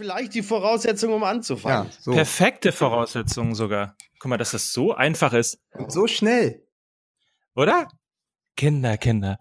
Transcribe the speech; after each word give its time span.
vielleicht 0.00 0.34
die 0.34 0.42
Voraussetzung, 0.42 1.12
um 1.12 1.24
anzufangen. 1.24 1.90
Ja, 1.90 1.96
so. 2.00 2.12
Perfekte 2.12 2.72
Voraussetzungen 2.72 3.54
sogar. 3.54 3.96
Guck 4.18 4.30
mal, 4.30 4.38
dass 4.38 4.52
das 4.52 4.72
so 4.72 4.94
einfach 4.94 5.34
ist. 5.34 5.60
Und 5.74 5.92
so 5.92 6.06
schnell. 6.06 6.66
Oder? 7.54 7.86
Kinder, 8.56 8.96
Kinder. 8.96 9.38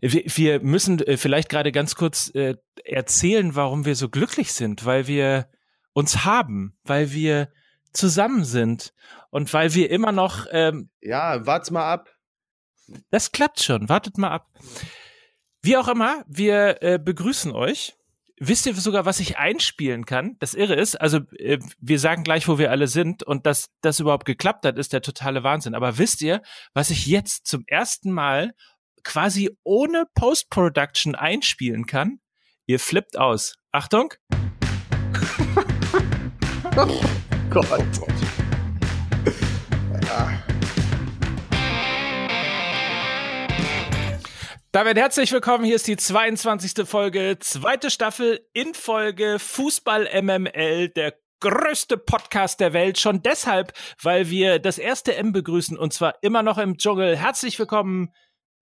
Wir, 0.00 0.24
wir 0.24 0.60
müssen 0.60 0.98
äh, 1.00 1.18
vielleicht 1.18 1.50
gerade 1.50 1.72
ganz 1.72 1.94
kurz 1.94 2.30
äh, 2.34 2.56
erzählen, 2.84 3.54
warum 3.54 3.84
wir 3.84 3.96
so 3.96 4.08
glücklich 4.08 4.54
sind, 4.54 4.86
weil 4.86 5.06
wir 5.08 5.50
uns 5.92 6.24
haben, 6.24 6.78
weil 6.84 7.12
wir 7.12 7.52
zusammen 7.92 8.44
sind 8.44 8.94
und 9.30 9.52
weil 9.52 9.74
wir 9.74 9.90
immer 9.90 10.12
noch. 10.12 10.46
Ähm, 10.52 10.88
ja, 11.02 11.44
wart's 11.44 11.70
mal 11.70 11.92
ab. 11.92 12.08
Das 13.10 13.30
klappt 13.32 13.60
schon. 13.60 13.90
Wartet 13.90 14.16
mal 14.16 14.30
ab. 14.30 14.48
Wie 15.60 15.76
auch 15.76 15.88
immer, 15.88 16.24
wir 16.26 16.82
äh, 16.82 16.98
begrüßen 16.98 17.52
euch. 17.52 17.97
Wisst 18.40 18.66
ihr 18.66 18.74
sogar, 18.74 19.04
was 19.04 19.18
ich 19.18 19.36
einspielen 19.36 20.04
kann? 20.04 20.36
Das 20.38 20.54
Irre 20.54 20.74
ist, 20.74 21.00
also 21.00 21.18
äh, 21.38 21.58
wir 21.80 21.98
sagen 21.98 22.22
gleich, 22.22 22.46
wo 22.46 22.58
wir 22.58 22.70
alle 22.70 22.86
sind 22.86 23.24
und 23.24 23.46
dass 23.46 23.70
das 23.80 23.98
überhaupt 23.98 24.26
geklappt 24.26 24.64
hat, 24.64 24.78
ist 24.78 24.92
der 24.92 25.02
totale 25.02 25.42
Wahnsinn. 25.42 25.74
Aber 25.74 25.98
wisst 25.98 26.22
ihr, 26.22 26.42
was 26.72 26.90
ich 26.90 27.06
jetzt 27.06 27.46
zum 27.46 27.64
ersten 27.66 28.12
Mal 28.12 28.54
quasi 29.02 29.50
ohne 29.64 30.04
Post-Production 30.14 31.16
einspielen 31.16 31.86
kann? 31.86 32.20
Ihr 32.66 32.78
flippt 32.78 33.18
aus. 33.18 33.56
Achtung! 33.72 34.14
oh 36.76 37.00
Gott. 37.50 37.66
Damit 44.78 44.96
herzlich 44.96 45.32
willkommen. 45.32 45.64
Hier 45.64 45.74
ist 45.74 45.88
die 45.88 45.96
22. 45.96 46.86
Folge, 46.86 47.36
zweite 47.40 47.90
Staffel 47.90 48.46
in 48.52 48.74
Folge 48.74 49.40
Fußball 49.40 50.08
MML, 50.22 50.90
der 50.90 51.18
größte 51.40 51.98
Podcast 51.98 52.60
der 52.60 52.72
Welt. 52.72 52.96
Schon 52.96 53.20
deshalb, 53.20 53.72
weil 54.00 54.30
wir 54.30 54.60
das 54.60 54.78
erste 54.78 55.16
M 55.16 55.32
begrüßen 55.32 55.76
und 55.76 55.92
zwar 55.92 56.22
immer 56.22 56.44
noch 56.44 56.58
im 56.58 56.76
Dschungel. 56.76 57.16
Herzlich 57.16 57.58
willkommen, 57.58 58.10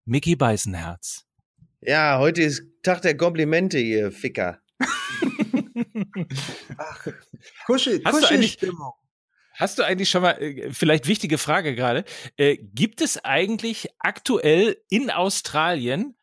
Mickey 0.06 0.36
Beißenherz. 0.36 1.26
Ja, 1.82 2.18
heute 2.18 2.40
ist 2.44 2.62
Tag 2.82 3.02
der 3.02 3.18
Komplimente, 3.18 3.78
ihr 3.78 4.10
Ficker. 4.10 4.62
Ach, 6.78 7.08
Kuschel, 7.66 8.00
Hast 8.06 8.20
Kuschelstimmung. 8.20 8.94
Hast 9.56 9.78
du 9.78 9.82
eigentlich 9.82 10.10
schon 10.10 10.22
mal, 10.22 10.40
äh, 10.40 10.70
vielleicht 10.70 11.08
wichtige 11.08 11.38
Frage 11.38 11.74
gerade, 11.74 12.04
äh, 12.36 12.56
gibt 12.56 13.00
es 13.00 13.24
eigentlich 13.24 13.88
aktuell 13.98 14.76
in 14.88 15.10
Australien 15.10 16.16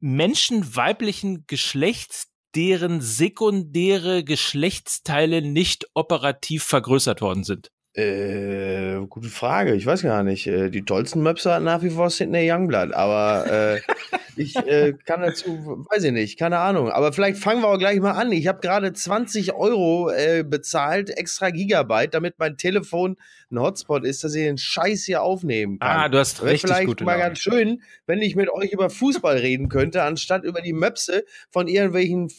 Menschen 0.00 0.74
weiblichen 0.74 1.44
Geschlechts, 1.46 2.28
deren 2.54 3.00
sekundäre 3.00 4.24
Geschlechtsteile 4.24 5.42
nicht 5.42 5.86
operativ 5.94 6.64
vergrößert 6.64 7.20
worden 7.20 7.44
sind? 7.44 7.70
Äh, 7.94 9.04
gute 9.08 9.28
Frage. 9.28 9.74
Ich 9.74 9.84
weiß 9.84 10.02
gar 10.02 10.22
nicht. 10.22 10.46
Äh, 10.46 10.70
die 10.70 10.84
tollsten 10.84 11.22
Möpse 11.22 11.52
hat 11.52 11.62
nach 11.62 11.82
wie 11.82 11.90
vor 11.90 12.10
Sidney 12.10 12.50
Youngblood, 12.50 12.92
aber 12.94 13.50
äh, 13.50 13.80
ich 14.38 14.56
äh, 14.56 14.94
kann 15.04 15.20
dazu, 15.20 15.84
weiß 15.90 16.04
ich 16.04 16.12
nicht, 16.12 16.38
keine 16.38 16.58
Ahnung. 16.58 16.90
Aber 16.90 17.12
vielleicht 17.12 17.38
fangen 17.38 17.62
wir 17.62 17.68
auch 17.68 17.78
gleich 17.78 18.00
mal 18.00 18.12
an. 18.12 18.32
Ich 18.32 18.46
habe 18.46 18.60
gerade 18.60 18.92
20 18.92 19.54
Euro 19.54 20.10
äh, 20.10 20.44
bezahlt, 20.44 21.10
extra 21.10 21.50
Gigabyte, 21.50 22.14
damit 22.14 22.34
mein 22.38 22.56
Telefon 22.56 23.16
ein 23.50 23.60
Hotspot 23.60 24.04
ist, 24.04 24.24
dass 24.24 24.34
ich 24.34 24.44
den 24.44 24.58
Scheiß 24.58 25.04
hier 25.04 25.22
aufnehmen 25.22 25.78
kann. 25.78 26.00
Ah, 26.00 26.08
du 26.08 26.18
hast 26.18 26.40
Wäre 26.40 26.52
richtig 26.52 26.70
vielleicht 26.70 27.00
mal 27.00 27.18
ganz 27.18 27.38
schön, 27.38 27.82
wenn 28.06 28.22
ich 28.22 28.36
mit 28.36 28.50
euch 28.50 28.72
über 28.72 28.90
Fußball 28.90 29.38
reden 29.38 29.68
könnte, 29.68 30.02
anstatt 30.02 30.44
über 30.44 30.60
die 30.60 30.72
Möpse 30.72 31.24
von 31.50 31.68
irgendwelchen 31.68 32.30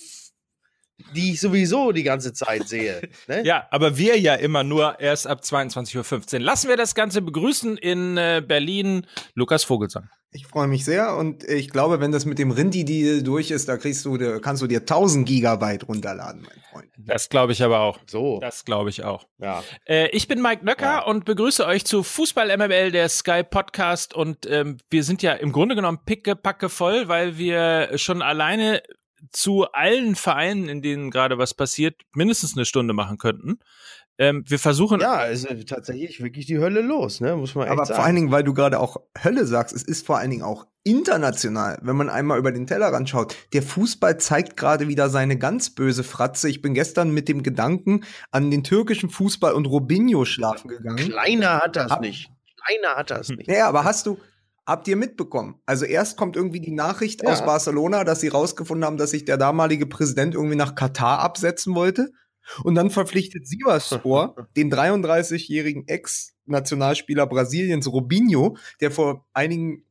die 1.16 1.32
ich 1.32 1.40
sowieso 1.40 1.92
die 1.92 2.04
ganze 2.04 2.34
Zeit 2.34 2.68
sehe. 2.68 3.02
Ne? 3.28 3.42
ja, 3.46 3.68
aber 3.72 3.98
wir 3.98 4.20
ja 4.20 4.36
immer 4.36 4.64
nur 4.64 5.00
erst 5.00 5.28
ab 5.28 5.42
22.15 5.44 6.34
Uhr. 6.34 6.40
Lassen 6.42 6.68
wir 6.68 6.78
das 6.78 6.94
Ganze 6.94 7.22
begrüßen 7.22 7.78
in 7.78 8.18
äh, 8.18 8.44
Berlin, 8.46 9.08
Lukas 9.34 9.64
Vogelsang. 9.64 10.10
Ich 10.32 10.46
freue 10.46 10.68
mich 10.68 10.86
sehr 10.86 11.16
und 11.18 11.44
ich 11.44 11.72
glaube, 11.72 12.00
wenn 12.00 12.12
das 12.12 12.26
mit 12.26 12.38
dem 12.38 12.52
Rindi-Deal 12.52 13.24
durch 13.24 13.50
ist, 13.50 13.68
da 13.68 13.78
kriegst 13.78 14.06
du, 14.06 14.40
kannst 14.40 14.62
du 14.62 14.68
dir 14.68 14.82
1000 14.82 15.28
Gigabyte 15.28 15.88
runterladen, 15.88 16.44
mein 16.44 16.64
Freund. 16.70 16.92
Das 17.00 17.30
glaube 17.30 17.52
ich 17.52 17.64
aber 17.64 17.80
auch. 17.80 17.98
So. 18.06 18.40
Das 18.40 18.64
glaube 18.64 18.92
ich 18.92 19.04
auch. 19.04 19.28
Ja. 19.40 19.64
Äh, 19.86 20.10
ich 20.10 20.28
bin 20.28 20.40
Mike 20.40 20.64
Nöcker 20.64 20.86
ja. 20.86 21.04
und 21.04 21.26
begrüße 21.26 21.66
euch 21.66 21.84
zu 21.84 22.04
Fußball 22.04 22.56
MML, 22.56 22.92
der 22.92 23.10
Sky 23.10 23.42
Podcast 23.44 24.14
und 24.14 24.46
ähm, 24.46 24.78
wir 24.92 25.04
sind 25.04 25.24
ja 25.24 25.34
im 25.34 25.52
Grunde 25.52 25.74
genommen 25.74 26.00
picke, 26.06 26.36
packe 26.36 26.70
voll, 26.70 27.08
weil 27.08 27.40
wir 27.40 27.98
schon 27.98 28.22
alleine 28.22 28.84
zu 29.32 29.66
allen 29.72 30.16
Vereinen, 30.16 30.70
in 30.70 30.82
denen 30.82 31.12
gerade 31.12 31.38
was 31.38 31.54
passiert, 31.54 32.02
mindestens 32.14 32.56
eine 32.56 32.66
Stunde 32.66 32.94
machen 32.94 33.18
könnten. 33.18 33.60
Ähm, 34.20 34.44
wir 34.46 34.60
versuchen. 34.60 35.00
Ja, 35.00 35.26
es 35.28 35.46
ist 35.46 35.70
tatsächlich 35.70 36.22
wirklich 36.22 36.46
die 36.46 36.60
Hölle 36.60 36.82
los, 36.82 37.22
ne? 37.22 37.38
Muss 37.38 37.56
man 37.56 37.68
echt 37.68 37.72
Aber 37.72 37.86
sagen. 37.86 37.96
vor 37.96 38.06
allen 38.06 38.16
Dingen, 38.16 38.32
weil 38.32 38.44
du 38.44 38.54
gerade 38.54 38.78
auch 38.78 38.98
Hölle 39.24 39.46
sagst, 39.46 39.74
es 39.74 39.84
ist 39.84 40.06
vor 40.06 40.18
allen 40.18 40.30
Dingen 40.30 40.44
auch 40.44 40.68
international, 40.84 41.80
wenn 41.84 41.96
man 41.96 42.10
einmal 42.10 42.38
über 42.38 42.52
den 42.52 42.68
Tellerrand 42.68 43.10
schaut. 43.10 43.34
Der 43.54 43.64
Fußball 43.64 44.20
zeigt 44.20 44.58
gerade 44.58 44.90
wieder 44.90 45.10
seine 45.10 45.38
ganz 45.38 45.70
böse 45.70 46.04
Fratze. 46.04 46.50
Ich 46.50 46.62
bin 46.62 46.74
gestern 46.74 47.12
mit 47.12 47.30
dem 47.30 47.44
Gedanken 47.44 48.04
an 48.30 48.52
den 48.52 48.66
türkischen 48.66 49.10
Fußball 49.10 49.54
und 49.54 49.66
Robinho 49.66 50.26
schlafen 50.26 50.68
gegangen. 50.68 50.98
Kleiner 50.98 51.62
hat 51.62 51.78
das 51.78 51.90
Hab, 51.90 52.02
nicht. 52.02 52.30
Kleiner 52.66 52.96
hat 52.98 53.12
das 53.12 53.30
nicht. 53.30 53.48
Ja, 53.48 53.70
aber 53.70 53.86
hast 53.86 54.06
du, 54.06 54.18
Habt 54.70 54.88
ihr 54.88 54.98
mitbekommen? 54.98 55.60
Also 55.66 55.86
erst 55.86 56.16
kommt 56.16 56.36
irgendwie 56.36 56.60
die 56.60 56.70
Nachricht 56.70 57.24
ja. 57.24 57.32
aus 57.32 57.44
Barcelona, 57.44 58.04
dass 58.04 58.20
sie 58.22 58.28
rausgefunden 58.28 58.86
haben, 58.86 58.98
dass 58.98 59.10
sich 59.10 59.26
der 59.26 59.38
damalige 59.38 59.88
Präsident 59.88 60.36
irgendwie 60.36 60.56
nach 60.56 60.76
Katar 60.76 61.22
absetzen 61.22 61.74
wollte. 61.74 62.12
Und 62.64 62.76
dann 62.76 62.90
verpflichtet 62.90 63.48
Sivasspor 63.48 64.48
den 64.56 64.72
33-jährigen 64.72 65.88
Ex-Nationalspieler 65.88 67.28
Brasiliens 67.28 67.92
Robinho, 67.92 68.58
der 68.82 68.92
vor 68.92 69.28
einigen 69.34 69.86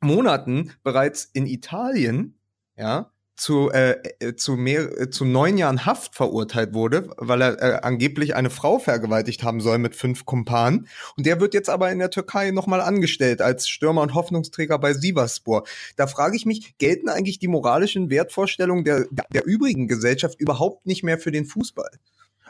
Monaten 0.00 0.72
bereits 0.82 1.24
in 1.24 1.46
Italien, 1.46 2.38
ja, 2.76 3.12
zu, 3.40 3.70
äh, 3.70 3.96
äh, 4.18 4.36
zu, 4.36 4.56
mehr, 4.56 5.00
äh, 5.00 5.08
zu 5.08 5.24
neun 5.24 5.56
Jahren 5.56 5.86
Haft 5.86 6.14
verurteilt 6.14 6.74
wurde, 6.74 7.08
weil 7.16 7.40
er 7.40 7.62
äh, 7.62 7.80
angeblich 7.80 8.36
eine 8.36 8.50
Frau 8.50 8.78
vergewaltigt 8.78 9.42
haben 9.42 9.62
soll 9.62 9.78
mit 9.78 9.96
fünf 9.96 10.26
Kumpanen. 10.26 10.88
Und 11.16 11.24
der 11.24 11.40
wird 11.40 11.54
jetzt 11.54 11.70
aber 11.70 11.90
in 11.90 11.98
der 11.98 12.10
Türkei 12.10 12.50
nochmal 12.50 12.82
angestellt 12.82 13.40
als 13.40 13.66
Stürmer 13.66 14.02
und 14.02 14.14
Hoffnungsträger 14.14 14.78
bei 14.78 14.92
Sivaspor. 14.92 15.64
Da 15.96 16.06
frage 16.06 16.36
ich 16.36 16.44
mich, 16.44 16.76
gelten 16.76 17.08
eigentlich 17.08 17.38
die 17.38 17.48
moralischen 17.48 18.10
Wertvorstellungen 18.10 18.84
der, 18.84 19.06
der 19.32 19.46
übrigen 19.46 19.88
Gesellschaft 19.88 20.38
überhaupt 20.38 20.84
nicht 20.84 21.02
mehr 21.02 21.18
für 21.18 21.32
den 21.32 21.46
Fußball? 21.46 21.90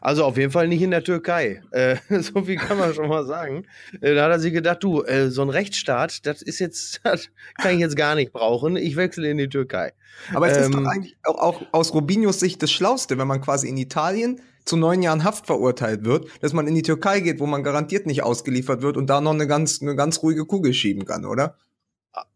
Also 0.00 0.24
auf 0.24 0.36
jeden 0.36 0.50
Fall 0.50 0.68
nicht 0.68 0.82
in 0.82 0.90
der 0.90 1.04
Türkei. 1.04 1.62
Äh, 1.70 1.96
so 2.22 2.42
viel 2.42 2.56
kann 2.56 2.78
man 2.78 2.94
schon 2.94 3.08
mal 3.08 3.24
sagen. 3.26 3.66
Äh, 4.00 4.14
da 4.14 4.24
hat 4.24 4.32
er 4.32 4.40
sich 4.40 4.52
gedacht, 4.52 4.82
du, 4.82 5.02
äh, 5.02 5.30
so 5.30 5.42
ein 5.42 5.50
Rechtsstaat, 5.50 6.26
das 6.26 6.42
ist 6.42 6.58
jetzt, 6.58 7.00
das 7.04 7.28
kann 7.60 7.74
ich 7.74 7.80
jetzt 7.80 7.96
gar 7.96 8.14
nicht 8.14 8.32
brauchen. 8.32 8.76
Ich 8.76 8.96
wechsle 8.96 9.28
in 9.30 9.38
die 9.38 9.48
Türkei. 9.48 9.92
Aber 10.34 10.48
es 10.48 10.56
ähm, 10.56 10.62
ist 10.62 10.74
doch 10.74 10.80
ähm, 10.80 10.86
eigentlich 10.86 11.16
auch, 11.24 11.38
auch 11.38 11.62
aus 11.72 11.94
Robinios 11.94 12.40
Sicht 12.40 12.62
das 12.62 12.70
Schlauste, 12.70 13.18
wenn 13.18 13.28
man 13.28 13.40
quasi 13.40 13.68
in 13.68 13.76
Italien 13.76 14.40
zu 14.64 14.76
neun 14.76 15.02
Jahren 15.02 15.24
Haft 15.24 15.46
verurteilt 15.46 16.04
wird, 16.04 16.28
dass 16.42 16.52
man 16.52 16.66
in 16.66 16.74
die 16.74 16.82
Türkei 16.82 17.20
geht, 17.20 17.40
wo 17.40 17.46
man 17.46 17.62
garantiert 17.62 18.06
nicht 18.06 18.22
ausgeliefert 18.22 18.82
wird 18.82 18.96
und 18.96 19.08
da 19.08 19.20
noch 19.20 19.32
eine 19.32 19.46
ganz, 19.46 19.80
eine 19.82 19.96
ganz 19.96 20.22
ruhige 20.22 20.44
Kugel 20.44 20.74
schieben 20.74 21.04
kann, 21.04 21.24
oder? 21.24 21.56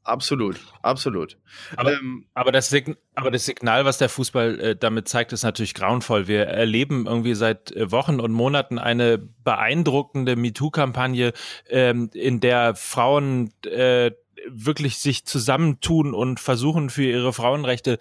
Absolut, 0.04 0.60
absolut. 0.82 1.38
Aber, 1.76 1.94
ähm, 1.94 2.26
aber, 2.34 2.52
das, 2.52 2.68
Sign 2.68 2.96
aber 3.14 3.30
das 3.30 3.46
Signal, 3.46 3.84
was 3.84 3.98
der 3.98 4.08
Fußball 4.08 4.60
äh, 4.60 4.76
damit 4.76 5.08
zeigt, 5.08 5.32
ist 5.32 5.42
natürlich 5.42 5.74
grauenvoll. 5.74 6.28
Wir 6.28 6.44
erleben 6.46 7.06
irgendwie 7.06 7.34
seit 7.34 7.72
äh, 7.72 7.90
Wochen 7.90 8.20
und 8.20 8.32
Monaten 8.32 8.78
eine 8.78 9.18
beeindruckende 9.18 10.36
MeToo-Kampagne, 10.36 11.32
ähm, 11.70 12.10
in 12.12 12.40
der 12.40 12.74
Frauen 12.74 13.52
äh, 13.64 14.12
wirklich 14.46 14.98
sich 14.98 15.24
zusammentun 15.24 16.14
und 16.14 16.38
versuchen, 16.38 16.90
für 16.90 17.04
ihre 17.04 17.32
Frauenrechte 17.32 17.98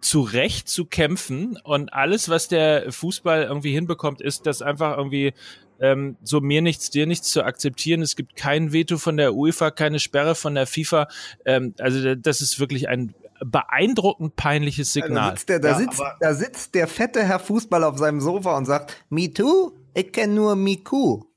zu 0.00 0.22
Recht 0.22 0.68
zu 0.68 0.84
kämpfen. 0.84 1.58
Und 1.62 1.92
alles, 1.92 2.28
was 2.28 2.48
der 2.48 2.90
Fußball 2.92 3.44
irgendwie 3.44 3.72
hinbekommt, 3.72 4.20
ist, 4.20 4.46
dass 4.46 4.62
einfach 4.62 4.96
irgendwie 4.96 5.32
ähm, 5.80 6.16
so 6.22 6.40
mir 6.40 6.62
nichts, 6.62 6.90
dir 6.90 7.06
nichts 7.06 7.30
zu 7.30 7.44
akzeptieren. 7.44 8.02
Es 8.02 8.16
gibt 8.16 8.36
kein 8.36 8.72
Veto 8.72 8.98
von 8.98 9.16
der 9.16 9.34
UEFA, 9.34 9.70
keine 9.70 9.98
Sperre 9.98 10.34
von 10.34 10.54
der 10.54 10.66
FIFA. 10.66 11.08
Ähm, 11.44 11.74
also 11.78 12.14
das 12.14 12.40
ist 12.40 12.60
wirklich 12.60 12.88
ein 12.88 13.14
beeindruckend 13.44 14.36
peinliches 14.36 14.92
Signal. 14.92 15.30
Da 15.30 15.36
sitzt 15.36 15.48
der, 15.48 15.58
da, 15.60 15.68
ja, 15.68 15.78
sitzt, 15.78 16.02
da 16.20 16.34
sitzt 16.34 16.74
der 16.74 16.86
fette 16.86 17.24
Herr 17.24 17.38
Fußball 17.38 17.84
auf 17.84 17.98
seinem 17.98 18.20
Sofa 18.20 18.56
und 18.56 18.66
sagt, 18.66 19.04
Me 19.08 19.32
too? 19.32 19.72
Ich 19.94 20.12
kenne 20.12 20.34
nur 20.34 20.56
Miku. 20.56 21.29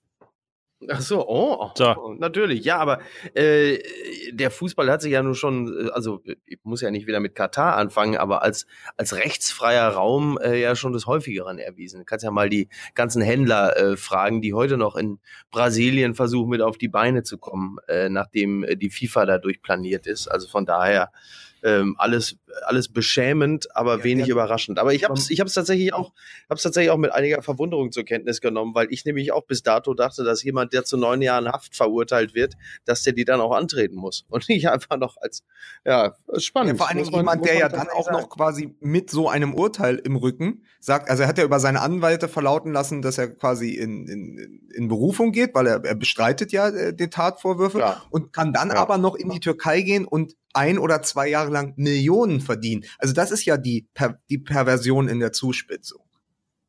Ach 0.89 1.01
so, 1.01 1.27
oh, 1.27 1.71
so. 1.75 2.15
natürlich, 2.17 2.63
ja, 2.63 2.77
aber 2.77 2.99
äh, 3.33 3.79
der 4.31 4.51
Fußball 4.51 4.89
hat 4.89 5.01
sich 5.01 5.11
ja 5.11 5.21
nun 5.21 5.35
schon, 5.35 5.87
äh, 5.87 5.89
also 5.91 6.21
ich 6.45 6.59
muss 6.63 6.81
ja 6.81 6.91
nicht 6.91 7.07
wieder 7.07 7.19
mit 7.19 7.35
Katar 7.35 7.77
anfangen, 7.77 8.17
aber 8.17 8.43
als 8.43 8.67
als 8.97 9.15
rechtsfreier 9.15 9.89
Raum 9.89 10.37
äh, 10.41 10.59
ja 10.59 10.75
schon 10.75 10.93
des 10.93 11.05
häufigeren 11.05 11.59
erwiesen. 11.59 11.99
Du 11.99 12.05
kannst 12.05 12.23
ja 12.23 12.31
mal 12.31 12.49
die 12.49 12.69
ganzen 12.95 13.21
Händler 13.21 13.77
äh, 13.77 13.97
fragen, 13.97 14.41
die 14.41 14.53
heute 14.53 14.77
noch 14.77 14.95
in 14.95 15.19
Brasilien 15.51 16.15
versuchen, 16.15 16.49
mit 16.49 16.61
auf 16.61 16.77
die 16.77 16.89
Beine 16.89 17.23
zu 17.23 17.37
kommen, 17.37 17.77
äh, 17.87 18.09
nachdem 18.09 18.63
äh, 18.63 18.75
die 18.75 18.89
FIFA 18.89 19.25
dadurch 19.25 19.61
planiert 19.61 20.07
ist. 20.07 20.27
Also 20.27 20.47
von 20.47 20.65
daher 20.65 21.11
ähm, 21.63 21.95
alles, 21.97 22.37
alles 22.65 22.89
beschämend, 22.91 23.73
aber 23.75 23.99
ja, 23.99 24.03
wenig 24.03 24.27
ja. 24.27 24.33
überraschend. 24.33 24.79
Aber 24.79 24.93
ich 24.93 25.05
habe 25.05 25.13
es 25.13 25.29
ich 25.29 25.39
hab's 25.39 25.53
tatsächlich 25.53 25.93
auch, 25.93 26.11
hab's 26.49 26.63
tatsächlich 26.63 26.91
auch 26.91 26.97
mit 26.97 27.11
einiger 27.11 27.41
Verwunderung 27.41 27.91
zur 27.91 28.03
Kenntnis 28.03 28.41
genommen, 28.41 28.75
weil 28.75 28.87
ich 28.89 29.05
nämlich 29.05 29.31
auch 29.31 29.45
bis 29.45 29.63
dato 29.63 29.93
dachte, 29.93 30.23
dass 30.23 30.43
jemand, 30.43 30.73
der 30.73 30.83
zu 30.83 30.97
neun 30.97 31.21
Jahren 31.21 31.47
Haft 31.47 31.75
verurteilt 31.75 32.35
wird, 32.35 32.55
dass 32.85 33.03
der 33.03 33.13
die 33.13 33.23
dann 33.23 33.39
auch 33.39 33.53
antreten 33.53 33.95
muss 33.95 34.25
und 34.29 34.47
nicht 34.49 34.69
einfach 34.69 34.97
noch 34.97 35.17
als, 35.17 35.43
ja, 35.85 36.15
spannend. 36.37 36.73
Ja, 36.73 36.85
vor 36.85 36.89
allem 36.89 37.05
jemand, 37.05 37.45
der 37.45 37.57
ja 37.57 37.69
dann 37.69 37.87
auch 37.89 38.05
sagen. 38.05 38.17
noch 38.17 38.29
quasi 38.29 38.75
mit 38.81 39.09
so 39.09 39.29
einem 39.29 39.53
Urteil 39.53 39.95
im 39.95 40.17
Rücken 40.17 40.63
sagt, 40.81 41.09
also 41.09 41.23
er 41.23 41.29
hat 41.29 41.37
ja 41.37 41.45
über 41.45 41.61
seine 41.61 41.79
Anwälte 41.79 42.27
verlauten 42.27 42.73
lassen, 42.73 43.01
dass 43.01 43.17
er 43.17 43.29
quasi 43.29 43.69
in, 43.69 44.05
in, 44.07 44.69
in 44.73 44.87
Berufung 44.89 45.31
geht, 45.31 45.55
weil 45.55 45.67
er, 45.67 45.83
er 45.85 45.95
bestreitet 45.95 46.51
ja 46.51 46.67
äh, 46.67 46.93
die 46.93 47.09
Tatvorwürfe 47.09 47.79
ja. 47.79 48.01
und 48.09 48.33
kann 48.33 48.51
dann 48.51 48.71
aber 48.71 48.97
noch 48.97 49.15
in 49.15 49.29
die 49.29 49.39
Türkei 49.39 49.81
gehen 49.81 50.05
und 50.05 50.35
ein 50.53 50.77
oder 50.77 51.01
zwei 51.01 51.27
Jahre 51.27 51.51
lang 51.51 51.73
Millionen 51.75 52.41
verdienen. 52.41 52.85
Also 52.97 53.13
das 53.13 53.31
ist 53.31 53.45
ja 53.45 53.57
die, 53.57 53.87
per, 53.93 54.19
die 54.29 54.37
Perversion 54.37 55.07
in 55.07 55.19
der 55.19 55.31
Zuspitzung. 55.31 56.01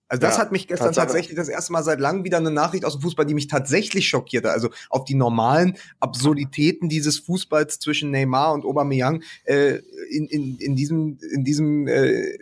Also 0.07 0.21
das 0.21 0.37
ja, 0.37 0.43
hat 0.43 0.53
mich 0.53 0.69
gestern 0.69 0.93
tatsächlich 0.93 1.35
das 1.35 1.49
erste 1.49 1.73
Mal 1.73 1.83
seit 1.83 1.99
langem 1.99 2.25
wieder 2.25 2.37
eine 2.37 2.51
Nachricht 2.51 2.85
aus 2.85 2.93
dem 2.93 3.03
Fußball, 3.03 3.25
die 3.25 3.35
mich 3.35 3.49
tatsächlich 3.49 4.07
schockierte. 4.07 4.51
Also 4.51 4.71
auf 4.91 5.05
die 5.05 5.15
normalen 5.15 5.77
Absurditäten 5.99 6.89
dieses 6.89 7.19
Fußballs 7.19 7.79
zwischen 7.79 8.11
Neymar 8.11 8.53
und 8.53 8.65
Aubameyang 8.65 9.23
äh, 9.45 9.79
in, 10.11 10.27
in, 10.27 10.57
in 10.59 10.77
diesem 10.77 11.19
in 11.33 11.43
diesem 11.45 11.89
äh, 11.89 12.39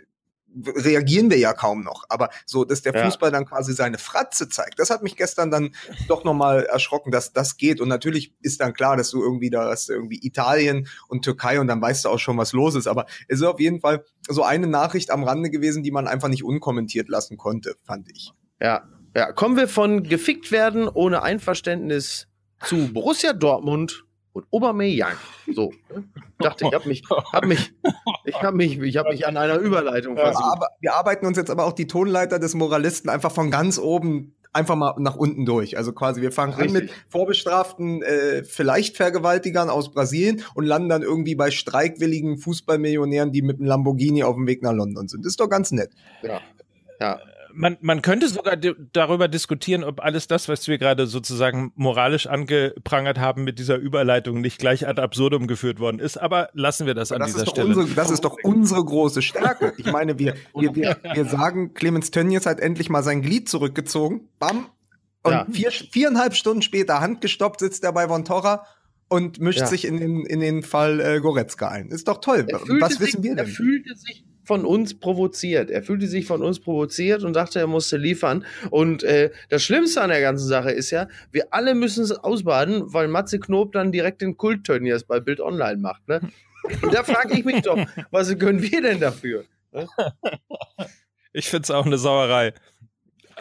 reagieren 0.65 1.29
wir 1.29 1.37
ja 1.37 1.53
kaum 1.53 1.83
noch. 1.83 2.03
Aber 2.09 2.29
so, 2.45 2.63
dass 2.63 2.81
der 2.81 2.93
Fußball 2.93 3.31
ja. 3.31 3.37
dann 3.37 3.45
quasi 3.45 3.73
seine 3.73 3.97
Fratze 3.97 4.49
zeigt, 4.49 4.79
das 4.79 4.89
hat 4.89 5.03
mich 5.03 5.15
gestern 5.15 5.51
dann 5.51 5.75
doch 6.07 6.23
nochmal 6.23 6.63
erschrocken, 6.65 7.11
dass 7.11 7.33
das 7.33 7.57
geht. 7.57 7.81
Und 7.81 7.89
natürlich 7.89 8.33
ist 8.41 8.61
dann 8.61 8.73
klar, 8.73 8.97
dass 8.97 9.11
du 9.11 9.21
irgendwie 9.21 9.49
da 9.49 9.69
hast, 9.69 9.89
irgendwie 9.89 10.19
Italien 10.21 10.87
und 11.07 11.23
Türkei 11.23 11.59
und 11.59 11.67
dann 11.67 11.81
weißt 11.81 12.05
du 12.05 12.09
auch 12.09 12.19
schon, 12.19 12.37
was 12.37 12.53
los 12.53 12.75
ist. 12.75 12.87
Aber 12.87 13.05
es 13.27 13.39
ist 13.39 13.45
auf 13.45 13.59
jeden 13.59 13.81
Fall 13.81 14.03
so 14.27 14.43
eine 14.43 14.67
Nachricht 14.67 15.11
am 15.11 15.23
Rande 15.23 15.49
gewesen, 15.49 15.83
die 15.83 15.91
man 15.91 16.07
einfach 16.07 16.29
nicht 16.29 16.43
unkommentiert 16.43 17.09
lassen 17.09 17.37
konnte, 17.37 17.75
fand 17.83 18.09
ich. 18.11 18.31
Ja, 18.61 18.87
ja. 19.15 19.31
Kommen 19.31 19.57
wir 19.57 19.67
von 19.67 20.03
gefickt 20.03 20.51
werden 20.51 20.87
ohne 20.87 21.21
Einverständnis 21.21 22.27
zu 22.63 22.93
Borussia 22.93 23.33
Dortmund 23.33 24.05
und 24.33 24.45
Aubameyang. 24.51 25.15
So, 25.53 25.71
ne? 25.93 26.03
dachte 26.39 26.65
ich, 26.65 26.73
habe 26.73 26.87
mich, 26.87 27.03
hab 27.09 27.45
mich, 27.45 27.73
ich 28.25 28.41
habe 28.41 28.57
mich, 28.57 28.79
ich 28.79 28.97
habe 28.97 29.09
mich 29.09 29.25
an 29.27 29.37
einer 29.37 29.57
Überleitung 29.57 30.17
versucht. 30.17 30.43
Aber 30.43 30.67
wir 30.81 30.95
arbeiten 30.95 31.25
uns 31.25 31.37
jetzt 31.37 31.49
aber 31.49 31.65
auch 31.65 31.73
die 31.73 31.87
Tonleiter 31.87 32.39
des 32.39 32.55
Moralisten 32.55 33.09
einfach 33.09 33.31
von 33.31 33.51
ganz 33.51 33.77
oben 33.77 34.35
einfach 34.53 34.75
mal 34.75 34.93
nach 34.99 35.15
unten 35.15 35.45
durch. 35.45 35.77
Also 35.77 35.93
quasi, 35.93 36.21
wir 36.21 36.31
fangen 36.31 36.53
Richtig. 36.53 36.75
an 36.75 36.81
mit 36.83 36.91
vorbestraften, 37.09 38.03
äh, 38.03 38.43
vielleicht 38.43 38.97
Vergewaltigern 38.97 39.69
aus 39.69 39.91
Brasilien 39.91 40.43
und 40.53 40.65
landen 40.65 40.89
dann 40.89 41.01
irgendwie 41.01 41.35
bei 41.35 41.51
streikwilligen 41.51 42.37
Fußballmillionären, 42.37 43.31
die 43.31 43.41
mit 43.41 43.57
einem 43.57 43.67
Lamborghini 43.67 44.23
auf 44.23 44.35
dem 44.35 44.47
Weg 44.47 44.61
nach 44.61 44.73
London 44.73 45.07
sind. 45.07 45.25
Das 45.25 45.31
ist 45.31 45.39
doch 45.39 45.49
ganz 45.49 45.71
nett. 45.71 45.91
Ja. 46.21 46.39
Ja, 46.99 47.19
man, 47.55 47.77
man 47.81 48.01
könnte 48.01 48.27
sogar 48.27 48.57
darüber 48.57 49.27
diskutieren, 49.27 49.83
ob 49.83 50.01
alles 50.01 50.27
das, 50.27 50.47
was 50.49 50.67
wir 50.67 50.77
gerade 50.77 51.07
sozusagen 51.07 51.71
moralisch 51.75 52.27
angeprangert 52.27 53.19
haben, 53.19 53.43
mit 53.43 53.59
dieser 53.59 53.77
Überleitung 53.77 54.41
nicht 54.41 54.59
gleich 54.59 54.87
ad 54.87 55.01
absurdum 55.01 55.47
geführt 55.47 55.79
worden 55.79 55.99
ist. 55.99 56.17
Aber 56.17 56.49
lassen 56.53 56.87
wir 56.87 56.93
das 56.93 57.11
Aber 57.11 57.23
an 57.23 57.31
das 57.31 57.35
dieser 57.35 57.49
Stelle. 57.49 57.67
Unsere, 57.67 57.87
das 57.95 58.11
ist 58.11 58.25
doch 58.25 58.37
unsere 58.43 58.83
große 58.83 59.21
Stärke. 59.21 59.73
Ich 59.77 59.91
meine, 59.91 60.19
wir, 60.19 60.35
wir, 60.55 60.75
wir, 60.75 60.97
wir 61.13 61.25
sagen, 61.25 61.73
Clemens 61.73 62.11
Tönnies 62.11 62.45
hat 62.45 62.59
endlich 62.59 62.89
mal 62.89 63.03
sein 63.03 63.21
Glied 63.21 63.49
zurückgezogen. 63.49 64.29
Bam. 64.39 64.67
Und 65.23 65.31
ja. 65.31 65.47
vier, 65.51 65.71
viereinhalb 65.71 66.35
Stunden 66.35 66.61
später, 66.61 66.99
handgestoppt, 66.99 67.59
sitzt 67.61 67.83
er 67.83 67.93
bei 67.93 68.07
Von 68.07 68.25
Torra 68.25 68.65
und 69.07 69.39
mischt 69.39 69.59
ja. 69.59 69.67
sich 69.67 69.85
in 69.85 69.97
den, 69.97 70.25
in 70.25 70.39
den 70.39 70.63
Fall 70.63 70.99
äh, 70.99 71.19
Goretzka 71.21 71.69
ein. 71.69 71.89
Ist 71.89 72.07
doch 72.07 72.19
toll. 72.19 72.45
Was 72.49 72.99
wissen 72.99 73.21
sich, 73.21 73.23
wir 73.23 73.35
denn? 73.35 73.45
Er 73.45 73.47
fühlte 73.47 73.95
sich 73.95 74.25
von 74.43 74.65
uns 74.65 74.99
provoziert. 74.99 75.69
Er 75.71 75.83
fühlte 75.83 76.07
sich 76.07 76.25
von 76.25 76.41
uns 76.41 76.59
provoziert 76.59 77.23
und 77.23 77.33
dachte, 77.33 77.59
er 77.59 77.67
musste 77.67 77.97
liefern. 77.97 78.45
Und 78.69 79.03
äh, 79.03 79.31
das 79.49 79.63
Schlimmste 79.63 80.01
an 80.01 80.09
der 80.09 80.21
ganzen 80.21 80.47
Sache 80.47 80.71
ist 80.71 80.91
ja, 80.91 81.07
wir 81.31 81.47
alle 81.51 81.75
müssen 81.75 82.03
es 82.03 82.11
ausbaden, 82.11 82.93
weil 82.93 83.07
Matze 83.07 83.39
Knob 83.39 83.71
dann 83.71 83.91
direkt 83.91 84.21
den 84.21 84.37
Kult-Turniers 84.37 85.05
bei 85.05 85.19
Bild 85.19 85.39
Online 85.39 85.77
macht. 85.77 86.07
Ne? 86.07 86.21
Und 86.81 86.93
da 86.93 87.03
frage 87.03 87.37
ich 87.37 87.45
mich 87.45 87.61
doch, 87.61 87.77
was 88.11 88.37
können 88.37 88.61
wir 88.61 88.81
denn 88.81 88.99
dafür? 88.99 89.45
Ne? 89.71 89.87
Ich 91.35 91.49
finde 91.49 91.63
es 91.63 91.71
auch 91.71 91.87
eine 91.87 91.97
Sauerei. 91.97 92.53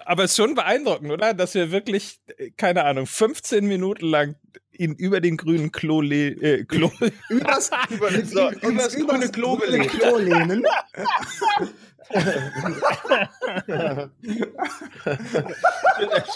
Aber 0.07 0.25
es 0.25 0.31
ist 0.31 0.39
schon 0.39 0.55
beeindruckend, 0.55 1.13
oder? 1.13 1.35
Dass 1.35 1.55
wir 1.55 1.71
wirklich, 1.71 2.21
keine 2.57 2.85
Ahnung, 2.85 3.07
15 3.07 3.67
Minuten 3.67 4.07
lang 4.07 4.37
ihn 4.73 4.95
über 4.95 5.21
den 5.21 5.37
grünen 5.37 5.73
Klo, 5.73 6.01
le 6.01 6.29
äh, 6.29 6.65
Klo 6.65 6.91
übers, 7.29 7.71
über, 7.91 8.11
so, 8.25 8.51
übers, 8.63 8.95
übers 8.95 9.07
grüne 9.07 9.29
Klo, 9.31 9.57
Klo 9.57 10.19
lehnen. 10.19 10.65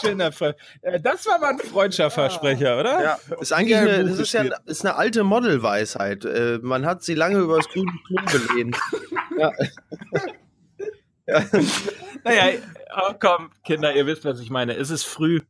schöner, 0.00 0.32
schöner 0.32 0.32
äh, 0.82 1.00
Das 1.00 1.26
war 1.26 1.38
mal 1.38 1.50
ein 1.50 1.58
Freundschaftsversprecher, 1.58 2.78
oder? 2.80 3.02
Ja, 3.02 3.18
ist 3.40 3.52
eigentlich 3.52 3.76
eine, 3.76 4.04
das 4.04 4.18
ist 4.18 4.32
ja 4.32 4.40
eine, 4.40 4.56
ist 4.66 4.84
eine 4.86 4.96
alte 4.96 5.24
Modelweisheit. 5.24 6.24
Äh, 6.24 6.60
man 6.62 6.86
hat 6.86 7.02
sie 7.02 7.14
lange 7.14 7.38
übers 7.38 7.68
grüne 7.68 7.92
Klo 8.06 8.22
gelehnt. 8.24 8.76
ja. 9.38 9.52
ja. 11.26 11.44
Naja, 12.24 12.58
oh 12.96 13.14
komm, 13.20 13.50
Kinder, 13.64 13.94
ihr 13.94 14.06
wisst, 14.06 14.24
was 14.24 14.40
ich 14.40 14.50
meine. 14.50 14.74
Es 14.74 14.90
ist 14.90 15.04
früh. 15.04 15.40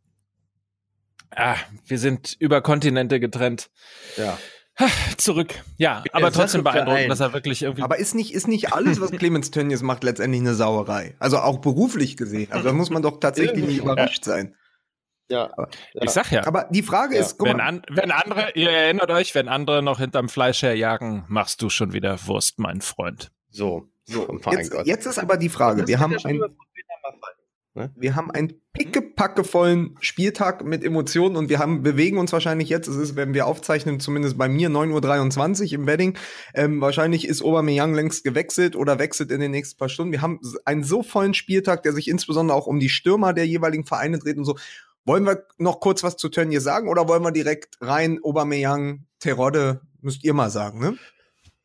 Ah, 1.35 1.57
wir 1.87 1.99
sind 1.99 2.37
über 2.39 2.61
Kontinente 2.61 3.21
getrennt. 3.21 3.71
Ja. 4.17 4.39
Zurück. 5.17 5.55
Ja, 5.79 6.05
aber 6.13 6.31
trotzdem 6.31 6.63
beeindruckend, 6.63 7.11
dass 7.11 7.21
er 7.21 7.33
wirklich 7.33 7.63
irgendwie. 7.63 7.83
Aber 7.83 7.99
ist 7.99 8.15
nicht, 8.15 8.35
ist 8.35 8.47
nicht 8.47 8.75
alles, 8.75 9.01
was 9.01 9.11
Clemens 9.11 9.51
Tönnies 9.51 9.81
macht, 9.83 10.05
letztendlich 10.05 10.43
eine 10.43 10.55
Sauerei? 10.55 11.17
Also 11.19 11.39
auch 11.39 11.59
beruflich 11.59 12.17
gesehen. 12.17 12.53
Also 12.53 12.67
da 12.67 12.73
muss 12.75 12.91
man 12.91 13.03
doch 13.03 13.19
tatsächlich 13.19 13.65
nicht 13.65 13.79
überrascht 13.79 14.25
sein. 14.25 14.55
Ja, 15.29 15.51
ja. 15.57 15.69
Ich 15.95 16.11
sag 16.11 16.31
ja. 16.31 16.47
Aber 16.47 16.69
die 16.71 16.83
Frage 16.83 17.17
ja. 17.17 17.23
ist, 17.23 17.41
wenn, 17.41 17.61
an, 17.61 17.83
wenn 17.89 18.11
andere, 18.11 18.53
ihr 18.55 18.71
erinnert 18.71 19.11
euch, 19.11 19.35
wenn 19.35 19.49
andere 19.49 19.83
noch 19.83 19.99
hinterm 19.99 20.29
Fleisch 20.29 20.63
herjagen, 20.63 21.25
machst 21.27 21.63
du 21.63 21.71
schon 21.71 21.93
wieder 21.93 22.19
Wurst, 22.27 22.59
mein 22.59 22.81
Freund. 22.81 23.33
So, 23.51 23.89
so. 24.05 24.39
Jetzt, 24.53 24.73
jetzt 24.85 25.07
ist 25.07 25.19
aber 25.19 25.37
die 25.37 25.49
Frage, 25.49 25.89
wir 25.89 25.99
haben 25.99 26.17
ein, 26.25 26.41
Ne? 27.77 27.93
Wir 27.95 28.17
haben 28.17 28.31
einen 28.31 28.55
pickepackevollen 28.73 29.97
Spieltag 30.01 30.65
mit 30.65 30.83
Emotionen 30.83 31.37
und 31.37 31.49
wir 31.49 31.59
haben, 31.59 31.83
bewegen 31.83 32.19
uns 32.19 32.33
wahrscheinlich 32.33 32.69
jetzt, 32.69 32.89
es 32.89 32.97
ist, 32.97 33.17
wenn 33.17 33.35
wir 33.35 33.47
aufzeichnen, 33.47 34.01
zumindest 34.01 34.39
bei 34.39 34.49
mir 34.49 34.71
9.23 34.71 35.67
Uhr 35.67 35.73
im 35.75 35.87
Wedding. 35.87 36.19
Ähm, 36.55 36.81
wahrscheinlich 36.81 37.29
ist 37.29 37.43
Aubameyang 37.43 37.95
längst 37.95 38.25
gewechselt 38.25 38.77
oder 38.77 38.99
wechselt 38.99 39.31
in 39.31 39.41
den 39.41 39.51
nächsten 39.51 39.79
paar 39.79 39.89
Stunden. 39.89 40.13
Wir 40.13 40.23
haben 40.23 40.41
einen 40.65 40.85
so 40.85 41.03
vollen 41.03 41.35
Spieltag, 41.35 41.83
der 41.83 41.93
sich 41.93 42.09
insbesondere 42.09 42.57
auch 42.57 42.67
um 42.67 42.81
die 42.81 42.89
Stürmer 42.89 43.33
der 43.33 43.47
jeweiligen 43.47 43.85
Vereine 43.85 44.19
dreht 44.19 44.39
und 44.39 44.45
so. 44.45 44.57
Wollen 45.05 45.25
wir 45.25 45.47
noch 45.59 45.81
kurz 45.81 46.03
was 46.03 46.17
zu 46.17 46.29
Tönnies 46.29 46.65
sagen 46.65 46.89
oder 46.89 47.07
wollen 47.07 47.23
wir 47.23 47.31
direkt 47.31 47.77
rein 47.81 48.19
Aubameyang, 48.23 49.07
Terodde, 49.21 49.83
müsst 50.01 50.25
ihr 50.25 50.35
mal 50.35 50.51
sagen, 50.51 50.81
ne? 50.81 50.97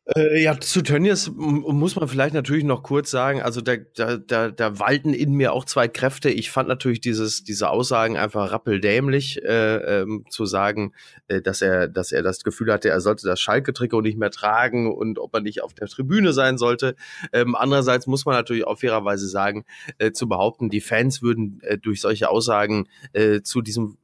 Äh, 0.04 0.42
ja, 0.42 0.58
zu 0.58 0.82
Tönnies 0.82 1.30
muss 1.32 1.94
man 1.94 2.08
vielleicht 2.08 2.34
natürlich 2.34 2.64
noch 2.64 2.82
kurz 2.82 3.10
sagen, 3.10 3.40
also 3.40 3.60
da, 3.60 3.76
da, 3.94 4.16
da, 4.16 4.50
da 4.50 4.78
walten 4.80 5.14
in 5.14 5.34
mir 5.34 5.52
auch 5.52 5.64
zwei 5.64 5.86
Kräfte. 5.86 6.28
Ich 6.28 6.50
fand 6.50 6.68
natürlich 6.68 7.00
dieses, 7.00 7.44
diese 7.44 7.70
Aussagen 7.70 8.16
einfach 8.16 8.50
rappeldämlich, 8.50 9.40
äh, 9.44 10.00
ähm, 10.00 10.24
zu 10.28 10.44
sagen, 10.44 10.92
äh, 11.28 11.40
dass 11.40 11.62
er, 11.62 11.86
dass 11.86 12.10
er 12.10 12.22
das 12.22 12.42
Gefühl 12.42 12.72
hatte, 12.72 12.88
er 12.88 13.00
sollte 13.00 13.28
das 13.28 13.40
Schalke-Trikot 13.40 14.00
nicht 14.00 14.18
mehr 14.18 14.32
tragen 14.32 14.92
und 14.92 15.20
ob 15.20 15.34
er 15.34 15.40
nicht 15.40 15.62
auf 15.62 15.72
der 15.72 15.86
Tribüne 15.86 16.32
sein 16.32 16.58
sollte. 16.58 16.96
Ähm, 17.32 17.54
andererseits 17.54 18.08
muss 18.08 18.26
man 18.26 18.34
natürlich 18.34 18.66
auch 18.66 18.80
fairerweise 18.80 19.28
sagen, 19.28 19.64
äh, 19.98 20.10
zu 20.10 20.28
behaupten, 20.28 20.68
die 20.68 20.80
Fans 20.80 21.22
würden 21.22 21.60
äh, 21.62 21.78
durch 21.78 22.00
solche 22.00 22.28
Aussagen 22.28 22.88
äh, 23.12 23.42
zu 23.42 23.62
diesem 23.62 23.98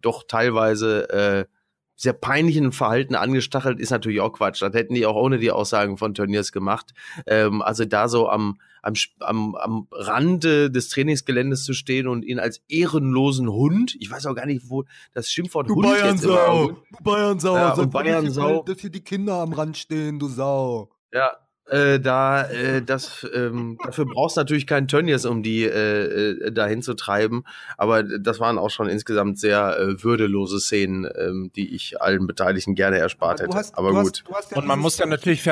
doch 0.00 0.24
teilweise 0.26 1.46
sehr 2.00 2.14
peinlichen 2.14 2.72
Verhalten 2.72 3.14
angestachelt, 3.14 3.78
ist 3.78 3.90
natürlich 3.90 4.22
auch 4.22 4.32
Quatsch. 4.32 4.62
Das 4.62 4.72
hätten 4.72 4.94
die 4.94 5.04
auch 5.04 5.16
ohne 5.16 5.38
die 5.38 5.50
Aussagen 5.50 5.98
von 5.98 6.14
Turniers 6.14 6.50
gemacht. 6.50 6.94
Ähm, 7.26 7.60
also 7.60 7.84
da 7.84 8.08
so 8.08 8.30
am, 8.30 8.58
am, 8.80 8.94
am, 9.18 9.54
am 9.54 9.86
Rande 9.92 10.70
des 10.70 10.88
Trainingsgeländes 10.88 11.62
zu 11.64 11.74
stehen 11.74 12.08
und 12.08 12.24
ihn 12.24 12.38
als 12.38 12.62
ehrenlosen 12.68 13.50
Hund, 13.52 13.96
ich 14.00 14.10
weiß 14.10 14.24
auch 14.24 14.34
gar 14.34 14.46
nicht, 14.46 14.70
wo 14.70 14.84
das 15.12 15.30
Schimpfwort 15.30 15.68
du 15.68 15.74
Hund 15.74 15.88
Bayern 15.88 16.14
jetzt 16.14 16.22
Sau. 16.22 16.68
Du 16.68 17.04
Bayern 17.04 17.38
Sau, 17.38 17.56
ja, 17.56 17.72
und 17.74 17.90
Bayern 17.90 18.30
Sau. 18.30 18.62
Dass 18.62 18.80
hier 18.80 18.88
die 18.88 19.04
Kinder 19.04 19.34
am 19.34 19.52
Rand 19.52 19.76
stehen, 19.76 20.18
du 20.18 20.28
Sau. 20.28 20.88
Ja, 21.12 21.36
äh, 21.70 22.00
da 22.00 22.48
äh, 22.50 22.82
das 22.82 23.26
ähm, 23.34 23.78
dafür 23.84 24.06
brauchst 24.06 24.36
du 24.36 24.40
natürlich 24.40 24.66
keinen 24.66 24.88
Tönnies, 24.88 25.24
um 25.24 25.42
die 25.42 25.64
äh, 25.64 26.32
äh, 26.32 26.52
dahin 26.52 26.82
zu 26.82 26.94
treiben. 26.94 27.44
Aber 27.78 28.02
das 28.02 28.40
waren 28.40 28.58
auch 28.58 28.70
schon 28.70 28.88
insgesamt 28.88 29.38
sehr 29.38 29.78
äh, 29.78 30.02
würdelose 30.02 30.60
Szenen, 30.60 31.08
ähm, 31.16 31.50
die 31.54 31.74
ich 31.74 32.00
allen 32.00 32.26
Beteiligten 32.26 32.74
gerne 32.74 32.98
erspart 32.98 33.40
hätte. 33.40 33.56
Hast, 33.56 33.78
aber 33.78 33.90
gut. 33.90 34.24
Hast, 34.28 34.36
hast 34.36 34.50
ja 34.52 34.58
Und 34.58 34.66
man 34.66 34.78
muss 34.78 34.96
dann 34.96 35.08
natürlich 35.08 35.42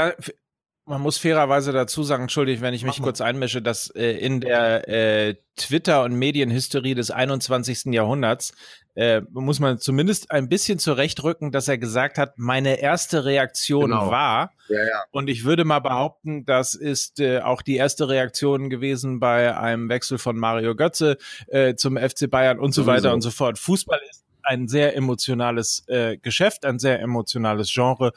man 0.88 1.02
muss 1.02 1.18
fairerweise 1.18 1.72
dazu 1.72 2.02
sagen, 2.02 2.22
entschuldigt, 2.22 2.62
wenn 2.62 2.74
ich 2.74 2.84
mich 2.84 3.00
kurz 3.02 3.20
einmische, 3.20 3.60
dass 3.60 3.90
äh, 3.90 4.12
in 4.12 4.40
der 4.40 4.88
äh, 4.88 5.34
Twitter- 5.56 6.02
und 6.02 6.14
Medienhysterie 6.14 6.94
des 6.94 7.10
21. 7.10 7.92
Jahrhunderts 7.92 8.52
äh, 8.94 9.20
muss 9.30 9.60
man 9.60 9.78
zumindest 9.78 10.30
ein 10.30 10.48
bisschen 10.48 10.78
zurechtrücken, 10.78 11.52
dass 11.52 11.68
er 11.68 11.78
gesagt 11.78 12.18
hat, 12.18 12.38
meine 12.38 12.80
erste 12.80 13.24
Reaktion 13.24 13.90
genau. 13.90 14.10
war. 14.10 14.52
Ja, 14.68 14.80
ja. 14.80 15.02
Und 15.10 15.28
ich 15.28 15.44
würde 15.44 15.64
mal 15.64 15.80
behaupten, 15.80 16.44
das 16.46 16.74
ist 16.74 17.20
äh, 17.20 17.40
auch 17.40 17.62
die 17.62 17.76
erste 17.76 18.08
Reaktion 18.08 18.70
gewesen 18.70 19.20
bei 19.20 19.56
einem 19.56 19.88
Wechsel 19.88 20.18
von 20.18 20.36
Mario 20.36 20.74
Götze 20.74 21.18
äh, 21.48 21.74
zum 21.74 21.96
FC 21.96 22.30
Bayern 22.30 22.58
und 22.58 22.72
so 22.72 22.82
Sowieso. 22.82 22.96
weiter 22.96 23.14
und 23.14 23.20
so 23.20 23.30
fort. 23.30 23.58
Fußball 23.58 24.00
ist 24.10 24.24
ein 24.42 24.66
sehr 24.66 24.96
emotionales 24.96 25.86
äh, 25.88 26.16
Geschäft, 26.16 26.64
ein 26.64 26.78
sehr 26.78 27.00
emotionales 27.00 27.70
Genre. 27.72 28.12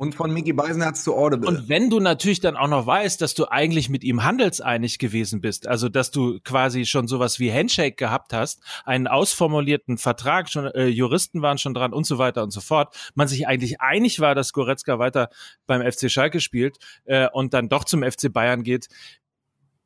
Und 0.00 0.14
von 0.14 0.32
Mickey 0.32 0.52
Beisenherz 0.52 1.02
zu 1.02 1.16
Audible. 1.16 1.48
Und 1.48 1.68
wenn 1.68 1.90
du 1.90 1.98
natürlich 1.98 2.38
dann 2.38 2.56
auch 2.56 2.68
noch 2.68 2.86
weißt, 2.86 3.20
dass 3.20 3.34
du 3.34 3.46
eigentlich 3.46 3.88
mit 3.88 4.04
ihm 4.04 4.22
handelseinig 4.22 5.00
gewesen 5.00 5.40
bist, 5.40 5.66
also 5.66 5.88
dass 5.88 6.12
du 6.12 6.38
quasi 6.44 6.86
schon 6.86 7.08
sowas 7.08 7.40
wie 7.40 7.52
Handshake 7.52 7.96
gehabt 7.96 8.32
hast, 8.32 8.60
einen 8.84 9.08
ausformulierten 9.08 9.98
Vertrag, 9.98 10.50
schon 10.50 10.66
äh, 10.66 10.86
Juristen 10.86 11.42
waren 11.42 11.58
schon 11.58 11.74
dran 11.74 11.92
und 11.92 12.06
so 12.06 12.16
weiter 12.16 12.44
und 12.44 12.52
so 12.52 12.60
fort, 12.60 12.96
man 13.16 13.26
sich 13.26 13.48
eigentlich 13.48 13.80
einig 13.80 14.20
war, 14.20 14.36
dass 14.36 14.52
Goretzka 14.52 15.00
weiter 15.00 15.30
beim 15.66 15.82
FC 15.82 16.08
Schalke 16.08 16.38
spielt 16.38 16.78
äh, 17.06 17.28
und 17.32 17.52
dann 17.52 17.68
doch 17.68 17.82
zum 17.82 18.04
FC 18.04 18.32
Bayern 18.32 18.62
geht. 18.62 18.86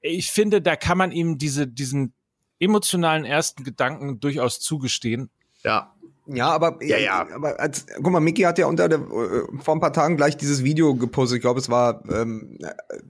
Ich 0.03 0.31
finde, 0.31 0.61
da 0.61 0.77
kann 0.77 0.99
man 0.99 1.11
ihm 1.11 1.39
diese, 1.39 1.67
diesen 1.67 2.13
emotionalen 2.59 3.25
ersten 3.25 3.65
Gedanken 3.65 4.21
durchaus 4.21 4.61
zugestehen. 4.61 5.31
Ja, 5.65 5.95
ja, 6.27 6.51
aber, 6.51 6.79
ja, 6.83 6.99
ja. 6.99 7.27
aber 7.35 7.59
als, 7.59 7.87
guck 7.97 8.13
mal, 8.13 8.21
Mickey 8.21 8.43
hat 8.43 8.59
ja 8.59 8.67
unter 8.67 8.89
der, 8.89 9.01
äh, 9.01 9.59
vor 9.61 9.75
ein 9.75 9.81
paar 9.81 9.93
Tagen 9.93 10.17
gleich 10.17 10.37
dieses 10.37 10.63
Video 10.63 10.95
gepostet. 10.95 11.37
Ich 11.37 11.43
glaube, 11.43 11.59
es 11.59 11.69
war, 11.69 12.05
ähm, 12.11 12.59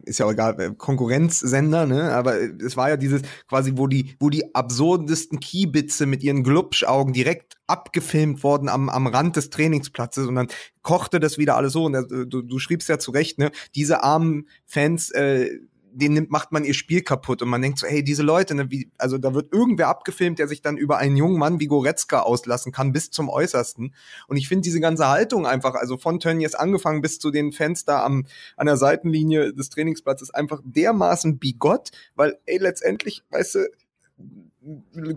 ist 0.05 0.19
ja 0.19 0.27
auch 0.27 0.33
egal, 0.33 0.59
äh, 0.59 0.71
Konkurrenzsender, 0.77 1.87
ne? 1.87 2.13
Aber 2.15 2.41
es 2.41 2.77
war 2.77 2.89
ja 2.89 2.97
dieses 2.97 3.23
quasi, 3.49 3.73
wo 3.77 3.87
die, 3.87 4.17
wo 4.19 4.31
die 4.31 4.55
absurdesten 4.55 5.41
Kiebitze 5.41 6.07
mit 6.07 6.23
ihren 6.23 6.43
Glubschaugen 6.43 7.13
direkt 7.13 7.57
abgefilmt 7.67 8.43
worden 8.43 8.69
am, 8.69 8.89
am 8.89 9.07
Rand 9.07 9.37
des 9.37 9.51
Trainingsplatzes 9.51 10.27
und 10.27 10.35
dann 10.35 10.49
kochte 10.81 11.21
das 11.21 11.37
wieder 11.37 11.57
alles 11.57 11.75
so. 11.75 11.85
Und 11.85 11.95
äh, 11.95 12.27
du, 12.27 12.41
du 12.41 12.59
schriebst 12.59 12.89
ja 12.89 12.99
zu 12.99 13.11
Recht, 13.11 13.39
ne? 13.39 13.51
Diese 13.75 14.03
armen 14.03 14.49
Fans, 14.65 15.11
äh, 15.11 15.51
den 15.95 16.15
nimmt, 16.15 16.31
macht 16.31 16.53
man 16.53 16.65
ihr 16.65 16.75
Spiel 16.75 17.03
kaputt 17.03 17.43
und 17.43 17.49
man 17.49 17.63
denkt 17.63 17.79
so, 17.79 17.87
hey, 17.87 18.03
diese 18.03 18.23
Leute, 18.23 18.55
ne, 18.55 18.71
wie, 18.71 18.91
also 18.99 19.19
da 19.19 19.35
wird 19.35 19.53
irgendwer 19.53 19.89
abgefilmt, 19.89 20.39
der 20.39 20.49
sich 20.49 20.63
dann 20.63 20.77
über 20.77 20.99
einen 20.99 21.17
jungen 21.17 21.39
Mann 21.39 21.61
wie 21.61 21.67
Goretzka 21.67 22.21
auslassen 22.21 22.73
kann 22.73 22.93
bis 22.93 23.11
zum 23.11 23.29
Äußersten. 23.29 23.95
Und 24.29 24.37
ich 24.37 24.49
finde 24.49 24.63
diese 24.63 24.81
ganze 24.81 25.09
Haltung 25.09 25.47
einfach, 25.47 25.75
also 25.75 25.97
von 25.97 26.21
Tönnies 26.21 26.55
angefangen 26.55 27.03
bis 27.03 27.19
zu 27.19 27.31
den 27.31 27.53
Fans 27.53 27.85
da 27.85 28.05
am, 28.05 28.27
an 28.57 28.67
der 28.67 28.77
Seitenlinie 28.77 29.53
des 29.53 29.69
Trainingsplatzes 29.71 30.31
einfach 30.31 30.61
dermaßen 30.65 31.39
bigott, 31.39 31.91
weil, 32.15 32.39
ey, 32.47 32.59
letztendlich, 32.59 33.23
weißt 33.31 33.57
du, 33.57 33.69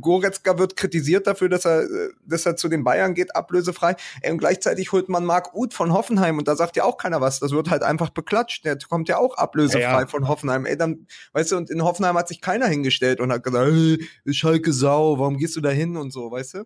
Goretzka 0.02 0.58
wird 0.58 0.75
kritisiert 0.75 1.28
dafür, 1.28 1.50
dass 1.50 1.66
er, 1.66 1.88
dass 2.25 2.46
er 2.46 2.56
zu 2.56 2.68
den 2.68 2.84
Bayern 2.84 3.14
geht, 3.14 3.36
ablösefrei. 3.36 3.96
Und 4.28 4.38
gleichzeitig 4.38 4.92
holt 4.92 5.10
man 5.10 5.25
Marc 5.25 5.54
Uth 5.54 5.74
von 5.74 5.94
Hoffenheim 5.94 6.38
und 6.38 6.48
da 6.48 6.56
sagt 6.56 6.75
ja 6.75 6.84
auch 6.84 6.98
keiner 6.98 7.22
was. 7.22 7.40
Das 7.40 7.52
wird 7.52 7.70
halt 7.70 7.84
einfach 7.84 8.10
beklatscht. 8.10 8.66
Der 8.66 8.78
kommt 8.78 9.10
ja 9.10 9.18
auch 9.18 9.38
ablösefrei 9.38 9.82
ja, 9.82 10.00
ja. 10.02 10.08
von 10.08 10.28
Hoffenheim. 10.28 10.66
Ey, 10.66 10.78
dann, 10.78 11.08
weißt 11.34 11.52
du, 11.52 11.58
und 11.58 11.70
in 11.70 11.84
Hoffenheim 11.84 12.18
hat 12.18 12.28
sich 12.28 12.42
keiner 12.42 12.68
hingestellt 12.68 13.20
und 13.20 13.32
hat 13.32 13.44
gesagt, 13.44 13.72
hey, 13.72 14.34
Schalke 14.34 14.74
Sau, 14.74 15.20
warum 15.20 15.38
gehst 15.38 15.56
du 15.56 15.62
da 15.62 15.70
hin 15.70 15.98
und 15.98 16.12
so, 16.12 16.32
weißt 16.32 16.56
du? 16.56 16.64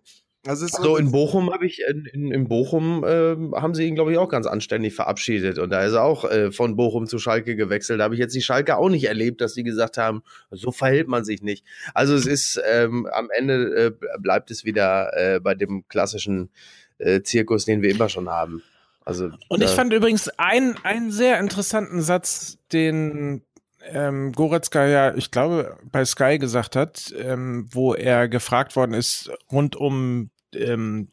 Also 0.47 0.67
so, 0.67 0.81
so 0.81 0.97
in 0.97 1.11
Bochum 1.11 1.51
habe 1.51 1.65
ich, 1.65 1.81
in, 1.89 2.05
in, 2.05 2.31
in 2.31 2.47
Bochum 2.47 3.03
äh, 3.03 3.35
haben 3.59 3.75
sie 3.75 3.85
ihn, 3.85 3.95
glaube 3.95 4.13
ich, 4.13 4.17
auch 4.17 4.29
ganz 4.29 4.47
anständig 4.47 4.95
verabschiedet. 4.95 5.59
Und 5.59 5.69
da 5.69 5.83
ist 5.83 5.93
er 5.93 6.03
auch 6.03 6.23
äh, 6.23 6.51
von 6.51 6.77
Bochum 6.77 7.07
zu 7.07 7.19
Schalke 7.19 7.57
gewechselt. 7.57 7.99
Da 7.99 8.05
habe 8.05 8.13
ich 8.13 8.21
jetzt 8.21 8.35
die 8.35 8.41
Schalke 8.41 8.77
auch 8.77 8.89
nicht 8.89 9.05
erlebt, 9.05 9.41
dass 9.41 9.53
sie 9.53 9.63
gesagt 9.63 9.97
haben, 9.97 10.23
so 10.49 10.71
verhält 10.71 11.09
man 11.09 11.25
sich 11.25 11.41
nicht. 11.41 11.65
Also 11.93 12.15
es 12.15 12.25
ist, 12.25 12.61
ähm, 12.71 13.05
am 13.11 13.29
Ende 13.35 13.85
äh, 13.87 14.19
bleibt 14.19 14.49
es 14.49 14.63
wieder 14.63 15.11
äh, 15.13 15.39
bei 15.41 15.55
dem 15.55 15.85
klassischen 15.89 16.49
äh, 16.99 17.21
Zirkus, 17.21 17.65
den 17.65 17.81
wir 17.81 17.91
immer 17.91 18.07
schon 18.07 18.29
haben. 18.29 18.63
Also, 19.03 19.31
Und 19.47 19.63
ich 19.63 19.71
fand 19.71 19.91
übrigens 19.91 20.29
einen, 20.37 20.75
einen 20.83 21.11
sehr 21.11 21.39
interessanten 21.39 22.01
Satz, 22.01 22.59
den 22.71 23.41
ähm, 23.81 24.31
Goretzka 24.33 24.85
ja, 24.85 25.15
ich 25.15 25.31
glaube, 25.31 25.77
bei 25.91 26.03
Sky 26.05 26.37
gesagt 26.37 26.75
hat, 26.75 27.13
ähm, 27.17 27.67
wo 27.71 27.93
er 27.93 28.27
gefragt 28.27 28.75
worden 28.75 28.93
ist 28.93 29.31
rund 29.51 29.75
um 29.75 30.29
ähm, 30.53 31.09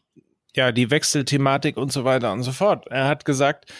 ja 0.55 0.73
die 0.73 0.91
Wechselthematik 0.91 1.77
und 1.77 1.93
so 1.93 2.05
weiter 2.05 2.33
und 2.33 2.43
so 2.43 2.53
fort. 2.53 2.87
Er 2.89 3.07
hat 3.09 3.25
gesagt, 3.25 3.73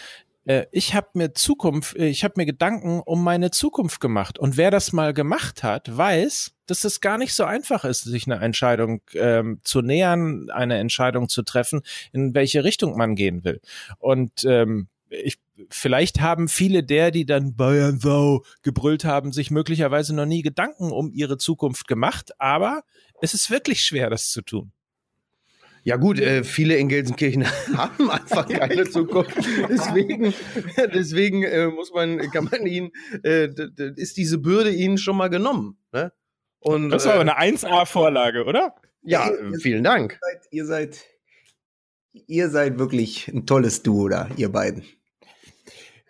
äh, 0.45 0.65
ich 0.71 0.93
habe 0.93 1.07
mir 1.13 1.33
Zukunft, 1.33 1.95
äh, 1.97 2.07
ich 2.07 2.23
habe 2.23 2.35
mir 2.37 2.45
Gedanken 2.45 3.01
um 3.01 3.23
meine 3.23 3.51
Zukunft 3.51 3.99
gemacht 3.99 4.39
und 4.39 4.57
wer 4.57 4.71
das 4.71 4.93
mal 4.93 5.13
gemacht 5.13 5.63
hat, 5.63 5.95
weiß, 5.95 6.53
dass 6.65 6.83
es 6.83 7.01
gar 7.01 7.17
nicht 7.17 7.33
so 7.33 7.43
einfach 7.43 7.83
ist, 7.83 8.03
sich 8.03 8.27
eine 8.27 8.43
Entscheidung 8.43 9.01
ähm, 9.13 9.59
zu 9.63 9.81
nähern, 9.81 10.49
eine 10.49 10.77
Entscheidung 10.77 11.29
zu 11.29 11.43
treffen, 11.43 11.81
in 12.13 12.33
welche 12.33 12.63
Richtung 12.63 12.97
man 12.97 13.15
gehen 13.15 13.43
will. 13.43 13.61
Und 13.99 14.43
ähm, 14.45 14.87
ich 15.09 15.39
vielleicht 15.69 16.21
haben 16.21 16.47
viele 16.47 16.83
der, 16.83 17.11
die 17.11 17.25
dann 17.25 17.55
Bayern 17.55 17.99
Sau 17.99 18.43
gebrüllt 18.61 19.05
haben, 19.05 19.31
sich 19.31 19.51
möglicherweise 19.51 20.15
noch 20.15 20.25
nie 20.25 20.41
Gedanken 20.41 20.91
um 20.91 21.11
ihre 21.11 21.37
Zukunft 21.37 21.87
gemacht, 21.87 22.31
aber 22.39 22.83
es 23.21 23.33
ist 23.33 23.49
wirklich 23.49 23.81
schwer, 23.81 24.09
das 24.09 24.29
zu 24.29 24.41
tun. 24.41 24.71
Ja 25.83 25.95
gut, 25.95 26.19
äh, 26.19 26.43
viele 26.43 26.75
in 26.75 26.89
Gelsenkirchen 26.89 27.45
haben 27.77 28.09
einfach 28.09 28.45
keine 28.45 28.89
Zukunft. 28.89 29.37
Deswegen, 29.69 30.33
deswegen 30.93 31.43
äh, 31.43 31.67
muss 31.67 31.93
man, 31.93 32.19
kann 32.31 32.49
man 32.51 32.65
ihnen, 32.65 32.91
äh, 33.23 33.47
ist 33.95 34.17
diese 34.17 34.37
Bürde 34.37 34.69
ihnen 34.69 34.97
schon 34.97 35.15
mal 35.15 35.29
genommen. 35.29 35.77
Ne? 35.93 36.11
Und, 36.59 36.89
das 36.89 37.05
war 37.05 37.13
aber 37.13 37.25
äh, 37.25 37.31
eine 37.31 37.55
1A-Vorlage, 37.55 38.43
oder? 38.43 38.75
Ja, 39.01 39.31
vielen 39.61 39.85
Dank. 39.85 40.19
Ihr 40.51 40.65
seid, 40.65 40.99
ihr 42.11 42.17
seid, 42.17 42.25
ihr 42.27 42.49
seid 42.49 42.79
wirklich 42.79 43.29
ein 43.29 43.45
tolles 43.45 43.81
Duo 43.81 44.09
da, 44.09 44.29
ihr 44.35 44.51
beiden. 44.51 44.83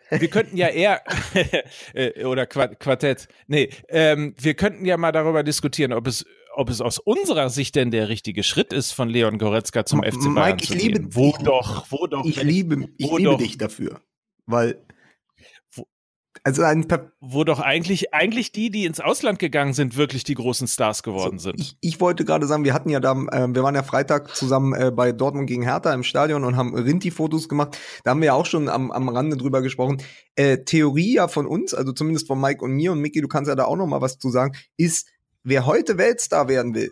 Wir 0.10 0.30
könnten 0.30 0.58
ja 0.58 0.68
eher, 0.68 1.02
äh, 1.94 2.26
oder 2.26 2.46
Quartett, 2.46 3.28
nee, 3.48 3.70
ähm, 3.90 4.36
wir 4.40 4.54
könnten 4.54 4.86
ja 4.86 4.98
mal 4.98 5.12
darüber 5.12 5.44
diskutieren, 5.44 5.94
ob 5.94 6.08
es 6.08 6.26
ob 6.58 6.72
es 6.72 6.82
aus 6.82 6.98
unserer 6.98 7.52
Sicht 7.52 7.76
denn 7.76 7.92
der 7.92 8.10
richtige 8.10 8.42
Schritt 8.42 8.74
ist, 8.74 8.92
von 8.92 9.10
Leon 9.10 9.38
Goretzka 9.38 9.86
zum 9.86 10.02
FC 10.02 10.34
Bayern 10.34 10.56
Mike, 10.56 10.66
zu 10.66 10.74
gehen. 10.74 10.94
Liebe, 10.94 11.16
wo 11.16 11.38
doch, 11.44 11.86
wo 11.92 12.08
doch. 12.08 12.26
Ich 12.26 12.42
liebe, 12.42 12.90
ich 12.98 13.12
liebe 13.12 13.24
doch, 13.24 13.38
dich 13.38 13.60
dafür, 13.60 14.02
weil 14.48 14.84
also 16.48 16.64
ein 16.64 16.88
pa 16.88 17.12
wo 17.20 17.44
doch 17.44 17.60
eigentlich, 17.60 18.14
eigentlich 18.14 18.54
die, 18.54 18.70
die 18.70 18.86
ins 18.86 19.02
Ausland 19.02 19.38
gegangen 19.38 19.74
sind, 19.74 19.98
wirklich 19.98 20.24
die 20.24 20.34
großen 20.34 20.66
Stars 20.70 21.04
geworden 21.04 21.40
so, 21.40 21.50
sind. 21.50 21.60
Ich, 21.60 21.78
ich, 21.82 22.00
wollte 22.00 22.24
gerade 22.24 22.48
sagen, 22.48 22.64
wir 22.64 22.74
hatten 22.74 22.90
ja 22.90 23.02
da, 23.02 23.12
äh, 23.12 23.54
wir 23.54 23.64
waren 23.64 23.76
ja 23.76 23.84
Freitag 23.84 24.34
zusammen 24.34 24.74
äh, 24.74 24.90
bei 24.90 25.12
Dortmund 25.12 25.48
gegen 25.48 25.64
Hertha 25.64 25.94
im 25.94 26.04
Stadion 26.04 26.46
und 26.46 26.56
haben 26.56 26.74
Rinti-Fotos 26.74 27.50
gemacht. 27.50 27.78
Da 28.06 28.12
haben 28.12 28.22
wir 28.22 28.28
ja 28.28 28.34
auch 28.34 28.46
schon 28.46 28.70
am, 28.70 28.92
am 28.92 29.10
Rande 29.10 29.36
drüber 29.36 29.62
gesprochen. 29.62 30.02
Äh, 30.36 30.60
Theorie 30.64 31.16
ja 31.16 31.28
von 31.28 31.48
uns, 31.48 31.74
also 31.74 31.92
zumindest 31.92 32.28
von 32.28 32.40
Mike 32.40 32.64
und 32.64 32.72
mir 32.72 32.94
und 32.94 33.02
Micky, 33.02 33.20
du 33.20 33.28
kannst 33.28 33.50
ja 33.50 33.56
da 33.56 33.66
auch 33.66 33.76
noch 33.76 33.88
mal 33.88 34.00
was 34.00 34.18
zu 34.18 34.30
sagen, 34.30 34.56
ist, 34.78 35.10
wer 35.44 35.66
heute 35.66 35.98
Weltstar 35.98 36.48
werden 36.48 36.74
will, 36.74 36.92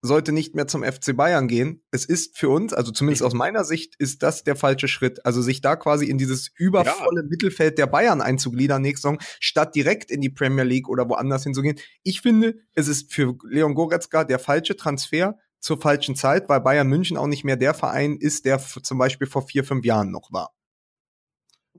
sollte 0.00 0.32
nicht 0.32 0.54
mehr 0.54 0.66
zum 0.66 0.82
FC 0.84 1.16
Bayern 1.16 1.48
gehen. 1.48 1.82
Es 1.90 2.04
ist 2.04 2.38
für 2.38 2.48
uns, 2.48 2.72
also 2.72 2.92
zumindest 2.92 3.22
aus 3.22 3.34
meiner 3.34 3.64
Sicht, 3.64 3.94
ist 3.98 4.22
das 4.22 4.44
der 4.44 4.56
falsche 4.56 4.88
Schritt. 4.88 5.24
Also 5.26 5.42
sich 5.42 5.60
da 5.60 5.76
quasi 5.76 6.06
in 6.06 6.18
dieses 6.18 6.50
übervolle 6.56 7.22
ja. 7.22 7.28
Mittelfeld 7.28 7.78
der 7.78 7.86
Bayern 7.86 8.20
einzugliedern 8.20 8.82
nächste 8.82 9.08
Saison, 9.08 9.18
statt 9.40 9.74
direkt 9.74 10.10
in 10.10 10.20
die 10.20 10.30
Premier 10.30 10.64
League 10.64 10.88
oder 10.88 11.08
woanders 11.08 11.42
hinzugehen. 11.44 11.78
Ich 12.02 12.20
finde, 12.20 12.56
es 12.74 12.88
ist 12.88 13.12
für 13.12 13.36
Leon 13.48 13.74
Goretzka 13.74 14.24
der 14.24 14.38
falsche 14.38 14.76
Transfer 14.76 15.36
zur 15.60 15.80
falschen 15.80 16.14
Zeit, 16.14 16.48
weil 16.48 16.60
Bayern 16.60 16.86
München 16.86 17.16
auch 17.16 17.26
nicht 17.26 17.44
mehr 17.44 17.56
der 17.56 17.74
Verein 17.74 18.16
ist, 18.16 18.44
der 18.44 18.58
zum 18.60 18.98
Beispiel 18.98 19.26
vor 19.26 19.46
vier, 19.46 19.64
fünf 19.64 19.84
Jahren 19.84 20.10
noch 20.10 20.32
war. 20.32 20.54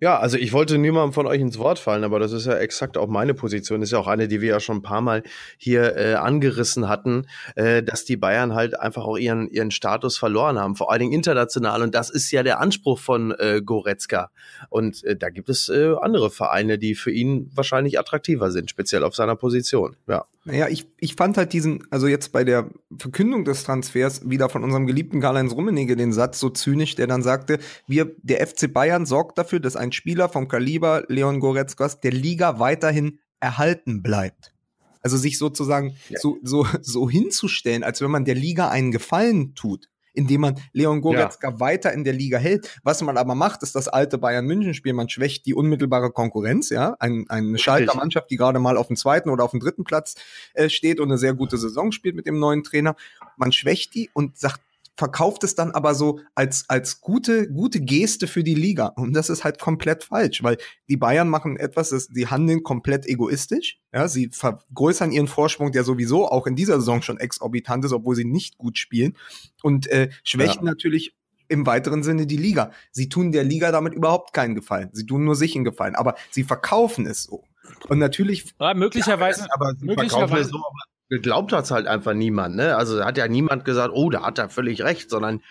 Ja, 0.02 0.18
also 0.18 0.38
ich 0.38 0.54
wollte 0.54 0.78
niemandem 0.78 1.12
von 1.12 1.28
euch 1.28 1.42
ins 1.42 1.58
Wort 1.58 1.78
fallen, 1.78 2.06
aber 2.06 2.20
das 2.20 2.32
ist 2.32 2.46
ja 2.46 2.56
exakt 2.56 2.98
auch 2.98 3.08
meine 3.08 3.34
Position. 3.34 3.82
Das 3.82 3.90
ist 3.90 3.92
ja 3.92 4.00
auch 4.00 4.08
eine, 4.08 4.30
die 4.30 4.40
wir 4.40 4.50
ja 4.50 4.60
schon 4.62 4.78
ein 4.78 4.82
paar 4.82 5.02
Mal 5.02 5.24
hier 5.58 5.98
äh, 5.98 6.14
angerissen 6.14 6.88
hatten, 6.88 7.28
äh, 7.56 7.84
dass 7.84 8.06
die 8.06 8.16
Bayern 8.16 8.56
halt 8.56 8.80
einfach 8.80 9.04
auch 9.04 9.18
ihren, 9.18 9.50
ihren 9.50 9.72
Status 9.72 10.18
verloren 10.18 10.58
haben, 10.58 10.76
vor 10.78 10.92
allen 10.92 11.02
Dingen 11.02 11.14
international. 11.14 11.82
Und 11.82 11.96
das 11.96 12.10
ist 12.10 12.32
ja 12.32 12.44
der 12.44 12.62
Anspruch 12.62 13.00
von 13.00 13.32
äh, 13.32 13.62
Goretzka. 13.64 14.32
Und 14.70 15.04
äh, 15.04 15.18
da 15.18 15.30
gibt 15.30 15.50
es 15.50 15.68
äh, 15.68 15.94
andere 16.00 16.30
Vereine, 16.30 16.78
die 16.78 16.96
für 16.96 17.12
ihn 17.12 17.52
wahrscheinlich 17.54 18.00
attraktiver 18.00 18.52
sind, 18.52 18.70
speziell 18.70 19.04
auf 19.04 19.16
seiner 19.16 19.36
Position. 19.36 19.98
Ja. 20.08 20.26
Naja, 20.46 20.68
ich, 20.70 20.88
ich 21.00 21.16
fand 21.16 21.38
halt 21.38 21.54
diesen, 21.54 21.84
also 21.92 22.08
jetzt 22.08 22.32
bei 22.32 22.44
der 22.44 22.70
Verkündung 22.98 23.44
des 23.44 23.64
Transfers 23.66 24.28
wieder 24.28 24.50
von 24.50 24.64
unserem 24.64 24.88
geliebten 24.88 25.20
Karl-Heinz 25.20 25.54
Rummenigge 25.54 25.96
den 25.96 26.14
Satz 26.14 26.40
so 26.40 26.50
zynisch, 26.50 26.96
der 26.96 27.08
dann 27.08 27.22
sagte, 27.22 27.60
wir, 27.88 28.12
der 28.24 28.48
FC 28.48 28.72
Bayern 28.74 29.06
sorgt 29.06 29.38
dafür, 29.38 29.60
dass 29.60 29.76
ein 29.76 29.89
Spieler 29.92 30.30
vom 30.30 30.48
Kaliber 30.48 31.04
Leon 31.08 31.40
Goretzkas 31.40 32.00
der 32.00 32.12
Liga 32.12 32.60
weiterhin 32.60 33.20
erhalten 33.40 34.02
bleibt. 34.02 34.54
Also 35.02 35.18
sich 35.18 35.38
sozusagen 35.38 35.96
ja. 36.10 36.20
so, 36.20 36.38
so, 36.44 36.68
so 36.82 37.10
hinzustellen, 37.10 37.84
als 37.84 38.02
wenn 38.02 38.12
man 38.12 38.26
der 38.26 38.36
Liga 38.36 38.70
einen 38.70 38.92
Gefallen 38.92 39.56
tut, 39.56 39.90
indem 40.14 40.42
man 40.42 40.60
Leon 40.74 41.02
Goretzka 41.02 41.52
ja. 41.52 41.60
weiter 41.60 41.94
in 41.94 42.04
der 42.04 42.14
Liga 42.14 42.38
hält. 42.38 42.80
Was 42.84 43.02
man 43.02 43.18
aber 43.18 43.36
macht, 43.36 43.64
ist 43.64 43.76
das 43.76 43.88
alte 43.88 44.18
Bayern 44.18 44.46
München 44.46 44.74
Spiel. 44.74 44.94
Man 44.94 45.08
schwächt 45.08 45.46
die 45.46 45.54
unmittelbare 45.54 46.12
Konkurrenz, 46.12 46.70
ja, 46.70 46.98
ein, 47.00 47.26
eine 47.30 47.58
Schalter 47.58 47.96
Mannschaft, 47.96 48.30
die 48.30 48.36
gerade 48.36 48.60
mal 48.60 48.76
auf 48.76 48.88
dem 48.88 48.98
zweiten 48.98 49.30
oder 49.30 49.46
auf 49.46 49.52
dem 49.52 49.62
dritten 49.62 49.86
Platz 49.86 50.16
äh, 50.54 50.70
steht 50.70 51.00
und 51.00 51.10
eine 51.10 51.18
sehr 51.18 51.34
gute 51.34 51.58
Saison 51.58 51.92
spielt 51.94 52.16
mit 52.16 52.28
dem 52.28 52.40
neuen 52.40 52.64
Trainer. 52.64 52.96
Man 53.38 53.54
schwächt 53.54 53.94
die 53.96 54.10
und 54.14 54.38
sagt, 54.38 54.62
verkauft 55.00 55.46
es 55.46 55.56
dann 55.56 55.72
aber 55.72 55.96
so 55.96 56.20
als, 56.36 56.66
als 56.68 57.00
gute, 57.00 57.50
gute 57.50 57.80
Geste 57.80 58.28
für 58.28 58.44
die 58.44 58.54
Liga. 58.54 58.88
Und 58.88 59.14
das 59.14 59.30
ist 59.30 59.46
halt 59.46 59.58
komplett 59.58 60.04
falsch, 60.04 60.44
weil 60.44 60.58
die 60.90 60.98
Bayern 60.98 61.30
machen 61.30 61.56
etwas, 61.56 61.90
das, 61.90 62.10
die 62.10 62.28
handeln 62.28 62.64
komplett 62.64 63.08
egoistisch. 63.08 63.80
Ja, 63.94 64.10
sie 64.10 64.30
vergrößern 64.30 65.14
ihren 65.14 65.28
Vorsprung, 65.28 65.72
der 65.72 65.86
sowieso 65.86 66.28
auch 66.28 66.46
in 66.46 66.58
dieser 66.58 66.76
Saison 66.76 67.02
schon 67.02 67.18
exorbitant 67.18 67.86
ist, 67.86 67.94
obwohl 67.94 68.16
sie 68.16 68.26
nicht 68.26 68.58
gut 68.58 68.78
spielen. 68.78 69.16
Und 69.64 69.88
äh, 69.88 70.10
schwächen 70.24 70.66
ja. 70.66 70.72
natürlich 70.72 71.16
im 71.48 71.66
weiteren 71.66 72.04
Sinne 72.04 72.28
die 72.28 72.38
Liga. 72.38 72.72
Sie 72.92 73.08
tun 73.08 73.32
der 73.32 73.46
Liga 73.46 73.72
damit 73.72 73.94
überhaupt 73.94 74.34
keinen 74.34 74.54
Gefallen. 74.54 74.90
Sie 74.92 75.06
tun 75.06 75.24
nur 75.24 75.36
sich 75.36 75.56
einen 75.56 75.64
Gefallen. 75.64 75.96
Aber 75.96 76.16
sie 76.30 76.44
verkaufen 76.44 77.08
es 77.08 77.24
so. 77.24 77.46
Und 77.88 78.00
natürlich. 78.00 78.54
Ja, 78.60 78.74
möglicherweise. 78.74 79.42
Ja, 79.42 79.48
aber 79.54 79.74
sie 79.80 79.86
möglicherweise. 79.86 80.28
verkaufen 80.28 80.42
es 80.42 80.50
so, 80.50 80.58
aber 80.58 80.89
geglaubt 81.10 81.52
hat 81.52 81.66
es 81.66 81.72
halt 81.72 81.88
einfach 81.88 82.14
niemand. 82.14 82.56
Ne? 82.56 82.76
Also 82.76 83.04
hat 83.04 83.18
ja 83.18 83.28
niemand 83.28 83.66
gesagt, 83.66 83.92
oh, 83.94 84.10
da 84.10 84.22
hat 84.22 84.38
er 84.38 84.50
völlig 84.50 84.82
recht, 84.84 85.10
sondern 85.10 85.42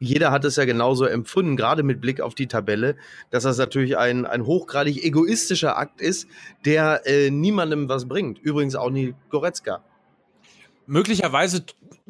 jeder 0.00 0.30
hat 0.30 0.44
es 0.44 0.56
ja 0.56 0.64
genauso 0.64 1.04
empfunden, 1.06 1.56
gerade 1.56 1.82
mit 1.82 2.00
Blick 2.00 2.20
auf 2.20 2.34
die 2.34 2.48
Tabelle, 2.48 2.96
dass 3.30 3.44
das 3.44 3.58
natürlich 3.58 3.96
ein, 3.96 4.26
ein 4.26 4.44
hochgradig 4.44 5.02
egoistischer 5.04 5.78
Akt 5.78 6.00
ist, 6.00 6.28
der 6.64 7.02
äh, 7.06 7.30
niemandem 7.30 7.88
was 7.88 8.06
bringt. 8.08 8.38
Übrigens 8.38 8.74
auch 8.74 8.90
nie 8.90 9.14
Goretzka. 9.30 9.84
Möglicherweise 10.86 11.64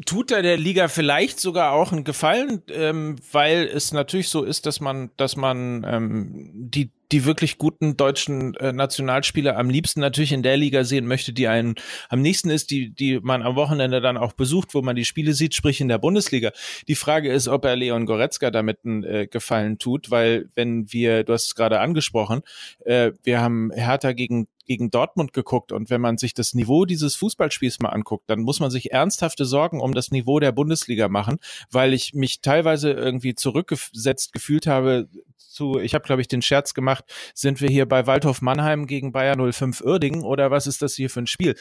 tut 0.04 0.30
er 0.32 0.42
der 0.42 0.56
Liga 0.56 0.88
vielleicht 0.88 1.38
sogar 1.38 1.72
auch 1.72 1.92
einen 1.92 2.04
Gefallen, 2.04 2.62
ähm, 2.68 3.16
weil 3.32 3.64
es 3.64 3.92
natürlich 3.92 4.28
so 4.28 4.42
ist, 4.42 4.66
dass 4.66 4.80
man, 4.80 5.10
dass 5.16 5.36
man 5.36 5.84
ähm, 5.88 6.50
die 6.54 6.90
die 7.12 7.24
wirklich 7.24 7.58
guten 7.58 7.96
deutschen 7.96 8.54
äh, 8.56 8.72
Nationalspieler 8.72 9.56
am 9.56 9.70
liebsten 9.70 10.00
natürlich 10.00 10.32
in 10.32 10.42
der 10.42 10.56
Liga 10.56 10.82
sehen 10.82 11.06
möchte, 11.06 11.32
die 11.32 11.46
einen 11.46 11.76
am 12.08 12.20
nächsten 12.20 12.50
ist, 12.50 12.72
die, 12.72 12.90
die 12.90 13.20
man 13.20 13.42
am 13.42 13.54
Wochenende 13.54 14.00
dann 14.00 14.16
auch 14.16 14.32
besucht, 14.32 14.74
wo 14.74 14.82
man 14.82 14.96
die 14.96 15.04
Spiele 15.04 15.32
sieht, 15.32 15.54
sprich 15.54 15.80
in 15.80 15.86
der 15.86 15.98
Bundesliga. 15.98 16.50
Die 16.88 16.96
Frage 16.96 17.30
ist, 17.32 17.46
ob 17.46 17.64
er 17.66 17.76
Leon 17.76 18.06
Goretzka 18.06 18.50
damit 18.50 18.78
einen 18.84 19.04
äh, 19.04 19.28
Gefallen 19.28 19.78
tut, 19.78 20.10
weil 20.10 20.48
wenn 20.56 20.92
wir, 20.92 21.22
du 21.22 21.34
hast 21.34 21.46
es 21.46 21.54
gerade 21.54 21.78
angesprochen, 21.78 22.42
äh, 22.84 23.12
wir 23.22 23.40
haben 23.40 23.70
Hertha 23.72 24.12
gegen 24.12 24.48
gegen 24.64 24.90
Dortmund 24.90 25.32
geguckt 25.32 25.72
und 25.72 25.90
wenn 25.90 26.00
man 26.00 26.18
sich 26.18 26.34
das 26.34 26.54
Niveau 26.54 26.84
dieses 26.84 27.14
Fußballspiels 27.16 27.80
mal 27.80 27.90
anguckt, 27.90 28.28
dann 28.28 28.40
muss 28.40 28.60
man 28.60 28.70
sich 28.70 28.92
ernsthafte 28.92 29.44
Sorgen 29.44 29.80
um 29.80 29.94
das 29.94 30.10
Niveau 30.10 30.40
der 30.40 30.52
Bundesliga 30.52 31.08
machen, 31.08 31.38
weil 31.70 31.92
ich 31.92 32.14
mich 32.14 32.40
teilweise 32.40 32.92
irgendwie 32.92 33.34
zurückgesetzt 33.34 34.32
gefühlt 34.32 34.66
habe 34.66 35.08
zu, 35.36 35.78
ich 35.78 35.94
habe 35.94 36.04
glaube 36.04 36.20
ich 36.20 36.28
den 36.28 36.42
Scherz 36.42 36.74
gemacht, 36.74 37.04
sind 37.34 37.60
wir 37.60 37.68
hier 37.68 37.86
bei 37.86 38.06
Waldhof 38.06 38.42
Mannheim 38.42 38.86
gegen 38.86 39.12
Bayer 39.12 39.36
05 39.52 39.82
Uerdingen 39.82 40.22
oder 40.22 40.50
was 40.50 40.66
ist 40.66 40.82
das 40.82 40.94
hier 40.94 41.10
für 41.10 41.20
ein 41.20 41.26
Spiel? 41.26 41.56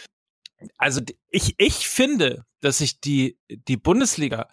Also 0.77 1.01
ich, 1.29 1.55
ich 1.57 1.87
finde, 1.87 2.45
dass 2.61 2.79
sich 2.79 2.99
die, 2.99 3.37
die 3.49 3.77
Bundesliga 3.77 4.47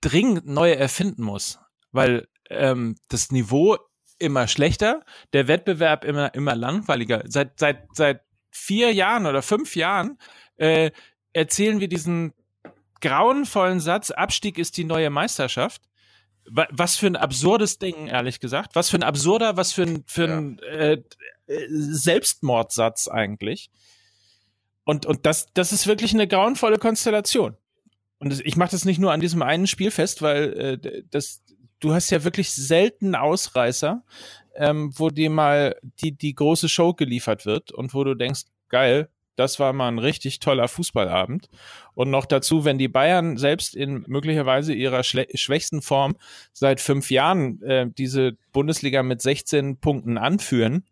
dringend 0.00 0.46
neu 0.46 0.72
erfinden 0.72 1.22
muss, 1.22 1.58
weil 1.92 2.28
ähm, 2.50 2.96
das 3.08 3.30
Niveau 3.30 3.78
immer 4.18 4.48
schlechter, 4.48 5.04
der 5.32 5.48
Wettbewerb 5.48 6.04
immer, 6.04 6.34
immer 6.34 6.54
langweiliger. 6.54 7.22
Seit, 7.26 7.58
seit, 7.58 7.88
seit 7.92 8.22
vier 8.50 8.92
Jahren 8.92 9.26
oder 9.26 9.42
fünf 9.42 9.76
Jahren 9.76 10.18
äh, 10.56 10.90
erzählen 11.32 11.80
wir 11.80 11.88
diesen 11.88 12.32
grauenvollen 13.00 13.80
Satz, 13.80 14.10
Abstieg 14.10 14.58
ist 14.58 14.76
die 14.76 14.84
neue 14.84 15.10
Meisterschaft 15.10 15.82
was 16.48 16.96
für 16.96 17.06
ein 17.06 17.16
absurdes 17.16 17.78
Ding, 17.78 18.06
ehrlich 18.06 18.40
gesagt. 18.40 18.74
Was 18.74 18.90
für 18.90 18.98
ein 18.98 19.02
absurder, 19.02 19.56
was 19.56 19.72
für 19.72 19.82
ein, 19.82 20.04
für 20.06 20.24
ein 20.24 20.58
äh, 20.60 20.98
Selbstmordsatz 21.68 23.08
eigentlich. 23.08 23.70
Und, 24.84 25.06
und 25.06 25.26
das, 25.26 25.52
das 25.54 25.72
ist 25.72 25.86
wirklich 25.86 26.14
eine 26.14 26.28
grauenvolle 26.28 26.78
Konstellation. 26.78 27.56
Und 28.18 28.40
ich 28.46 28.56
mache 28.56 28.70
das 28.70 28.84
nicht 28.84 28.98
nur 28.98 29.12
an 29.12 29.20
diesem 29.20 29.42
einen 29.42 29.66
Spiel 29.66 29.90
fest, 29.90 30.22
weil 30.22 30.80
äh, 30.82 31.02
das, 31.10 31.42
du 31.80 31.92
hast 31.92 32.10
ja 32.10 32.24
wirklich 32.24 32.52
selten 32.52 33.14
Ausreißer, 33.14 34.02
ähm, 34.54 34.92
wo 34.96 35.10
dir 35.10 35.30
mal 35.30 35.76
die, 36.00 36.12
die 36.12 36.34
große 36.34 36.68
Show 36.68 36.94
geliefert 36.94 37.46
wird 37.46 37.72
und 37.72 37.94
wo 37.94 38.04
du 38.04 38.14
denkst, 38.14 38.42
geil, 38.68 39.08
das 39.36 39.60
war 39.60 39.74
mal 39.74 39.88
ein 39.88 39.98
richtig 39.98 40.40
toller 40.40 40.66
Fußballabend. 40.66 41.50
Und 41.94 42.10
noch 42.10 42.24
dazu, 42.24 42.64
wenn 42.64 42.78
die 42.78 42.88
Bayern 42.88 43.36
selbst 43.36 43.76
in 43.76 44.02
möglicherweise 44.06 44.72
ihrer 44.72 45.02
schwächsten 45.04 45.82
Form 45.82 46.16
seit 46.54 46.80
fünf 46.80 47.10
Jahren 47.10 47.62
äh, 47.62 47.86
diese 47.86 48.36
Bundesliga 48.52 49.02
mit 49.02 49.20
16 49.20 49.76
Punkten 49.76 50.16
anführen, 50.16 50.84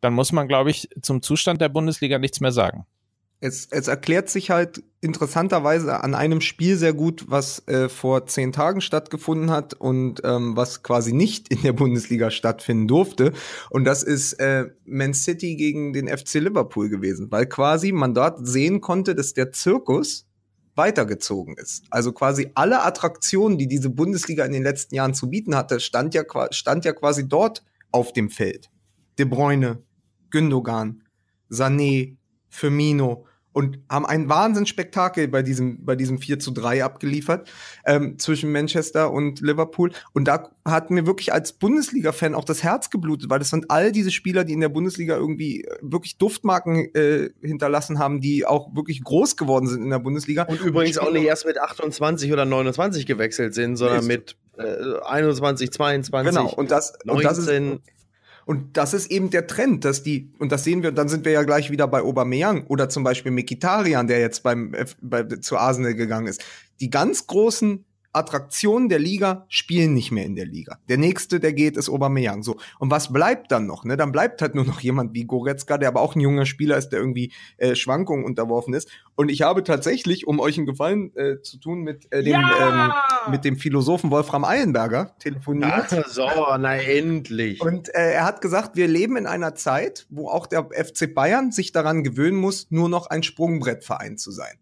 dann 0.00 0.14
muss 0.14 0.32
man, 0.32 0.48
glaube 0.48 0.70
ich, 0.70 0.88
zum 1.02 1.20
Zustand 1.20 1.60
der 1.60 1.68
Bundesliga 1.68 2.18
nichts 2.18 2.40
mehr 2.40 2.52
sagen 2.52 2.86
es, 3.40 3.68
es 3.70 3.86
erklärt 3.86 4.28
sich 4.28 4.50
halt 4.50 4.82
interessanterweise 5.00 6.02
an 6.02 6.14
einem 6.14 6.40
Spiel 6.40 6.76
sehr 6.76 6.92
gut, 6.92 7.26
was 7.28 7.66
äh, 7.68 7.88
vor 7.88 8.26
zehn 8.26 8.52
Tagen 8.52 8.80
stattgefunden 8.80 9.50
hat 9.50 9.74
und 9.74 10.22
ähm, 10.24 10.56
was 10.56 10.82
quasi 10.82 11.12
nicht 11.12 11.48
in 11.52 11.62
der 11.62 11.72
Bundesliga 11.72 12.30
stattfinden 12.30 12.88
durfte. 12.88 13.32
Und 13.70 13.84
das 13.84 14.02
ist 14.02 14.34
äh, 14.34 14.66
Man 14.84 15.14
City 15.14 15.54
gegen 15.54 15.92
den 15.92 16.08
FC 16.08 16.34
Liverpool 16.34 16.88
gewesen, 16.88 17.30
weil 17.30 17.46
quasi 17.46 17.92
man 17.92 18.12
dort 18.12 18.44
sehen 18.46 18.80
konnte, 18.80 19.14
dass 19.14 19.34
der 19.34 19.52
Zirkus 19.52 20.26
weitergezogen 20.74 21.56
ist. 21.56 21.84
Also 21.90 22.12
quasi 22.12 22.50
alle 22.54 22.82
Attraktionen, 22.82 23.58
die 23.58 23.68
diese 23.68 23.90
Bundesliga 23.90 24.44
in 24.44 24.52
den 24.52 24.62
letzten 24.62 24.94
Jahren 24.94 25.14
zu 25.14 25.28
bieten 25.28 25.54
hatte, 25.54 25.80
stand 25.80 26.14
ja, 26.14 26.24
stand 26.50 26.84
ja 26.84 26.92
quasi 26.92 27.28
dort 27.28 27.64
auf 27.92 28.12
dem 28.12 28.30
Feld. 28.30 28.70
De 29.18 29.26
Bruyne, 29.26 29.82
Gündogan, 30.30 31.02
Sané, 31.50 32.16
Firmino, 32.48 33.26
und 33.58 33.80
haben 33.90 34.06
ein 34.06 34.28
Wahnsinnsspektakel 34.28 35.26
bei 35.26 35.42
diesem, 35.42 35.84
bei 35.84 35.96
diesem 35.96 36.18
4 36.18 36.38
zu 36.38 36.52
3 36.52 36.84
abgeliefert 36.84 37.50
ähm, 37.84 38.16
zwischen 38.16 38.52
Manchester 38.52 39.10
und 39.10 39.40
Liverpool. 39.40 39.90
Und 40.12 40.28
da 40.28 40.50
hat 40.64 40.92
mir 40.92 41.06
wirklich 41.08 41.32
als 41.32 41.54
Bundesliga-Fan 41.54 42.36
auch 42.36 42.44
das 42.44 42.62
Herz 42.62 42.88
geblutet, 42.88 43.30
weil 43.30 43.40
das 43.40 43.50
sind 43.50 43.68
all 43.68 43.90
diese 43.90 44.12
Spieler, 44.12 44.44
die 44.44 44.52
in 44.52 44.60
der 44.60 44.68
Bundesliga 44.68 45.16
irgendwie 45.16 45.64
äh, 45.64 45.76
wirklich 45.82 46.18
Duftmarken 46.18 46.94
äh, 46.94 47.30
hinterlassen 47.42 47.98
haben, 47.98 48.20
die 48.20 48.46
auch 48.46 48.76
wirklich 48.76 49.02
groß 49.02 49.36
geworden 49.36 49.66
sind 49.66 49.82
in 49.82 49.90
der 49.90 49.98
Bundesliga. 49.98 50.44
Und 50.44 50.60
übrigens 50.60 50.96
und 50.96 51.08
auch 51.08 51.12
nicht 51.12 51.24
erst 51.24 51.44
mit 51.44 51.58
28 51.58 52.32
oder 52.32 52.44
29 52.44 53.06
gewechselt 53.06 53.54
sind, 53.54 53.74
sondern 53.74 54.06
mit 54.06 54.36
äh, 54.56 55.00
21, 55.04 55.72
22, 55.72 56.32
genau. 56.32 56.48
und 56.54 56.70
das, 56.70 56.92
19. 57.04 57.16
Und 57.16 57.24
das 57.24 57.38
ist, 57.38 57.48
und 58.48 58.78
das 58.78 58.94
ist 58.94 59.10
eben 59.10 59.28
der 59.28 59.46
Trend, 59.46 59.84
dass 59.84 60.02
die, 60.02 60.32
und 60.38 60.52
das 60.52 60.64
sehen 60.64 60.82
wir, 60.82 60.90
dann 60.90 61.10
sind 61.10 61.26
wir 61.26 61.32
ja 61.32 61.42
gleich 61.42 61.70
wieder 61.70 61.86
bei 61.86 62.00
Aubameyang 62.00 62.64
oder 62.68 62.88
zum 62.88 63.04
Beispiel 63.04 63.30
Mikitarian, 63.30 64.06
der 64.06 64.20
jetzt 64.20 64.42
beim, 64.42 64.74
bei, 65.02 65.24
zu 65.24 65.58
Arsenal 65.58 65.94
gegangen 65.94 66.28
ist. 66.28 66.42
Die 66.80 66.88
ganz 66.88 67.26
großen 67.26 67.84
Attraktionen 68.12 68.88
der 68.88 68.98
Liga 68.98 69.44
spielen 69.48 69.92
nicht 69.92 70.10
mehr 70.10 70.24
in 70.24 70.34
der 70.34 70.46
Liga. 70.46 70.78
Der 70.88 70.96
nächste, 70.96 71.40
der 71.40 71.52
geht, 71.52 71.76
ist 71.76 71.90
Aubameyang. 71.90 72.42
So. 72.42 72.56
Und 72.78 72.90
was 72.90 73.12
bleibt 73.12 73.52
dann 73.52 73.66
noch? 73.66 73.84
Ne? 73.84 73.96
Dann 73.96 74.12
bleibt 74.12 74.40
halt 74.40 74.54
nur 74.54 74.64
noch 74.64 74.80
jemand 74.80 75.14
wie 75.14 75.24
Goretzka, 75.24 75.76
der 75.76 75.88
aber 75.88 76.00
auch 76.00 76.14
ein 76.14 76.20
junger 76.20 76.46
Spieler 76.46 76.78
ist, 76.78 76.88
der 76.88 77.00
irgendwie 77.00 77.32
äh, 77.58 77.74
Schwankungen 77.74 78.24
unterworfen 78.24 78.72
ist. 78.72 78.88
Und 79.14 79.30
ich 79.30 79.42
habe 79.42 79.62
tatsächlich, 79.62 80.26
um 80.26 80.40
euch 80.40 80.56
einen 80.56 80.66
Gefallen 80.66 81.14
äh, 81.16 81.42
zu 81.42 81.58
tun, 81.58 81.82
mit, 81.82 82.10
äh, 82.12 82.22
dem, 82.22 82.32
ja! 82.32 83.04
ähm, 83.26 83.32
mit 83.32 83.44
dem 83.44 83.56
Philosophen 83.56 84.10
Wolfram 84.10 84.44
Eilenberger 84.44 85.14
telefoniert. 85.18 85.92
Ja, 85.92 86.08
so, 86.08 86.28
na 86.58 86.76
endlich. 86.76 87.60
Und 87.60 87.94
äh, 87.94 88.12
er 88.12 88.24
hat 88.24 88.40
gesagt, 88.40 88.74
wir 88.74 88.88
leben 88.88 89.16
in 89.16 89.26
einer 89.26 89.54
Zeit, 89.54 90.06
wo 90.08 90.28
auch 90.28 90.46
der 90.46 90.68
FC 90.72 91.14
Bayern 91.14 91.52
sich 91.52 91.72
daran 91.72 92.04
gewöhnen 92.04 92.38
muss, 92.38 92.68
nur 92.70 92.88
noch 92.88 93.08
ein 93.08 93.22
Sprungbrettverein 93.22 94.16
zu 94.16 94.30
sein. 94.30 94.58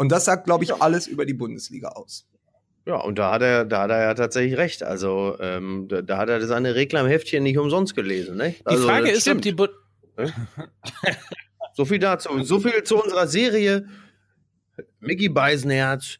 Und 0.00 0.10
das 0.10 0.24
sagt, 0.24 0.44
glaube 0.44 0.64
ich, 0.64 0.74
alles 0.74 1.06
über 1.06 1.26
die 1.26 1.34
Bundesliga 1.34 1.88
aus. 1.88 2.26
Ja, 2.86 2.96
und 2.96 3.18
da 3.18 3.32
hat 3.32 3.42
er, 3.42 3.64
da 3.64 3.82
hat 3.82 3.90
er 3.90 4.02
ja 4.02 4.14
tatsächlich 4.14 4.58
recht. 4.58 4.82
Also 4.82 5.36
ähm, 5.40 5.86
da, 5.88 6.02
da, 6.02 6.18
hat 6.18 6.28
er 6.28 6.44
seine 6.46 6.74
Reklamheftchen 6.74 7.42
nicht 7.42 7.58
umsonst 7.58 7.94
gelesen. 7.94 8.36
Ne? 8.36 8.54
Also, 8.64 8.82
die 8.82 8.88
Frage 8.88 9.10
ist, 9.10 9.28
ob 9.28 9.42
die 9.42 9.52
Bu 9.52 9.66
So 11.74 11.84
viel 11.84 11.98
dazu. 11.98 12.42
So 12.42 12.60
viel 12.60 12.82
zu 12.82 13.02
unserer 13.02 13.26
Serie. 13.26 13.86
Mickey 14.98 15.28
Beisenherz 15.28 16.18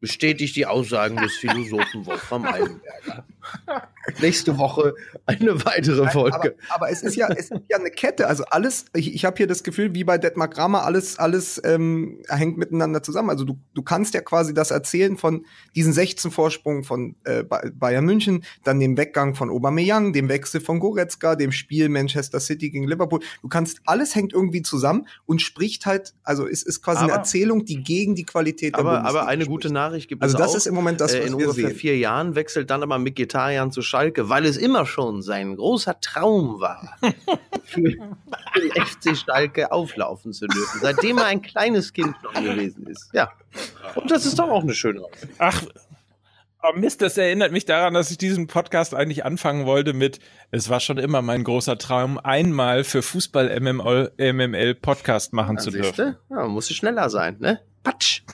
bestätigt 0.00 0.56
die 0.56 0.66
Aussagen 0.66 1.16
des 1.16 1.36
Philosophen 1.36 2.04
Wolfram 2.06 2.44
Eilenberger. 2.44 3.24
Nächste 4.20 4.58
Woche 4.58 4.94
eine 5.26 5.64
weitere 5.64 6.08
Folge. 6.10 6.56
Aber, 6.68 6.74
aber, 6.74 6.90
es 6.90 7.02
ist 7.02 7.16
ja, 7.16 7.28
es 7.28 7.50
ist 7.50 7.62
ja 7.68 7.78
eine 7.78 7.90
Kette. 7.90 8.26
Also 8.26 8.44
alles, 8.50 8.86
ich, 8.94 9.14
ich 9.14 9.24
habe 9.24 9.36
hier 9.36 9.46
das 9.46 9.62
Gefühl, 9.62 9.94
wie 9.94 10.04
bei 10.04 10.18
Detmar 10.18 10.48
Kramer, 10.48 10.84
alles, 10.84 11.18
alles 11.18 11.60
ähm, 11.64 12.22
hängt 12.28 12.58
miteinander 12.58 13.02
zusammen. 13.02 13.30
Also 13.30 13.44
du, 13.44 13.58
du 13.74 13.82
kannst 13.82 14.14
ja 14.14 14.20
quasi 14.20 14.54
das 14.54 14.70
erzählen 14.70 15.16
von 15.16 15.44
diesen 15.74 15.92
16 15.92 16.30
Vorsprung 16.30 16.84
von 16.84 17.16
äh, 17.24 17.44
Bayern 17.44 18.04
München, 18.04 18.44
dann 18.64 18.80
dem 18.80 18.96
Weggang 18.96 19.34
von 19.34 19.50
Aubameyang, 19.50 20.12
dem 20.12 20.28
Wechsel 20.28 20.60
von 20.60 20.80
Goretzka, 20.80 21.36
dem 21.36 21.52
Spiel 21.52 21.88
Manchester 21.88 22.40
City 22.40 22.70
gegen 22.70 22.88
Liverpool. 22.88 23.20
Du 23.42 23.48
kannst, 23.48 23.80
alles 23.84 24.14
hängt 24.14 24.32
irgendwie 24.32 24.62
zusammen 24.62 25.06
und 25.26 25.42
spricht 25.42 25.86
halt, 25.86 26.14
also 26.22 26.46
es 26.46 26.62
ist 26.62 26.82
quasi 26.82 27.04
aber, 27.04 27.12
eine 27.12 27.20
Erzählung, 27.20 27.64
die 27.64 27.82
gegen 27.82 28.14
die 28.14 28.24
Qualität 28.24 28.74
aber, 28.74 28.82
der 28.82 28.90
Bundesliga 28.90 29.20
Aber 29.20 29.28
eine 29.28 29.42
spricht. 29.42 29.50
gute 29.50 29.72
Nachricht 29.72 30.08
gibt 30.08 30.22
also 30.22 30.36
es 30.36 30.40
Also 30.40 30.52
das 30.52 30.62
ist 30.62 30.66
im 30.66 30.74
Moment 30.74 31.00
das, 31.00 31.14
äh, 31.14 31.18
was 31.18 31.24
äh, 31.24 31.28
in 31.28 31.38
wir 31.38 31.48
ungefähr 31.48 31.68
sehen. 31.68 31.76
vier 31.76 31.98
Jahren 31.98 32.34
wechselt 32.34 32.70
dann 32.70 32.82
aber 32.82 32.98
Mkhitaryan 33.40 33.72
zu 33.72 33.82
Schalke, 33.82 34.28
weil 34.28 34.44
es 34.44 34.56
immer 34.56 34.86
schon 34.86 35.22
sein 35.22 35.56
großer 35.56 36.00
Traum 36.00 36.60
war, 36.60 36.96
für 37.64 37.80
den 37.80 38.72
FC 38.72 39.16
Schalke 39.16 39.72
auflaufen 39.72 40.32
zu 40.32 40.46
dürfen, 40.46 40.80
seitdem 40.80 41.18
er 41.18 41.26
ein 41.26 41.42
kleines 41.42 41.92
Kind 41.92 42.14
noch 42.22 42.34
gewesen 42.34 42.86
ist. 42.86 43.10
Ja. 43.12 43.32
Und 43.94 44.10
das 44.10 44.26
ist 44.26 44.38
doch 44.38 44.48
auch 44.48 44.62
eine 44.62 44.74
schöne 44.74 45.02
Aussicht. 45.02 45.32
Ach, 45.38 45.62
Oh 46.62 46.78
Mist, 46.78 47.00
das 47.00 47.16
erinnert 47.16 47.52
mich 47.52 47.64
daran, 47.64 47.94
dass 47.94 48.10
ich 48.10 48.18
diesen 48.18 48.46
Podcast 48.46 48.94
eigentlich 48.94 49.24
anfangen 49.24 49.64
wollte 49.64 49.94
mit, 49.94 50.20
es 50.50 50.68
war 50.68 50.78
schon 50.78 50.98
immer 50.98 51.22
mein 51.22 51.42
großer 51.42 51.78
Traum, 51.78 52.18
einmal 52.18 52.84
für 52.84 53.00
Fußball 53.00 53.58
MML, 53.58 54.12
MML 54.18 54.74
Podcast 54.74 55.32
machen 55.32 55.56
ja, 55.56 55.62
zu 55.62 55.70
dürfen. 55.70 56.16
Ja, 56.28 56.46
muss 56.48 56.68
schneller 56.68 57.08
sein, 57.08 57.38
ne? 57.40 57.60
Patsch. 57.82 58.24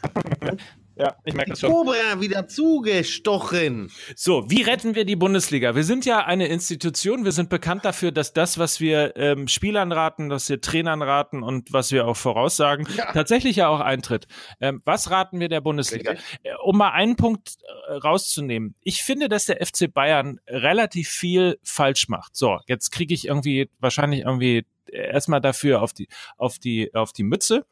Ja, 0.98 1.14
ich 1.24 1.34
merke 1.34 1.50
das 1.50 1.60
schon. 1.60 1.70
Cobra 1.70 2.20
wieder 2.20 2.48
zugestochen. 2.48 3.90
So, 4.14 4.48
wie 4.48 4.62
retten 4.62 4.94
wir 4.94 5.04
die 5.04 5.16
Bundesliga? 5.16 5.74
Wir 5.74 5.84
sind 5.84 6.06
ja 6.06 6.24
eine 6.24 6.46
Institution. 6.46 7.24
Wir 7.26 7.32
sind 7.32 7.50
bekannt 7.50 7.84
dafür, 7.84 8.12
dass 8.12 8.32
das, 8.32 8.56
was 8.56 8.80
wir 8.80 9.14
ähm, 9.16 9.46
Spielern 9.46 9.92
raten, 9.92 10.30
was 10.30 10.48
wir 10.48 10.60
Trainern 10.62 11.02
raten 11.02 11.42
und 11.42 11.70
was 11.70 11.92
wir 11.92 12.06
auch 12.06 12.16
voraussagen, 12.16 12.88
ja. 12.96 13.12
tatsächlich 13.12 13.56
ja 13.56 13.68
auch 13.68 13.80
eintritt. 13.80 14.26
Ähm, 14.58 14.80
was 14.86 15.10
raten 15.10 15.38
wir 15.38 15.50
der 15.50 15.60
Bundesliga? 15.60 16.12
Äh, 16.42 16.54
um 16.64 16.78
mal 16.78 16.92
einen 16.92 17.16
Punkt 17.16 17.58
äh, 17.88 17.92
rauszunehmen. 17.92 18.74
Ich 18.80 19.02
finde, 19.02 19.28
dass 19.28 19.44
der 19.44 19.64
FC 19.64 19.92
Bayern 19.92 20.40
relativ 20.46 21.10
viel 21.10 21.58
falsch 21.62 22.08
macht. 22.08 22.36
So, 22.36 22.58
jetzt 22.68 22.90
kriege 22.90 23.12
ich 23.12 23.26
irgendwie 23.26 23.68
wahrscheinlich 23.80 24.20
irgendwie 24.20 24.64
erstmal 24.90 25.42
dafür 25.42 25.82
auf 25.82 25.92
die 25.92 26.08
auf 26.38 26.58
die 26.58 26.94
auf 26.94 27.12
die 27.12 27.24
Mütze. 27.24 27.66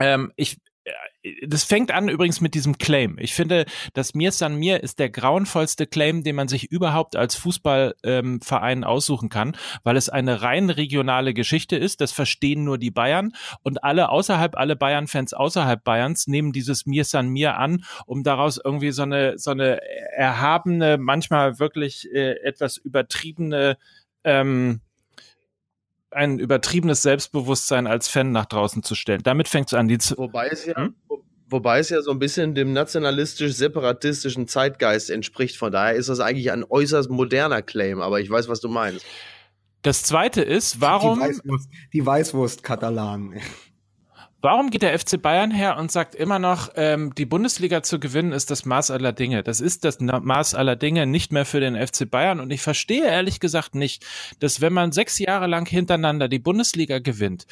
Ähm, 0.00 0.32
ich 0.34 0.58
das 1.46 1.64
fängt 1.64 1.90
an 1.90 2.08
übrigens 2.08 2.40
mit 2.40 2.54
diesem 2.54 2.78
Claim. 2.78 3.18
Ich 3.18 3.34
finde, 3.34 3.66
dass 3.92 4.14
Mir 4.14 4.32
San 4.32 4.56
Mir 4.56 4.82
ist 4.82 4.98
der 4.98 5.10
grauenvollste 5.10 5.86
Claim, 5.86 6.24
den 6.24 6.36
man 6.36 6.48
sich 6.48 6.70
überhaupt 6.70 7.16
als 7.16 7.34
Fußballverein 7.36 8.78
ähm, 8.78 8.84
aussuchen 8.84 9.28
kann, 9.28 9.56
weil 9.84 9.96
es 9.96 10.08
eine 10.08 10.40
rein 10.40 10.70
regionale 10.70 11.34
Geschichte 11.34 11.76
ist. 11.76 12.00
Das 12.00 12.12
verstehen 12.12 12.64
nur 12.64 12.78
die 12.78 12.90
Bayern 12.90 13.32
und 13.62 13.84
alle 13.84 14.08
außerhalb, 14.08 14.56
alle 14.56 14.76
Bayern-Fans 14.76 15.34
außerhalb 15.34 15.84
Bayerns 15.84 16.26
nehmen 16.26 16.52
dieses 16.52 16.86
Mir 16.86 17.04
San 17.04 17.28
Mir 17.28 17.58
an, 17.58 17.84
um 18.06 18.22
daraus 18.22 18.58
irgendwie 18.62 18.92
so 18.92 19.02
eine, 19.02 19.38
so 19.38 19.50
eine 19.50 19.80
erhabene, 20.16 20.96
manchmal 20.96 21.58
wirklich 21.58 22.08
äh, 22.12 22.36
etwas 22.42 22.78
übertriebene 22.78 23.76
ähm, 24.24 24.80
ein 26.10 26.38
übertriebenes 26.38 27.02
Selbstbewusstsein 27.02 27.86
als 27.86 28.08
Fan 28.08 28.32
nach 28.32 28.46
draußen 28.46 28.82
zu 28.82 28.94
stellen. 28.94 29.22
Damit 29.22 29.48
fängt 29.48 29.68
es 29.68 29.74
an. 29.74 29.88
Die 29.88 29.98
wobei 30.16 30.48
es 30.48 30.66
ja, 30.66 30.76
hm? 30.76 30.94
wobei 31.48 31.78
es 31.78 31.90
ja 31.90 32.02
so 32.02 32.10
ein 32.10 32.18
bisschen 32.18 32.54
dem 32.54 32.72
nationalistisch-separatistischen 32.72 34.48
Zeitgeist 34.48 35.10
entspricht. 35.10 35.56
Von 35.56 35.72
daher 35.72 35.94
ist 35.94 36.08
das 36.08 36.20
eigentlich 36.20 36.52
ein 36.52 36.64
äußerst 36.64 37.10
moderner 37.10 37.62
Claim, 37.62 38.00
aber 38.00 38.20
ich 38.20 38.30
weiß, 38.30 38.48
was 38.48 38.60
du 38.60 38.68
meinst. 38.68 39.04
Das 39.82 40.02
zweite 40.02 40.42
ist, 40.42 40.80
warum. 40.80 41.18
Die 41.18 41.24
Weißwurst, 41.26 41.68
die 41.92 42.06
Weißwurst-Katalanen. 42.06 43.40
Warum 44.42 44.70
geht 44.70 44.80
der 44.80 44.98
FC 44.98 45.20
Bayern 45.20 45.50
her 45.50 45.76
und 45.76 45.92
sagt 45.92 46.14
immer 46.14 46.38
noch, 46.38 46.70
ähm, 46.74 47.14
die 47.14 47.26
Bundesliga 47.26 47.82
zu 47.82 48.00
gewinnen 48.00 48.32
ist 48.32 48.50
das 48.50 48.64
Maß 48.64 48.90
aller 48.90 49.12
Dinge? 49.12 49.42
Das 49.42 49.60
ist 49.60 49.84
das 49.84 50.00
Maß 50.00 50.54
aller 50.54 50.76
Dinge 50.76 51.06
nicht 51.06 51.30
mehr 51.30 51.44
für 51.44 51.60
den 51.60 51.76
FC 51.76 52.10
Bayern. 52.10 52.40
Und 52.40 52.50
ich 52.50 52.62
verstehe 52.62 53.04
ehrlich 53.04 53.40
gesagt 53.40 53.74
nicht, 53.74 54.06
dass 54.38 54.62
wenn 54.62 54.72
man 54.72 54.92
sechs 54.92 55.18
Jahre 55.18 55.46
lang 55.46 55.68
hintereinander 55.68 56.28
die 56.28 56.38
Bundesliga 56.38 57.00
gewinnt, 57.00 57.46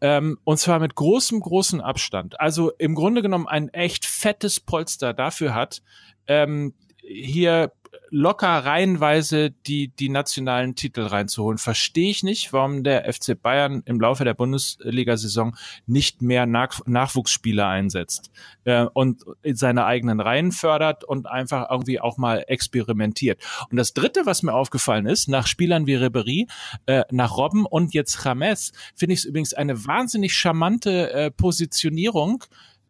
ähm, 0.00 0.38
und 0.44 0.58
zwar 0.58 0.78
mit 0.78 0.94
großem, 0.94 1.40
großem 1.40 1.80
Abstand, 1.80 2.38
also 2.38 2.70
im 2.78 2.94
Grunde 2.94 3.22
genommen 3.22 3.48
ein 3.48 3.68
echt 3.70 4.06
fettes 4.06 4.60
Polster 4.60 5.14
dafür 5.14 5.54
hat, 5.54 5.82
ähm, 6.28 6.72
hier 7.02 7.72
locker 8.10 8.48
reihenweise 8.64 9.50
die, 9.50 9.88
die 9.88 10.08
nationalen 10.08 10.74
Titel 10.74 11.02
reinzuholen. 11.02 11.58
Verstehe 11.58 12.10
ich 12.10 12.22
nicht, 12.22 12.52
warum 12.52 12.82
der 12.84 13.12
FC 13.12 13.40
Bayern 13.40 13.82
im 13.84 14.00
Laufe 14.00 14.24
der 14.24 14.34
Bundesliga-Saison 14.34 15.56
nicht 15.86 16.22
mehr 16.22 16.46
Nach 16.46 16.80
Nachwuchsspieler 16.86 17.66
einsetzt 17.66 18.30
äh, 18.64 18.84
und 18.92 19.24
seine 19.44 19.84
eigenen 19.84 20.20
Reihen 20.20 20.52
fördert 20.52 21.04
und 21.04 21.26
einfach 21.26 21.70
irgendwie 21.70 22.00
auch 22.00 22.16
mal 22.16 22.44
experimentiert. 22.46 23.42
Und 23.70 23.76
das 23.76 23.92
Dritte, 23.92 24.26
was 24.26 24.42
mir 24.42 24.54
aufgefallen 24.54 25.06
ist, 25.06 25.28
nach 25.28 25.46
Spielern 25.46 25.86
wie 25.86 25.94
Ribery, 25.94 26.46
äh, 26.86 27.04
nach 27.10 27.36
Robben 27.36 27.66
und 27.66 27.94
jetzt 27.94 28.24
James, 28.24 28.72
finde 28.94 29.14
ich 29.14 29.20
es 29.20 29.24
übrigens 29.24 29.54
eine 29.54 29.86
wahnsinnig 29.86 30.34
charmante 30.34 31.12
äh, 31.12 31.30
Positionierung, 31.30 32.44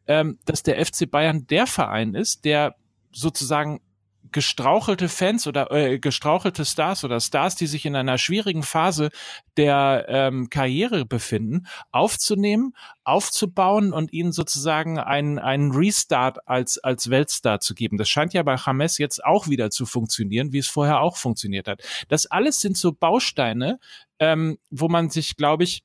ähm, 0.06 0.38
dass 0.44 0.62
der 0.62 0.84
FC 0.84 1.11
Bayern 1.11 1.46
der 1.46 1.66
Verein 1.66 2.14
ist, 2.14 2.44
der 2.44 2.76
sozusagen 3.12 3.80
gestrauchelte 4.32 5.08
Fans 5.08 5.46
oder 5.46 5.70
äh, 5.70 5.98
gestrauchelte 5.98 6.64
Stars 6.64 7.04
oder 7.04 7.20
Stars, 7.20 7.56
die 7.56 7.66
sich 7.66 7.86
in 7.86 7.96
einer 7.96 8.18
schwierigen 8.18 8.62
Phase 8.62 9.10
der 9.56 10.06
ähm, 10.08 10.50
Karriere 10.50 11.04
befinden, 11.04 11.66
aufzunehmen, 11.90 12.74
aufzubauen 13.04 13.92
und 13.92 14.12
ihnen 14.12 14.32
sozusagen 14.32 14.98
einen, 14.98 15.38
einen 15.38 15.72
Restart 15.72 16.46
als, 16.48 16.78
als 16.78 17.10
Weltstar 17.10 17.60
zu 17.60 17.74
geben. 17.74 17.98
Das 17.98 18.08
scheint 18.08 18.34
ja 18.34 18.42
bei 18.42 18.56
James 18.56 18.98
jetzt 18.98 19.24
auch 19.24 19.48
wieder 19.48 19.70
zu 19.70 19.86
funktionieren, 19.86 20.52
wie 20.52 20.58
es 20.58 20.68
vorher 20.68 21.00
auch 21.00 21.16
funktioniert 21.16 21.68
hat. 21.68 21.82
Das 22.08 22.26
alles 22.26 22.60
sind 22.60 22.76
so 22.76 22.92
Bausteine, 22.92 23.78
ähm, 24.18 24.58
wo 24.70 24.88
man 24.88 25.10
sich, 25.10 25.36
glaube 25.36 25.64
ich, 25.64 25.82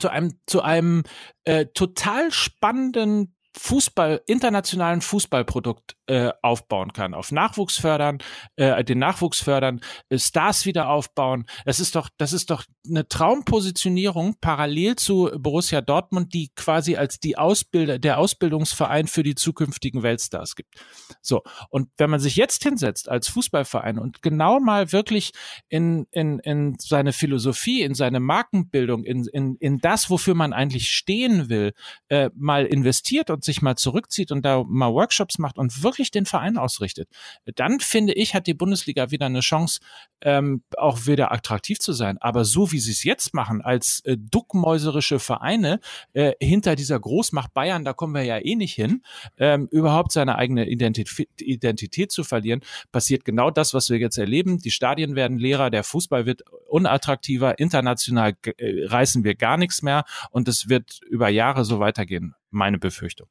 zu 0.00 0.08
einem, 0.08 0.38
zu 0.46 0.62
einem 0.62 1.04
äh, 1.44 1.66
total 1.66 2.30
spannenden 2.32 3.35
Fußball, 3.58 4.20
internationalen 4.26 5.00
Fußballprodukt 5.00 5.96
äh, 6.06 6.30
aufbauen 6.42 6.92
kann, 6.92 7.14
auf 7.14 7.32
Nachwuchs 7.32 7.78
fördern, 7.78 8.18
äh, 8.56 8.84
den 8.84 8.98
Nachwuchs 8.98 9.40
fördern, 9.40 9.80
äh, 10.10 10.18
Stars 10.18 10.66
wieder 10.66 10.90
aufbauen. 10.90 11.46
Das 11.64 11.80
ist 11.80 11.96
doch, 11.96 12.10
das 12.18 12.32
ist 12.32 12.50
doch 12.50 12.64
eine 12.88 13.08
Traumpositionierung 13.08 14.36
parallel 14.40 14.96
zu 14.96 15.30
Borussia 15.38 15.80
Dortmund, 15.80 16.34
die 16.34 16.50
quasi 16.54 16.96
als 16.96 17.18
die 17.18 17.38
Ausbilder, 17.38 17.98
der 17.98 18.18
Ausbildungsverein 18.18 19.06
für 19.06 19.22
die 19.22 19.34
zukünftigen 19.34 20.02
Weltstars 20.02 20.54
gibt. 20.54 20.74
So. 21.22 21.42
Und 21.70 21.88
wenn 21.96 22.10
man 22.10 22.20
sich 22.20 22.36
jetzt 22.36 22.62
hinsetzt 22.62 23.08
als 23.08 23.28
Fußballverein 23.28 23.98
und 23.98 24.20
genau 24.20 24.60
mal 24.60 24.92
wirklich 24.92 25.32
in, 25.68 26.06
in, 26.10 26.38
in 26.40 26.76
seine 26.78 27.12
Philosophie, 27.12 27.82
in 27.82 27.94
seine 27.94 28.20
Markenbildung, 28.20 29.02
in, 29.04 29.26
in, 29.32 29.56
in 29.56 29.78
das, 29.78 30.10
wofür 30.10 30.34
man 30.34 30.52
eigentlich 30.52 30.88
stehen 30.88 31.48
will, 31.48 31.72
äh, 32.08 32.30
mal 32.34 32.66
investiert 32.66 33.30
und 33.30 33.45
sich 33.46 33.62
mal 33.62 33.76
zurückzieht 33.76 34.30
und 34.30 34.42
da 34.42 34.62
mal 34.66 34.92
Workshops 34.92 35.38
macht 35.38 35.56
und 35.56 35.82
wirklich 35.82 36.10
den 36.10 36.26
Verein 36.26 36.58
ausrichtet, 36.58 37.08
dann 37.54 37.80
finde 37.80 38.12
ich, 38.12 38.34
hat 38.34 38.46
die 38.46 38.54
Bundesliga 38.54 39.10
wieder 39.10 39.26
eine 39.26 39.40
Chance, 39.40 39.80
ähm, 40.20 40.62
auch 40.76 41.06
wieder 41.06 41.32
attraktiv 41.32 41.78
zu 41.78 41.92
sein. 41.92 42.18
Aber 42.18 42.44
so 42.44 42.72
wie 42.72 42.78
sie 42.78 42.92
es 42.92 43.04
jetzt 43.04 43.32
machen, 43.34 43.62
als 43.62 44.00
äh, 44.04 44.16
duckmäuserische 44.18 45.18
Vereine 45.18 45.80
äh, 46.12 46.32
hinter 46.40 46.76
dieser 46.76 47.00
Großmacht 47.00 47.54
Bayern, 47.54 47.84
da 47.84 47.92
kommen 47.92 48.14
wir 48.14 48.22
ja 48.22 48.38
eh 48.38 48.54
nicht 48.54 48.74
hin, 48.74 49.02
ähm, 49.38 49.68
überhaupt 49.70 50.12
seine 50.12 50.36
eigene 50.36 50.68
Identität, 50.68 51.28
Identität 51.40 52.12
zu 52.12 52.24
verlieren, 52.24 52.60
passiert 52.92 53.24
genau 53.24 53.50
das, 53.50 53.74
was 53.74 53.90
wir 53.90 53.98
jetzt 53.98 54.18
erleben. 54.18 54.58
Die 54.58 54.70
Stadien 54.70 55.14
werden 55.14 55.38
leerer, 55.38 55.70
der 55.70 55.84
Fußball 55.84 56.26
wird 56.26 56.42
unattraktiver, 56.68 57.58
international 57.58 58.34
äh, 58.58 58.86
reißen 58.86 59.24
wir 59.24 59.34
gar 59.34 59.56
nichts 59.56 59.82
mehr 59.82 60.04
und 60.30 60.48
es 60.48 60.68
wird 60.68 61.00
über 61.08 61.28
Jahre 61.28 61.64
so 61.64 61.78
weitergehen. 61.80 62.34
Meine 62.50 62.78
Befürchtung. 62.78 63.28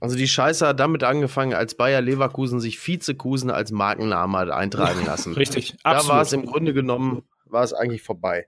Also 0.00 0.16
die 0.16 0.28
Scheiße 0.28 0.66
hat 0.66 0.80
damit 0.80 1.02
angefangen, 1.02 1.54
als 1.54 1.74
Bayer 1.74 2.00
Leverkusen 2.00 2.60
sich 2.60 2.84
Vizekusen 2.84 3.50
als 3.50 3.72
Markenname 3.72 4.38
hat 4.38 4.50
eintragen 4.50 5.04
lassen. 5.06 5.34
Richtig, 5.34 5.76
absolut. 5.82 6.10
Da 6.10 6.14
war 6.14 6.22
es 6.22 6.32
im 6.32 6.46
Grunde 6.46 6.72
genommen, 6.72 7.22
war 7.46 7.64
es 7.64 7.72
eigentlich 7.72 8.02
vorbei. 8.02 8.46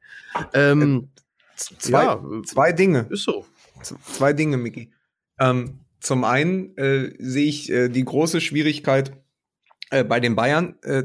Ähm, 0.54 1.10
zwei, 1.56 2.04
ja, 2.04 2.22
zwei 2.44 2.72
Dinge. 2.72 3.06
Ist 3.10 3.24
so. 3.24 3.46
Zwei 3.82 4.32
Dinge, 4.32 4.56
Miki. 4.56 4.92
Ähm, 5.38 5.80
zum 6.00 6.24
einen 6.24 6.76
äh, 6.76 7.14
sehe 7.18 7.46
ich 7.46 7.70
äh, 7.70 7.88
die 7.88 8.04
große 8.04 8.40
Schwierigkeit 8.40 9.12
äh, 9.90 10.04
bei 10.04 10.20
den 10.20 10.36
Bayern 10.36 10.76
äh, 10.82 11.04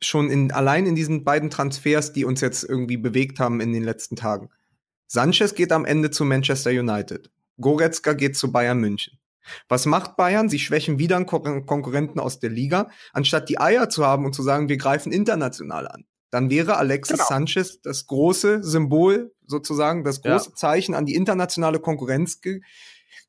schon 0.00 0.30
in, 0.30 0.52
allein 0.52 0.86
in 0.86 0.94
diesen 0.94 1.24
beiden 1.24 1.50
Transfers, 1.50 2.12
die 2.12 2.24
uns 2.24 2.40
jetzt 2.40 2.62
irgendwie 2.62 2.96
bewegt 2.96 3.40
haben 3.40 3.60
in 3.60 3.72
den 3.72 3.84
letzten 3.84 4.16
Tagen. 4.16 4.50
Sanchez 5.06 5.54
geht 5.54 5.72
am 5.72 5.84
Ende 5.84 6.10
zu 6.10 6.24
Manchester 6.24 6.70
United. 6.70 7.30
Goretzka 7.60 8.12
geht 8.12 8.36
zu 8.36 8.50
Bayern 8.52 8.78
München. 8.78 9.18
Was 9.68 9.86
macht 9.86 10.16
Bayern? 10.16 10.48
Sie 10.48 10.58
schwächen 10.58 10.98
wieder 10.98 11.16
einen 11.16 11.26
Kon 11.26 11.66
Konkurrenten 11.66 12.20
aus 12.20 12.38
der 12.38 12.50
Liga, 12.50 12.90
anstatt 13.12 13.48
die 13.48 13.60
Eier 13.60 13.88
zu 13.88 14.06
haben 14.06 14.24
und 14.24 14.34
zu 14.34 14.42
sagen, 14.42 14.68
wir 14.68 14.76
greifen 14.76 15.12
international 15.12 15.86
an. 15.88 16.04
Dann 16.30 16.50
wäre 16.50 16.76
Alexis 16.78 17.18
genau. 17.18 17.28
Sanchez 17.28 17.80
das 17.80 18.06
große 18.06 18.64
Symbol, 18.64 19.32
sozusagen 19.46 20.02
das 20.02 20.20
große 20.20 20.50
ja. 20.50 20.54
Zeichen 20.56 20.94
an 20.94 21.06
die 21.06 21.14
internationale 21.14 21.78
Konkurrenz 21.78 22.40
ge 22.40 22.60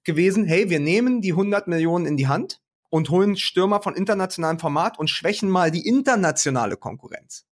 gewesen. 0.04 0.46
Hey, 0.46 0.70
wir 0.70 0.80
nehmen 0.80 1.22
die 1.22 1.32
100 1.32 1.68
Millionen 1.68 2.06
in 2.06 2.18
die 2.18 2.28
Hand 2.28 2.62
und 2.90 3.10
holen 3.10 3.36
Stürmer 3.36 3.82
von 3.82 3.96
internationalem 3.96 4.60
Format 4.60 4.98
und 4.98 5.10
schwächen 5.10 5.50
mal 5.50 5.70
die 5.70 5.88
internationale 5.88 6.78
Konkurrenz. 6.78 7.46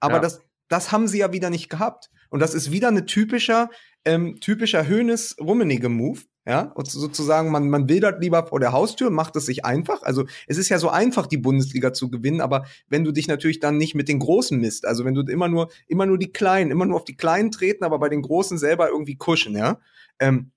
Aber 0.00 0.14
ja. 0.14 0.20
das, 0.20 0.40
das 0.68 0.92
haben 0.92 1.08
sie 1.08 1.18
ja 1.18 1.32
wieder 1.32 1.50
nicht 1.50 1.68
gehabt. 1.68 2.10
Und 2.30 2.40
das 2.40 2.54
ist 2.54 2.70
wieder 2.70 2.88
eine 2.88 3.06
typischer, 3.06 3.70
ähm, 4.04 4.40
typischer 4.40 4.86
Höhnes-Rummenige-Move. 4.86 6.20
Ja, 6.46 6.72
und 6.74 6.90
sozusagen, 6.90 7.50
man, 7.50 7.70
man 7.70 7.88
wildert 7.88 8.20
lieber 8.20 8.46
vor 8.46 8.60
der 8.60 8.72
Haustür, 8.72 9.08
macht 9.08 9.34
es 9.34 9.46
sich 9.46 9.64
einfach. 9.64 10.02
Also 10.02 10.26
es 10.46 10.58
ist 10.58 10.68
ja 10.68 10.78
so 10.78 10.90
einfach, 10.90 11.26
die 11.26 11.38
Bundesliga 11.38 11.94
zu 11.94 12.10
gewinnen, 12.10 12.42
aber 12.42 12.66
wenn 12.90 13.02
du 13.02 13.12
dich 13.12 13.28
natürlich 13.28 13.60
dann 13.60 13.78
nicht 13.78 13.94
mit 13.94 14.08
den 14.08 14.18
Großen 14.18 14.60
misst, 14.60 14.84
also 14.84 15.06
wenn 15.06 15.14
du 15.14 15.22
immer 15.22 15.48
nur, 15.48 15.70
immer 15.86 16.04
nur 16.04 16.18
die 16.18 16.32
Kleinen, 16.32 16.70
immer 16.70 16.84
nur 16.84 16.96
auf 16.96 17.04
die 17.04 17.16
Kleinen 17.16 17.50
treten, 17.50 17.82
aber 17.82 17.98
bei 17.98 18.10
den 18.10 18.20
Großen 18.20 18.58
selber 18.58 18.90
irgendwie 18.90 19.16
kuschen, 19.16 19.56
ja, 19.56 19.78
ähm, 20.18 20.50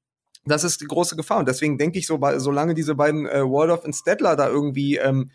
das 0.43 0.65
ist 0.65 0.81
die 0.81 0.87
große 0.87 1.15
Gefahr. 1.15 1.39
Und 1.39 1.47
deswegen 1.47 1.77
denke 1.77 1.99
ich 1.99 2.07
so, 2.07 2.19
solange 2.37 2.73
diese 2.73 2.95
beiden 2.95 3.25
äh, 3.25 3.43
Waldorf 3.43 3.85
und 3.85 3.93
Stettler 3.93 4.35
da 4.35 4.49
irgendwie 4.49 4.97
ähm, 4.97 5.31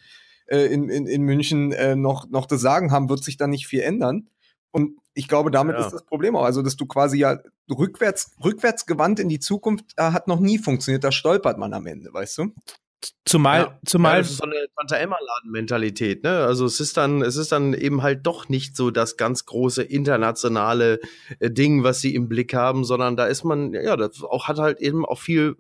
äh, 0.47 0.67
in, 0.67 0.89
in, 0.91 1.07
in 1.07 1.23
München 1.23 1.73
äh, 1.73 1.97
noch, 1.97 2.29
noch 2.29 2.47
das 2.47 2.61
Sagen 2.61 2.91
haben, 2.91 3.09
wird 3.09 3.25
sich 3.25 3.37
da 3.37 3.47
nicht 3.47 3.67
viel 3.67 3.81
ändern. 3.81 4.29
Und 4.73 4.99
ich 5.15 5.29
glaube, 5.29 5.51
damit 5.51 5.77
ja. 5.77 5.85
ist 5.85 5.93
das 5.93 6.05
Problem 6.05 6.35
auch. 6.35 6.45
Also, 6.45 6.63
dass 6.63 6.77
du 6.77 6.87
quasi 6.87 7.19
ja 7.19 7.39
rückwärts, 7.71 8.33
rückwärts 8.43 8.87
gewandt 8.87 9.21
in 9.21 9.29
die 9.29 9.41
Zukunft 9.41 9.85
äh, 9.97 10.03
hat 10.03 10.27
noch 10.27 10.41
nie 10.41 10.59
funktioniert. 10.59 11.05
Da 11.05 11.13
stolpert 11.13 11.59
man 11.59 11.73
am 11.75 11.87
Ende, 11.87 12.13
weißt 12.13 12.39
du? 12.39 12.55
Zumal, 13.25 13.61
ja, 13.61 13.79
zumal. 13.85 14.15
Ja, 14.15 14.19
das 14.19 14.31
ist 14.31 14.37
so 14.39 14.45
eine 14.45 14.67
Tante 14.77 14.97
Emma-Laden-Mentalität, 14.97 16.23
ne? 16.23 16.45
Also 16.45 16.67
es 16.67 16.81
ist 16.81 16.97
dann, 16.97 17.23
es 17.23 17.37
ist 17.37 17.51
dann 17.51 17.75
eben 17.75 18.03
halt 18.03 18.27
doch 18.27 18.49
nicht 18.49 18.77
so 18.77 18.91
das 18.91 19.17
ganz 19.17 19.45
große 19.45 19.83
internationale 19.83 21.01
äh, 21.41 21.51
Ding, 21.51 21.83
was 21.83 22.01
sie 22.01 22.15
im 22.15 22.29
Blick 22.29 22.55
haben, 22.55 22.85
sondern 22.85 23.17
da 23.17 23.27
ist 23.27 23.45
man, 23.45 23.73
ja, 23.75 23.97
das 23.97 24.23
auch 24.23 24.47
hat 24.49 24.59
halt 24.59 24.81
eben 24.81 25.05
auch 25.05 25.19
viel 25.19 25.57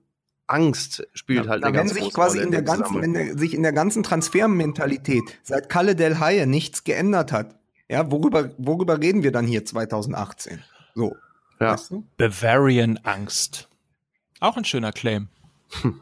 Angst 0.46 1.06
spielt 1.14 1.46
ja, 1.46 1.50
halt 1.50 1.64
eine 1.64 1.72
ganz 1.72 1.94
sich 1.94 2.12
quasi 2.12 2.38
Rolle 2.38 2.46
in 2.46 2.50
der 2.52 2.62
ganzen, 2.62 3.00
wenn 3.00 3.14
der, 3.14 3.38
sich 3.38 3.54
in 3.54 3.62
der 3.62 3.72
ganzen 3.72 4.02
Transfermentalität 4.02 5.22
seit 5.42 5.68
Kalle 5.68 5.96
Del 5.96 6.20
Haie 6.20 6.46
nichts 6.46 6.84
geändert 6.84 7.32
hat, 7.32 7.56
ja, 7.92 8.10
worüber, 8.10 8.50
worüber 8.56 8.98
reden 8.98 9.22
wir 9.22 9.32
dann 9.32 9.46
hier 9.46 9.66
2018? 9.66 10.62
So. 10.94 11.14
Ja. 11.60 11.72
Weißt 11.72 11.90
du? 11.90 12.06
Bavarian 12.16 12.98
Angst. 13.02 13.68
Auch 14.40 14.56
ein 14.56 14.64
schöner 14.64 14.92
Claim. 14.92 15.28
Hm. 15.82 16.00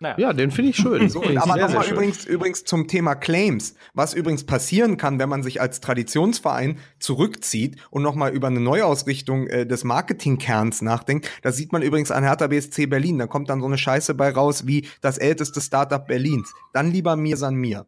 Naja. 0.00 0.16
Ja, 0.18 0.32
den 0.34 0.50
finde 0.50 0.70
ich 0.70 0.76
schön. 0.76 1.08
So, 1.14 1.22
aber 1.22 1.56
nochmal 1.56 1.88
übrigens, 1.88 2.26
übrigens 2.26 2.64
zum 2.64 2.88
Thema 2.88 3.14
Claims. 3.14 3.74
Was 3.94 4.12
übrigens 4.12 4.44
passieren 4.44 4.98
kann, 4.98 5.18
wenn 5.18 5.30
man 5.30 5.42
sich 5.42 5.62
als 5.62 5.80
Traditionsverein 5.80 6.78
zurückzieht 6.98 7.76
und 7.90 8.02
nochmal 8.02 8.32
über 8.32 8.48
eine 8.48 8.60
Neuausrichtung 8.60 9.46
äh, 9.46 9.66
des 9.66 9.82
Marketingkerns 9.82 10.82
nachdenkt, 10.82 11.30
das 11.40 11.56
sieht 11.56 11.72
man 11.72 11.80
übrigens 11.80 12.10
an 12.10 12.22
Hertha 12.22 12.48
BSC 12.48 12.86
Berlin. 12.86 13.18
Da 13.18 13.26
kommt 13.26 13.48
dann 13.48 13.60
so 13.60 13.66
eine 13.66 13.78
Scheiße 13.78 14.14
bei 14.14 14.30
raus 14.30 14.66
wie 14.66 14.86
das 15.00 15.16
älteste 15.16 15.62
Startup 15.62 16.06
Berlins. 16.06 16.52
Dann 16.74 16.90
lieber 16.90 17.16
mir 17.16 17.38
san 17.38 17.54
mir. 17.54 17.86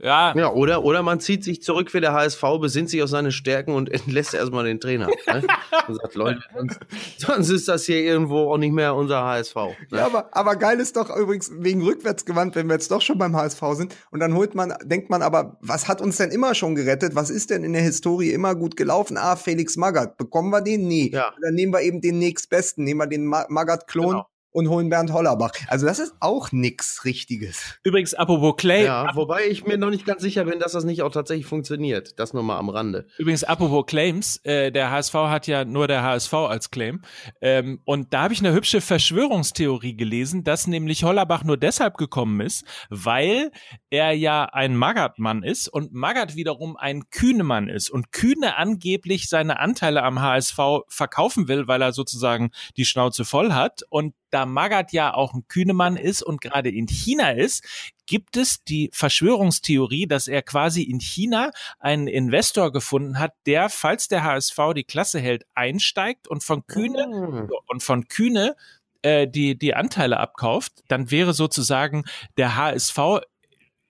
Ja. 0.00 0.32
ja 0.36 0.52
oder, 0.52 0.84
oder 0.84 1.02
man 1.02 1.18
zieht 1.20 1.42
sich 1.42 1.62
zurück 1.62 1.90
für 1.90 2.00
der 2.00 2.12
HSV, 2.12 2.42
besinnt 2.60 2.88
sich 2.88 3.02
auf 3.02 3.08
seine 3.08 3.32
Stärken 3.32 3.74
und 3.74 3.90
entlässt 3.92 4.34
erstmal 4.34 4.64
den 4.64 4.80
Trainer. 4.80 5.08
ne? 5.26 5.42
Und 5.88 5.94
sagt, 5.96 6.14
Leute, 6.14 6.40
sonst, 6.54 6.80
sonst, 7.18 7.50
ist 7.50 7.68
das 7.68 7.84
hier 7.84 8.00
irgendwo 8.00 8.52
auch 8.52 8.58
nicht 8.58 8.72
mehr 8.72 8.94
unser 8.94 9.22
HSV. 9.22 9.56
Ne? 9.56 9.98
Ja, 9.98 10.06
aber, 10.06 10.28
aber 10.32 10.56
geil 10.56 10.78
ist 10.78 10.96
doch 10.96 11.14
übrigens 11.14 11.50
wegen 11.52 11.82
rückwärtsgewandt, 11.82 12.54
wenn 12.54 12.68
wir 12.68 12.74
jetzt 12.74 12.90
doch 12.90 13.02
schon 13.02 13.18
beim 13.18 13.34
HSV 13.34 13.60
sind. 13.72 13.96
Und 14.10 14.20
dann 14.20 14.34
holt 14.34 14.54
man, 14.54 14.74
denkt 14.84 15.10
man 15.10 15.22
aber, 15.22 15.58
was 15.60 15.88
hat 15.88 16.00
uns 16.00 16.16
denn 16.16 16.30
immer 16.30 16.54
schon 16.54 16.74
gerettet? 16.74 17.14
Was 17.14 17.30
ist 17.30 17.50
denn 17.50 17.64
in 17.64 17.72
der 17.72 17.82
Historie 17.82 18.32
immer 18.32 18.54
gut 18.54 18.76
gelaufen? 18.76 19.16
Ah, 19.16 19.36
Felix 19.36 19.76
Magath. 19.76 20.16
Bekommen 20.16 20.50
wir 20.50 20.60
den? 20.60 20.86
Nee. 20.86 21.10
Ja. 21.12 21.32
Dann 21.42 21.54
nehmen 21.54 21.72
wir 21.72 21.82
eben 21.82 22.00
den 22.00 22.18
nächstbesten. 22.18 22.84
Nehmen 22.84 23.00
wir 23.00 23.06
den 23.06 23.26
Magath-Klon. 23.26 24.10
Genau 24.10 24.26
und 24.52 24.68
holen 24.68 24.88
Bernd 24.88 25.12
Hollerbach. 25.12 25.52
Also 25.68 25.86
das 25.86 25.98
ist 25.98 26.14
auch 26.20 26.52
nix 26.52 27.04
Richtiges. 27.04 27.78
Übrigens, 27.84 28.14
apropos 28.14 28.56
Clay. 28.56 28.84
Ja, 28.84 29.14
wobei 29.14 29.46
ich 29.46 29.64
mir 29.66 29.76
noch 29.76 29.90
nicht 29.90 30.06
ganz 30.06 30.22
sicher 30.22 30.44
bin, 30.44 30.58
dass 30.58 30.72
das 30.72 30.84
nicht 30.84 31.02
auch 31.02 31.12
tatsächlich 31.12 31.46
funktioniert. 31.46 32.18
Das 32.18 32.32
nur 32.32 32.42
mal 32.42 32.58
am 32.58 32.68
Rande. 32.68 33.06
Übrigens, 33.18 33.44
apropos 33.44 33.86
Claims, 33.86 34.40
äh, 34.44 34.72
der 34.72 34.90
HSV 34.90 35.14
hat 35.14 35.46
ja 35.46 35.64
nur 35.64 35.86
der 35.86 36.02
HSV 36.02 36.32
als 36.34 36.70
Claim. 36.70 37.02
Ähm, 37.40 37.80
und 37.84 38.12
da 38.14 38.22
habe 38.22 38.34
ich 38.34 38.40
eine 38.40 38.52
hübsche 38.52 38.80
Verschwörungstheorie 38.80 39.96
gelesen, 39.96 40.44
dass 40.44 40.66
nämlich 40.66 41.04
Hollerbach 41.04 41.44
nur 41.44 41.56
deshalb 41.56 41.96
gekommen 41.96 42.40
ist, 42.40 42.64
weil 42.90 43.50
er 43.90 44.12
ja 44.12 44.44
ein 44.44 44.76
Magath-Mann 44.76 45.42
ist 45.42 45.68
und 45.68 45.92
Magath 45.92 46.36
wiederum 46.36 46.76
ein 46.76 47.10
Kühnemann 47.10 47.68
ist 47.68 47.90
und 47.90 48.12
Kühne 48.12 48.56
angeblich 48.56 49.28
seine 49.28 49.60
Anteile 49.60 50.02
am 50.02 50.20
HSV 50.20 50.58
verkaufen 50.88 51.48
will, 51.48 51.68
weil 51.68 51.82
er 51.82 51.92
sozusagen 51.92 52.50
die 52.76 52.84
Schnauze 52.84 53.24
voll 53.24 53.52
hat 53.52 53.82
und 53.90 54.14
da 54.30 54.46
Magath 54.46 54.92
ja 54.92 55.14
auch 55.14 55.34
ein 55.34 55.46
Kühnemann 55.48 55.96
ist 55.96 56.22
und 56.22 56.40
gerade 56.40 56.70
in 56.70 56.86
China 56.86 57.30
ist, 57.30 57.64
gibt 58.06 58.36
es 58.36 58.64
die 58.64 58.90
Verschwörungstheorie, 58.92 60.06
dass 60.06 60.28
er 60.28 60.42
quasi 60.42 60.82
in 60.82 61.00
China 61.00 61.50
einen 61.78 62.08
Investor 62.08 62.72
gefunden 62.72 63.18
hat, 63.18 63.34
der, 63.46 63.68
falls 63.68 64.08
der 64.08 64.24
HSV 64.24 64.58
die 64.74 64.84
Klasse 64.84 65.20
hält, 65.20 65.44
einsteigt 65.54 66.28
und 66.28 66.42
von 66.42 66.66
Kühne 66.66 67.48
oh. 67.50 67.60
und 67.66 67.82
von 67.82 68.08
Kühne 68.08 68.56
äh, 69.02 69.28
die, 69.28 69.58
die 69.58 69.74
Anteile 69.74 70.18
abkauft, 70.18 70.72
dann 70.88 71.10
wäre 71.10 71.34
sozusagen 71.34 72.04
der 72.36 72.56
HSV 72.56 72.98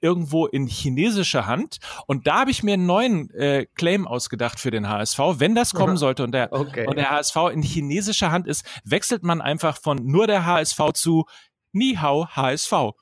irgendwo 0.01 0.47
in 0.47 0.67
chinesischer 0.67 1.47
Hand. 1.47 1.79
Und 2.07 2.27
da 2.27 2.41
habe 2.41 2.51
ich 2.51 2.63
mir 2.63 2.75
einen 2.75 2.87
neuen 2.87 3.31
äh, 3.31 3.67
Claim 3.75 4.07
ausgedacht 4.07 4.61
für 4.61 4.71
den 4.71 4.89
HSV. 4.89 5.19
Wenn 5.39 5.55
das 5.55 5.75
kommen 5.75 5.97
sollte 5.99 6.25
und 6.25 6.33
der, 6.33 6.53
okay. 6.53 6.87
und 6.87 6.97
der 6.97 7.11
HSV 7.11 7.37
in 7.53 7.63
chinesischer 7.63 8.31
Hand 8.31 8.47
ist, 8.47 8.65
wechselt 8.85 9.23
man 9.23 9.41
einfach 9.41 9.81
von 9.81 9.99
nur 10.05 10.27
der 10.27 10.47
HSV 10.47 10.81
zu 10.95 11.25
Ni 11.73 11.97
Hao 12.01 12.29
HSV. 12.29 12.95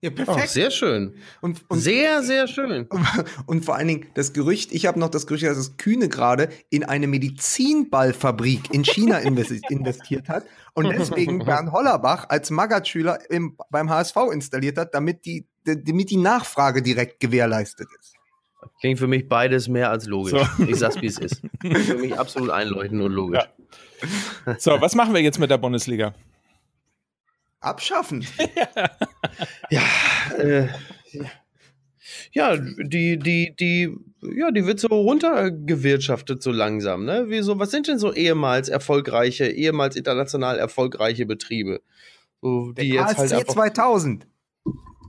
Ja, 0.00 0.10
perfekt. 0.10 0.38
Oh, 0.44 0.46
sehr 0.46 0.70
schön. 0.70 1.14
Und, 1.40 1.64
und, 1.68 1.80
sehr, 1.80 2.22
sehr 2.22 2.46
schön. 2.46 2.86
Und 3.46 3.64
vor 3.64 3.74
allen 3.74 3.88
Dingen 3.88 4.06
das 4.14 4.32
Gerücht, 4.32 4.70
ich 4.72 4.86
habe 4.86 5.00
noch 5.00 5.08
das 5.08 5.26
Gerücht, 5.26 5.44
dass 5.44 5.56
das 5.56 5.76
Kühne 5.76 6.08
gerade 6.08 6.50
in 6.70 6.84
eine 6.84 7.08
Medizinballfabrik 7.08 8.72
in 8.72 8.84
China 8.84 9.18
investiert 9.68 10.28
hat 10.28 10.44
und 10.74 10.88
deswegen 10.90 11.40
Bernd 11.40 11.72
Hollerbach 11.72 12.26
als 12.28 12.50
Magath-Schüler 12.50 13.18
beim 13.70 13.90
HSV 13.90 14.16
installiert 14.32 14.78
hat, 14.78 14.94
damit 14.94 15.24
die, 15.24 15.48
damit 15.76 16.10
die 16.10 16.16
Nachfrage 16.16 16.82
direkt 16.82 17.20
gewährleistet 17.20 17.88
ist. 17.98 18.14
Klingt 18.80 18.98
für 18.98 19.06
mich 19.06 19.28
beides 19.28 19.68
mehr 19.68 19.90
als 19.90 20.06
logisch. 20.06 20.32
So. 20.32 20.64
Ich 20.64 20.76
sag's, 20.76 21.00
wie 21.00 21.06
es 21.06 21.18
ist. 21.18 21.42
für 21.60 21.96
mich 21.96 22.18
absolut 22.18 22.50
einleuchtend 22.50 23.02
und 23.02 23.12
logisch. 23.12 23.44
Ja. 24.46 24.58
So, 24.58 24.80
was 24.80 24.94
machen 24.94 25.14
wir 25.14 25.20
jetzt 25.20 25.38
mit 25.38 25.50
der 25.50 25.58
Bundesliga? 25.58 26.14
Abschaffen. 27.60 28.24
ja, 29.70 29.82
äh, 30.38 30.68
ja, 32.32 32.56
die, 32.56 33.18
die, 33.18 33.54
die, 33.58 33.96
ja, 34.22 34.50
die 34.50 34.64
wird 34.66 34.80
so 34.80 34.88
runtergewirtschaftet 34.88 36.42
so 36.42 36.52
langsam, 36.52 37.04
ne? 37.04 37.26
Wieso, 37.28 37.58
was 37.58 37.70
sind 37.70 37.88
denn 37.88 37.98
so 37.98 38.12
ehemals 38.12 38.68
erfolgreiche, 38.68 39.46
ehemals 39.46 39.96
international 39.96 40.58
erfolgreiche 40.58 41.26
Betriebe? 41.26 41.80
So, 42.40 42.72
die 42.72 42.74
Der 42.74 42.84
jetzt 42.86 43.18
halt 43.18 43.32
einfach, 43.32 43.54
2000. 43.54 44.26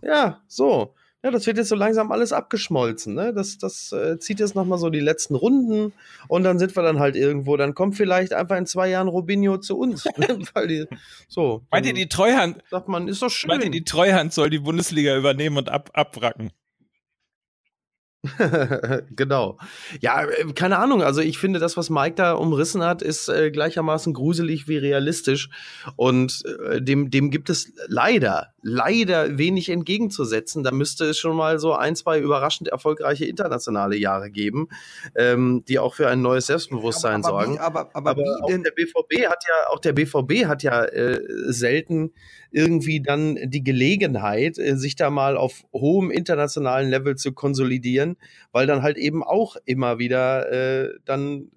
Ja, 0.02 0.42
so 0.48 0.96
ja, 1.22 1.32
das 1.32 1.46
wird 1.48 1.58
jetzt 1.58 1.68
so 1.68 1.76
langsam 1.76 2.14
alles 2.14 2.32
abgeschmolzen. 2.32 3.14
Ne? 3.14 3.34
Das, 3.34 3.58
das 3.58 3.92
äh, 3.92 4.20
zieht 4.20 4.40
jetzt 4.40 4.56
nochmal 4.56 4.78
so 4.78 4.90
die 4.90 5.02
letzten 5.02 5.36
Runden 5.36 5.92
und 6.30 6.44
dann 6.44 6.60
sind 6.60 6.76
wir 6.78 6.84
dann 6.84 7.00
halt 7.00 7.18
irgendwo. 7.18 7.58
Dann 7.58 7.74
kommt 7.74 7.98
vielleicht 7.98 8.34
einfach 8.34 8.56
in 8.56 8.66
zwei 8.66 8.90
Jahren 8.90 9.10
Robinho 9.10 9.58
zu 9.58 9.78
uns. 9.78 10.06
Weil 10.54 10.68
die, 10.68 10.86
so, 11.28 11.64
Meint 11.72 11.86
ihr, 11.86 11.94
die 11.94 12.08
Treuhand? 12.08 12.64
Sagt 12.70 12.88
man, 12.88 13.10
ist 13.10 13.22
doch 13.22 13.30
schön. 13.30 13.50
Meint 13.50 13.66
ihr, 13.66 13.72
die 13.72 13.84
Treuhand 13.84 14.34
soll 14.34 14.50
die 14.50 14.60
Bundesliga 14.60 15.18
übernehmen 15.18 15.58
und 15.58 15.70
ab, 15.70 15.90
abwracken? 15.94 16.52
genau. 19.16 19.58
Ja, 20.02 20.26
äh, 20.26 20.52
keine 20.54 20.78
Ahnung. 20.78 21.02
Also 21.02 21.22
ich 21.22 21.38
finde, 21.38 21.60
das, 21.60 21.78
was 21.78 21.90
Mike 21.90 22.16
da 22.16 22.34
umrissen 22.34 22.84
hat, 22.84 23.02
ist 23.02 23.30
äh, 23.30 23.50
gleichermaßen 23.52 24.14
gruselig 24.14 24.68
wie 24.68 24.78
realistisch. 24.78 25.50
Und 25.96 26.44
äh, 26.70 26.82
dem, 26.82 27.12
dem 27.12 27.32
gibt 27.32 27.50
es 27.50 27.74
leider, 27.88 28.54
leider 28.62 29.38
wenig 29.38 29.70
entgegenzusetzen. 29.70 30.64
Da 30.64 30.72
müsste 30.72 31.06
es 31.06 31.18
schon 31.18 31.36
mal 31.36 31.60
so 31.60 31.74
ein, 31.74 31.96
zwei 31.96 32.20
überraschend 32.20 32.70
erfolgreiche 32.70 33.26
internationale 33.26 33.96
Jahre 33.96 34.30
geben, 34.30 34.70
ähm, 35.16 35.64
die 35.68 35.80
auch 35.80 35.96
für 35.96 36.08
ein 36.08 36.22
neues 36.22 36.48
Selbstbewusstsein 36.48 37.24
aber, 37.24 37.28
aber 37.28 37.44
sorgen. 37.44 37.54
Wie, 37.56 37.60
aber, 37.60 37.90
aber, 37.94 38.12
aber 38.12 38.24
auch 38.42 38.50
der 38.50 38.72
BVB 38.72 39.28
hat 39.28 39.44
ja, 39.48 39.70
auch 39.70 39.80
der 39.80 39.94
BVB 39.94 40.46
hat 40.46 40.64
ja 40.64 40.84
äh, 40.84 41.20
selten 41.52 42.12
irgendwie 42.52 43.02
dann 43.02 43.38
die 43.50 43.64
Gelegenheit, 43.64 44.58
äh, 44.58 44.76
sich 44.76 44.96
da 44.96 45.10
mal 45.10 45.38
auf 45.38 45.64
hohem 45.74 46.12
internationalen 46.12 46.90
Level 46.90 47.16
zu 47.16 47.34
konsolidieren, 47.34 48.18
weil 48.52 48.68
dann 48.68 48.82
halt 48.82 48.98
eben 48.98 49.24
auch 49.24 49.56
immer 49.66 50.00
wieder 50.00 50.52
äh, 50.52 50.90
dann 51.06 51.52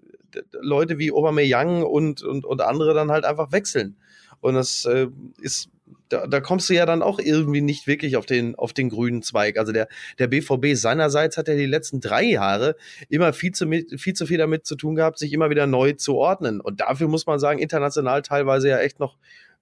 Leute 0.60 0.98
wie 0.98 1.12
Aubameyang 1.12 1.82
und, 1.82 2.22
und, 2.22 2.44
und 2.44 2.60
andere 2.60 2.94
dann 2.94 3.10
halt 3.10 3.24
einfach 3.24 3.52
wechseln. 3.52 3.96
Und 4.40 4.54
das 4.54 4.84
äh, 4.86 5.08
ist 5.40 5.70
da, 6.08 6.26
da 6.26 6.40
kommst 6.40 6.68
du 6.68 6.74
ja 6.74 6.86
dann 6.86 7.02
auch 7.02 7.18
irgendwie 7.18 7.60
nicht 7.60 7.86
wirklich 7.86 8.16
auf 8.16 8.26
den, 8.26 8.54
auf 8.54 8.72
den 8.72 8.88
grünen 8.88 9.22
Zweig. 9.22 9.58
Also 9.58 9.72
der, 9.72 9.88
der 10.18 10.28
BVB 10.28 10.74
seinerseits 10.74 11.36
hat 11.36 11.48
ja 11.48 11.54
die 11.54 11.66
letzten 11.66 12.00
drei 12.00 12.24
Jahre 12.24 12.76
immer 13.08 13.32
viel 13.32 13.52
zu, 13.52 13.68
viel 13.96 14.14
zu 14.14 14.26
viel 14.26 14.38
damit 14.38 14.66
zu 14.66 14.76
tun 14.76 14.94
gehabt, 14.94 15.18
sich 15.18 15.32
immer 15.32 15.50
wieder 15.50 15.66
neu 15.66 15.92
zu 15.92 16.16
ordnen. 16.16 16.60
Und 16.60 16.80
dafür 16.80 17.08
muss 17.08 17.26
man 17.26 17.38
sagen, 17.38 17.58
international 17.58 18.22
teilweise 18.22 18.68
ja 18.68 18.78
echt 18.78 19.00
noch 19.00 19.16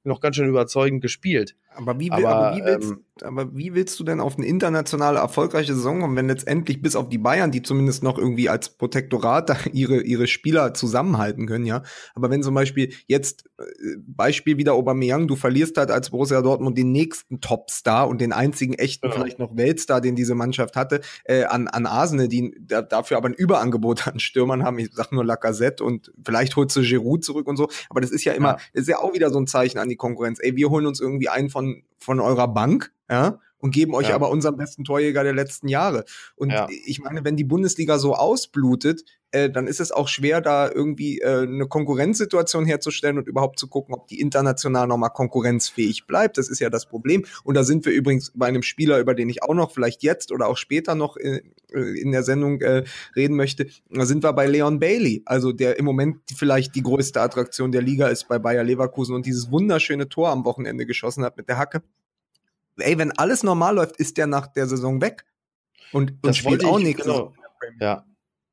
noch 0.04 0.20
ganz 0.20 0.36
schön 0.36 0.48
überzeugend 0.48 1.02
gespielt. 1.02 1.56
Aber 1.74 1.98
wie, 2.00 2.10
will, 2.10 2.26
aber, 2.26 2.36
aber 2.36 2.56
wie 2.56 2.64
willst, 2.64 2.90
ähm, 2.90 3.04
aber 3.22 3.56
wie 3.56 3.74
willst 3.74 3.98
du 4.00 4.04
denn 4.04 4.20
auf 4.20 4.36
eine 4.36 4.46
internationale 4.46 5.18
erfolgreiche 5.18 5.74
Saison 5.74 6.00
kommen, 6.00 6.16
wenn 6.16 6.28
letztendlich 6.28 6.82
bis 6.82 6.96
auf 6.96 7.08
die 7.08 7.18
Bayern, 7.18 7.50
die 7.50 7.62
zumindest 7.62 8.02
noch 8.02 8.18
irgendwie 8.18 8.48
als 8.48 8.70
Protektorat 8.70 9.66
ihre, 9.72 10.00
ihre 10.02 10.26
Spieler 10.26 10.74
zusammenhalten 10.74 11.46
können, 11.46 11.66
ja. 11.66 11.82
Aber 12.14 12.30
wenn 12.30 12.42
zum 12.42 12.54
Beispiel 12.54 12.92
jetzt, 13.06 13.44
äh, 13.58 13.64
Beispiel 13.98 14.58
wieder 14.58 14.74
Aubameyang, 14.74 15.28
du 15.28 15.36
verlierst 15.36 15.76
halt 15.76 15.90
als 15.90 16.10
Borussia 16.10 16.42
Dortmund 16.42 16.76
den 16.76 16.92
nächsten 16.92 17.40
Topstar 17.40 18.08
und 18.08 18.20
den 18.20 18.32
einzigen 18.32 18.74
echten, 18.74 19.06
ja. 19.06 19.12
vielleicht 19.12 19.38
noch 19.38 19.56
Weltstar, 19.56 20.00
den 20.00 20.16
diese 20.16 20.34
Mannschaft 20.34 20.76
hatte, 20.76 21.00
äh, 21.24 21.44
an, 21.44 21.68
an 21.68 21.86
Arsenal, 21.86 22.28
die 22.28 22.56
da, 22.60 22.82
dafür 22.82 23.16
aber 23.16 23.28
ein 23.28 23.34
Überangebot 23.34 24.06
an 24.08 24.18
Stürmern 24.18 24.64
haben. 24.64 24.78
Ich 24.78 24.90
sag 24.92 25.12
nur 25.12 25.24
Lacazette 25.24 25.84
und 25.84 26.12
vielleicht 26.24 26.56
holst 26.56 26.76
du 26.76 26.82
Giroud 26.82 27.24
zurück 27.24 27.46
und 27.46 27.56
so. 27.56 27.68
Aber 27.88 28.00
das 28.00 28.10
ist 28.10 28.24
ja 28.24 28.32
immer, 28.32 28.50
ja. 28.50 28.58
ist 28.72 28.88
ja 28.88 28.98
auch 28.98 29.14
wieder 29.14 29.30
so 29.30 29.38
ein 29.38 29.46
Zeichen 29.46 29.78
an 29.78 29.88
die 29.88 29.96
Konkurrenz. 29.96 30.38
Ey, 30.40 30.56
wir 30.56 30.70
holen 30.70 30.86
uns 30.86 31.00
irgendwie 31.00 31.28
einen 31.28 31.50
von, 31.50 31.59
von 31.98 32.20
eurer 32.20 32.48
Bank, 32.48 32.92
ja, 33.10 33.38
und 33.60 33.72
geben 33.72 33.94
euch 33.94 34.08
ja. 34.08 34.14
aber 34.14 34.30
unseren 34.30 34.56
besten 34.56 34.84
Torjäger 34.84 35.22
der 35.22 35.34
letzten 35.34 35.68
Jahre. 35.68 36.04
Und 36.34 36.50
ja. 36.50 36.66
ich 36.86 37.00
meine, 37.00 37.24
wenn 37.24 37.36
die 37.36 37.44
Bundesliga 37.44 37.98
so 37.98 38.14
ausblutet, 38.14 39.04
äh, 39.32 39.50
dann 39.50 39.66
ist 39.66 39.80
es 39.80 39.92
auch 39.92 40.08
schwer, 40.08 40.40
da 40.40 40.70
irgendwie 40.70 41.20
äh, 41.20 41.42
eine 41.42 41.66
Konkurrenzsituation 41.66 42.66
herzustellen 42.66 43.18
und 43.18 43.28
überhaupt 43.28 43.58
zu 43.58 43.68
gucken, 43.68 43.94
ob 43.94 44.08
die 44.08 44.20
international 44.20 44.86
nochmal 44.86 45.10
konkurrenzfähig 45.10 46.06
bleibt. 46.06 46.38
Das 46.38 46.48
ist 46.48 46.58
ja 46.58 46.70
das 46.70 46.86
Problem. 46.86 47.24
Und 47.44 47.56
da 47.56 47.62
sind 47.62 47.84
wir 47.84 47.92
übrigens 47.92 48.32
bei 48.34 48.46
einem 48.46 48.62
Spieler, 48.62 48.98
über 48.98 49.14
den 49.14 49.28
ich 49.28 49.42
auch 49.42 49.54
noch 49.54 49.70
vielleicht 49.70 50.02
jetzt 50.02 50.32
oder 50.32 50.48
auch 50.48 50.56
später 50.56 50.94
noch 50.94 51.16
in, 51.16 51.40
äh, 51.72 52.00
in 52.00 52.12
der 52.12 52.22
Sendung 52.22 52.60
äh, 52.60 52.84
reden 53.14 53.36
möchte. 53.36 53.68
Da 53.90 54.04
sind 54.04 54.24
wir 54.24 54.32
bei 54.32 54.46
Leon 54.46 54.80
Bailey, 54.80 55.22
also 55.26 55.52
der 55.52 55.78
im 55.78 55.84
Moment 55.84 56.18
vielleicht 56.36 56.74
die 56.74 56.82
größte 56.82 57.20
Attraktion 57.20 57.72
der 57.72 57.82
Liga 57.82 58.08
ist 58.08 58.28
bei 58.28 58.38
Bayer 58.38 58.64
Leverkusen 58.64 59.14
und 59.14 59.26
dieses 59.26 59.50
wunderschöne 59.50 60.08
Tor 60.08 60.30
am 60.30 60.44
Wochenende 60.44 60.86
geschossen 60.86 61.24
hat 61.24 61.36
mit 61.36 61.48
der 61.48 61.58
Hacke 61.58 61.82
ey, 62.80 62.98
wenn 62.98 63.12
alles 63.12 63.42
normal 63.42 63.76
läuft, 63.76 63.96
ist 63.96 64.18
der 64.18 64.26
nach 64.26 64.46
der 64.46 64.66
Saison 64.66 65.00
weg. 65.00 65.24
Und, 65.92 66.14
und 66.22 66.36
spielt 66.36 66.64
auch 66.64 66.78
nichts. 66.78 67.04
Genau. 67.04 67.34
Ja. 67.80 68.04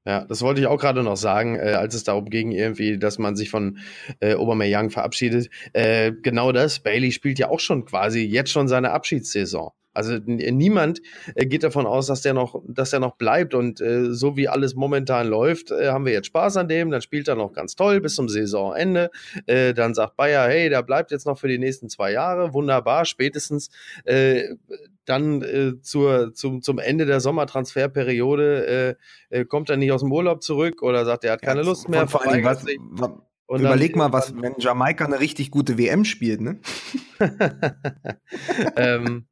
Ja, 0.06 0.24
das 0.24 0.42
wollte 0.42 0.62
ich 0.62 0.68
auch 0.68 0.80
gerade 0.80 1.04
noch 1.04 1.18
sagen, 1.18 1.56
äh, 1.58 1.74
als 1.74 1.94
es 1.94 2.06
darum 2.06 2.30
ging, 2.30 2.52
irgendwie, 2.52 2.98
dass 2.98 3.20
man 3.20 3.36
sich 3.36 3.50
von 3.50 3.80
äh, 4.22 4.36
Aubameyang 4.36 4.90
verabschiedet. 4.90 5.50
Äh, 5.74 6.14
genau 6.14 6.54
das, 6.54 6.80
Bailey 6.80 7.12
spielt 7.12 7.40
ja 7.40 7.50
auch 7.50 7.60
schon 7.60 7.84
quasi 7.84 8.22
jetzt 8.22 8.50
schon 8.50 8.70
seine 8.70 8.92
Abschiedssaison. 8.92 9.72
Also 9.98 10.20
niemand 10.26 11.02
äh, 11.34 11.48
geht 11.48 11.64
davon 11.64 11.88
aus, 11.88 12.06
dass 12.06 12.22
der 12.22 12.36
noch, 12.36 12.62
dass 12.68 12.92
der 12.92 13.00
noch 13.00 13.16
bleibt. 13.16 13.56
Und 13.56 13.82
äh, 13.82 14.14
so 14.14 14.38
wie 14.38 14.48
alles 14.48 14.76
momentan 14.76 15.28
läuft, 15.28 15.72
äh, 15.72 15.90
haben 15.90 16.06
wir 16.06 16.14
jetzt 16.14 16.28
Spaß 16.28 16.58
an 16.58 16.68
dem. 16.68 16.92
Dann 16.92 17.02
spielt 17.02 17.28
er 17.28 17.36
noch 17.36 17.52
ganz 17.52 17.76
toll 17.76 18.00
bis 18.00 18.14
zum 18.14 18.30
Saisonende. 18.30 19.10
Äh, 19.48 19.74
dann 19.74 19.96
sagt 19.96 20.16
Bayer, 20.16 20.48
hey, 20.48 20.70
der 20.70 20.84
bleibt 20.84 21.10
jetzt 21.10 21.26
noch 21.26 21.40
für 21.40 21.48
die 21.48 21.58
nächsten 21.58 21.90
zwei 21.90 22.12
Jahre. 22.12 22.54
Wunderbar, 22.54 23.06
spätestens 23.06 23.72
äh, 24.06 24.56
dann 25.06 25.42
äh, 25.42 25.82
zur, 25.82 26.34
zum, 26.36 26.62
zum 26.62 26.78
Ende 26.78 27.08
der 27.08 27.20
Sommertransferperiode 27.20 28.98
äh, 29.32 29.40
äh, 29.40 29.46
kommt 29.46 29.72
er 29.72 29.78
nicht 29.78 29.92
aus 29.92 30.02
dem 30.02 30.12
Urlaub 30.12 30.44
zurück 30.44 30.84
oder 30.84 31.06
sagt, 31.06 31.24
er 31.24 31.32
hat 31.32 31.42
keine 31.42 31.62
ja, 31.62 31.66
Lust 31.66 31.90
mehr. 31.90 32.08
Vor 32.08 32.28
allem, 32.28 32.44
was, 32.44 32.64
und 33.48 33.62
Überleg 33.62 33.96
mal, 33.96 34.12
was, 34.12 34.36
wenn 34.36 34.56
Jamaika 34.58 35.06
eine 35.06 35.22
richtig 35.22 35.52
gute 35.52 35.78
WM 35.78 36.04
spielt, 36.04 36.42
ne? 36.42 36.60
ähm, 38.76 39.26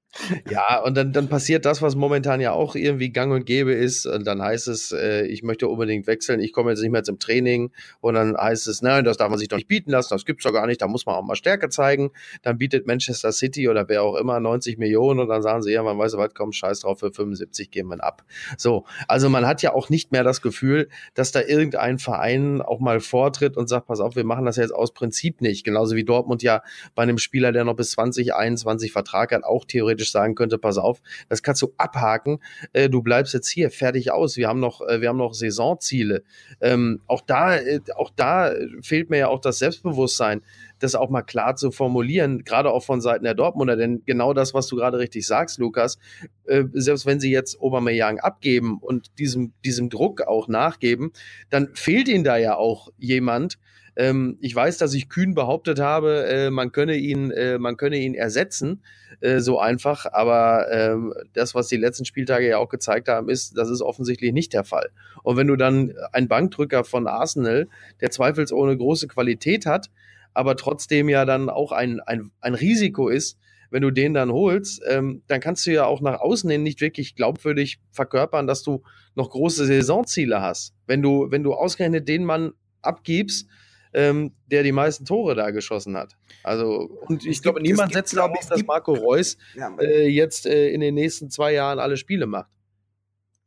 ja, 0.49 0.79
und 0.79 0.95
dann, 0.95 1.11
dann 1.11 1.27
passiert 1.27 1.65
das, 1.65 1.81
was 1.81 1.95
momentan 1.95 2.41
ja 2.41 2.53
auch 2.53 2.75
irgendwie 2.75 3.09
gang 3.09 3.33
und 3.33 3.45
gäbe 3.45 3.73
ist. 3.73 4.05
Und 4.05 4.25
dann 4.25 4.41
heißt 4.41 4.67
es, 4.67 4.91
äh, 4.91 5.25
ich 5.25 5.43
möchte 5.43 5.67
unbedingt 5.67 6.07
wechseln, 6.07 6.39
ich 6.39 6.53
komme 6.53 6.71
jetzt 6.71 6.81
nicht 6.81 6.91
mehr 6.91 7.03
zum 7.03 7.19
Training. 7.19 7.71
Und 8.01 8.15
dann 8.15 8.35
heißt 8.37 8.67
es, 8.67 8.81
nein, 8.81 9.03
das 9.03 9.17
darf 9.17 9.29
man 9.29 9.39
sich 9.39 9.47
doch 9.47 9.57
nicht 9.57 9.67
bieten 9.67 9.91
lassen, 9.91 10.13
das 10.13 10.25
gibt's 10.25 10.43
doch 10.43 10.53
gar 10.53 10.67
nicht, 10.67 10.81
da 10.81 10.87
muss 10.87 11.05
man 11.05 11.15
auch 11.15 11.23
mal 11.23 11.35
Stärke 11.35 11.69
zeigen. 11.69 12.11
Dann 12.41 12.57
bietet 12.57 12.87
Manchester 12.87 13.31
City 13.31 13.67
oder 13.69 13.87
wer 13.89 14.03
auch 14.03 14.15
immer 14.15 14.39
90 14.39 14.77
Millionen 14.77 15.19
und 15.19 15.27
dann 15.27 15.41
sagen 15.41 15.61
sie, 15.61 15.71
ja, 15.71 15.83
man 15.83 15.97
weiß 15.97 16.17
was, 16.17 16.33
komm, 16.33 16.51
scheiß 16.51 16.81
drauf, 16.81 16.99
für 16.99 17.11
75 17.11 17.71
gehen 17.71 17.87
wir 17.87 18.03
ab. 18.03 18.23
So, 18.57 18.85
also 19.07 19.29
man 19.29 19.45
hat 19.45 19.61
ja 19.61 19.73
auch 19.73 19.89
nicht 19.89 20.11
mehr 20.11 20.23
das 20.23 20.41
Gefühl, 20.41 20.89
dass 21.13 21.31
da 21.31 21.41
irgendein 21.41 21.99
Verein 21.99 22.61
auch 22.61 22.79
mal 22.79 22.99
vortritt 22.99 23.57
und 23.57 23.67
sagt, 23.67 23.87
pass 23.87 23.99
auf, 23.99 24.15
wir 24.15 24.23
machen 24.23 24.45
das 24.45 24.55
jetzt 24.55 24.73
aus 24.73 24.93
Prinzip 24.93 25.41
nicht. 25.41 25.63
Genauso 25.63 25.95
wie 25.95 26.03
Dortmund 26.03 26.43
ja 26.43 26.63
bei 26.95 27.03
einem 27.03 27.17
Spieler, 27.17 27.51
der 27.51 27.63
noch 27.63 27.75
bis 27.75 27.91
2021 27.91 28.91
Vertrag 28.91 29.31
hat, 29.31 29.43
auch 29.43 29.65
theoretisch 29.65 30.04
theoretisch 30.05 30.11
sagen 30.11 30.35
könnte, 30.35 30.57
pass 30.57 30.77
auf, 30.77 31.01
das 31.29 31.41
kannst 31.41 31.61
du 31.61 31.73
abhaken, 31.77 32.39
äh, 32.73 32.89
du 32.89 33.01
bleibst 33.01 33.33
jetzt 33.33 33.49
hier, 33.49 33.69
fertig 33.69 34.11
aus, 34.11 34.37
wir 34.37 34.47
haben 34.47 34.59
noch, 34.59 34.81
äh, 34.81 35.01
wir 35.01 35.09
haben 35.09 35.17
noch 35.17 35.33
Saisonziele. 35.33 36.23
Ähm, 36.61 37.01
auch 37.07 37.21
da, 37.21 37.57
äh, 37.57 37.79
auch 37.95 38.11
da 38.15 38.53
fehlt 38.81 39.09
mir 39.09 39.17
ja 39.17 39.27
auch 39.27 39.41
das 39.41 39.59
Selbstbewusstsein, 39.59 40.41
das 40.79 40.95
auch 40.95 41.09
mal 41.09 41.23
klar 41.23 41.55
zu 41.55 41.71
formulieren, 41.71 42.43
gerade 42.43 42.71
auch 42.71 42.83
von 42.83 43.01
Seiten 43.01 43.23
der 43.23 43.33
Dortmunder, 43.33 43.75
denn 43.75 44.03
genau 44.05 44.33
das, 44.33 44.53
was 44.53 44.67
du 44.67 44.75
gerade 44.75 44.99
richtig 44.99 45.25
sagst, 45.25 45.59
Lukas, 45.59 45.97
äh, 46.45 46.63
selbst 46.73 47.05
wenn 47.05 47.19
sie 47.19 47.31
jetzt 47.31 47.59
Aubameyang 47.61 48.19
abgeben 48.19 48.77
und 48.79 49.17
diesem, 49.17 49.53
diesem 49.63 49.89
Druck 49.89 50.21
auch 50.21 50.47
nachgeben, 50.47 51.11
dann 51.49 51.69
fehlt 51.73 52.07
ihnen 52.07 52.23
da 52.23 52.37
ja 52.37 52.55
auch 52.55 52.89
jemand, 52.97 53.57
ähm, 53.95 54.37
ich 54.41 54.55
weiß, 54.55 54.77
dass 54.77 54.93
ich 54.93 55.09
kühn 55.09 55.33
behauptet 55.33 55.79
habe, 55.79 56.25
äh, 56.27 56.49
man 56.49 56.71
könne 56.71 56.95
ihn, 56.95 57.31
äh, 57.31 57.57
man 57.57 57.77
könne 57.77 57.97
ihn 57.97 58.13
ersetzen, 58.13 58.83
äh, 59.21 59.39
so 59.39 59.59
einfach. 59.59 60.05
Aber 60.11 60.71
ähm, 60.71 61.13
das, 61.33 61.55
was 61.55 61.67
die 61.67 61.77
letzten 61.77 62.05
Spieltage 62.05 62.47
ja 62.47 62.57
auch 62.57 62.69
gezeigt 62.69 63.07
haben, 63.07 63.29
ist, 63.29 63.57
das 63.57 63.69
ist 63.69 63.81
offensichtlich 63.81 64.33
nicht 64.33 64.53
der 64.53 64.63
Fall. 64.63 64.89
Und 65.23 65.37
wenn 65.37 65.47
du 65.47 65.55
dann 65.55 65.93
einen 66.11 66.27
Bankdrücker 66.27 66.83
von 66.83 67.07
Arsenal, 67.07 67.67
der 68.01 68.11
zweifelsohne 68.11 68.77
große 68.77 69.07
Qualität 69.07 69.65
hat, 69.65 69.89
aber 70.33 70.57
trotzdem 70.57 71.07
ja 71.07 71.23
dann 71.23 71.49
auch 71.49 71.71
ein, 71.71 72.01
ein, 72.01 72.31
ein 72.41 72.55
Risiko 72.55 73.07
ist, 73.07 73.37
wenn 73.71 73.81
du 73.81 73.91
den 73.91 74.13
dann 74.13 74.31
holst, 74.31 74.81
ähm, 74.87 75.23
dann 75.27 75.39
kannst 75.39 75.65
du 75.65 75.71
ja 75.71 75.85
auch 75.85 76.01
nach 76.01 76.19
außen 76.19 76.49
hin 76.49 76.63
nicht 76.63 76.81
wirklich 76.81 77.15
glaubwürdig 77.15 77.79
verkörpern, 77.91 78.47
dass 78.47 78.61
du 78.61 78.83
noch 79.15 79.29
große 79.29 79.65
Saisonziele 79.65 80.41
hast. 80.41 80.73
Wenn 80.85 81.01
du, 81.01 81.27
wenn 81.31 81.43
du 81.43 81.53
ausgerechnet 81.53 82.07
den 82.07 82.25
Mann 82.25 82.51
abgibst, 82.81 83.47
ähm, 83.95 84.33
der 84.51 84.61
die 84.63 84.73
meisten 84.73 85.05
Tore 85.05 85.35
da 85.35 85.51
geschossen 85.51 85.97
hat. 85.97 86.17
Also, 86.43 86.89
und 87.07 87.25
ich 87.25 87.41
glaube, 87.41 87.61
niemand 87.61 87.93
setzt 87.93 88.15
darauf, 88.15 88.45
dass 88.47 88.63
Marco 88.65 88.93
Reus 88.93 89.37
ja, 89.55 89.73
äh, 89.79 90.07
jetzt 90.07 90.45
äh, 90.45 90.69
in 90.69 90.81
den 90.81 90.93
nächsten 90.93 91.29
zwei 91.29 91.53
Jahren 91.53 91.79
alle 91.79 91.95
Spiele 91.95 92.27
macht. 92.27 92.49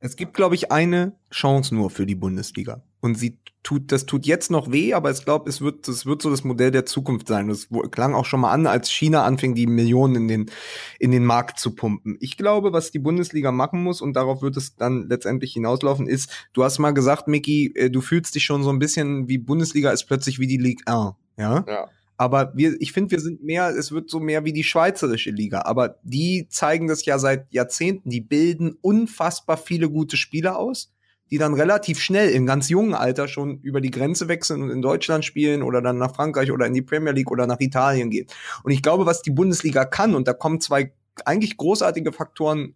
Es 0.00 0.16
gibt, 0.16 0.34
glaube 0.34 0.54
ich, 0.54 0.70
eine 0.70 1.12
Chance 1.32 1.74
nur 1.74 1.90
für 1.90 2.06
die 2.06 2.14
Bundesliga. 2.14 2.82
Und 3.00 3.16
sie 3.16 3.38
tut, 3.62 3.90
das 3.92 4.06
tut 4.06 4.26
jetzt 4.26 4.50
noch 4.50 4.70
weh, 4.70 4.94
aber 4.94 5.10
ich 5.10 5.24
glaube, 5.24 5.50
es 5.50 5.60
wird, 5.60 5.88
es 5.88 6.06
wird 6.06 6.22
so 6.22 6.30
das 6.30 6.44
Modell 6.44 6.70
der 6.70 6.86
Zukunft 6.86 7.28
sein. 7.28 7.48
Das 7.48 7.68
klang 7.90 8.14
auch 8.14 8.24
schon 8.24 8.40
mal 8.40 8.52
an, 8.52 8.66
als 8.66 8.90
China 8.90 9.24
anfing, 9.24 9.54
die 9.54 9.66
Millionen 9.66 10.14
in 10.14 10.28
den, 10.28 10.50
in 10.98 11.10
den 11.10 11.24
Markt 11.24 11.58
zu 11.58 11.74
pumpen. 11.74 12.16
Ich 12.20 12.36
glaube, 12.36 12.72
was 12.72 12.92
die 12.92 12.98
Bundesliga 12.98 13.52
machen 13.52 13.82
muss, 13.82 14.00
und 14.00 14.14
darauf 14.14 14.40
wird 14.40 14.56
es 14.56 14.76
dann 14.76 15.08
letztendlich 15.08 15.52
hinauslaufen, 15.52 16.06
ist, 16.06 16.30
du 16.52 16.64
hast 16.64 16.78
mal 16.78 16.92
gesagt, 16.92 17.28
Mickey, 17.28 17.72
äh, 17.74 17.90
du 17.90 18.00
fühlst 18.00 18.34
dich 18.34 18.44
schon 18.44 18.62
so 18.62 18.70
ein 18.70 18.78
bisschen 18.78 19.28
wie 19.28 19.38
Bundesliga 19.38 19.90
ist 19.90 20.04
plötzlich 20.04 20.38
wie 20.38 20.46
die 20.46 20.58
Ligue 20.58 20.86
1. 20.86 21.14
Ja. 21.36 21.64
ja. 21.66 21.88
Aber 22.18 22.52
wir, 22.54 22.76
ich 22.80 22.92
finde, 22.92 23.12
wir 23.12 23.20
sind 23.20 23.42
mehr, 23.42 23.70
es 23.70 23.92
wird 23.92 24.10
so 24.10 24.20
mehr 24.20 24.44
wie 24.44 24.52
die 24.52 24.64
schweizerische 24.64 25.30
Liga. 25.30 25.62
Aber 25.62 25.96
die 26.02 26.46
zeigen 26.50 26.88
das 26.88 27.04
ja 27.04 27.18
seit 27.18 27.50
Jahrzehnten. 27.52 28.10
Die 28.10 28.20
bilden 28.20 28.76
unfassbar 28.82 29.56
viele 29.56 29.88
gute 29.88 30.16
Spieler 30.16 30.58
aus 30.58 30.92
die 31.30 31.38
dann 31.38 31.54
relativ 31.54 32.00
schnell 32.00 32.30
im 32.30 32.46
ganz 32.46 32.68
jungen 32.68 32.94
Alter 32.94 33.28
schon 33.28 33.60
über 33.60 33.80
die 33.80 33.90
Grenze 33.90 34.28
wechseln 34.28 34.62
und 34.62 34.70
in 34.70 34.82
Deutschland 34.82 35.24
spielen 35.24 35.62
oder 35.62 35.82
dann 35.82 35.98
nach 35.98 36.14
Frankreich 36.14 36.50
oder 36.50 36.66
in 36.66 36.74
die 36.74 36.82
Premier 36.82 37.12
League 37.12 37.30
oder 37.30 37.46
nach 37.46 37.60
Italien 37.60 38.10
gehen. 38.10 38.26
Und 38.62 38.72
ich 38.72 38.82
glaube, 38.82 39.06
was 39.06 39.22
die 39.22 39.30
Bundesliga 39.30 39.84
kann, 39.84 40.14
und 40.14 40.26
da 40.26 40.32
kommen 40.32 40.60
zwei 40.60 40.92
eigentlich 41.24 41.56
großartige 41.56 42.12
Faktoren 42.12 42.74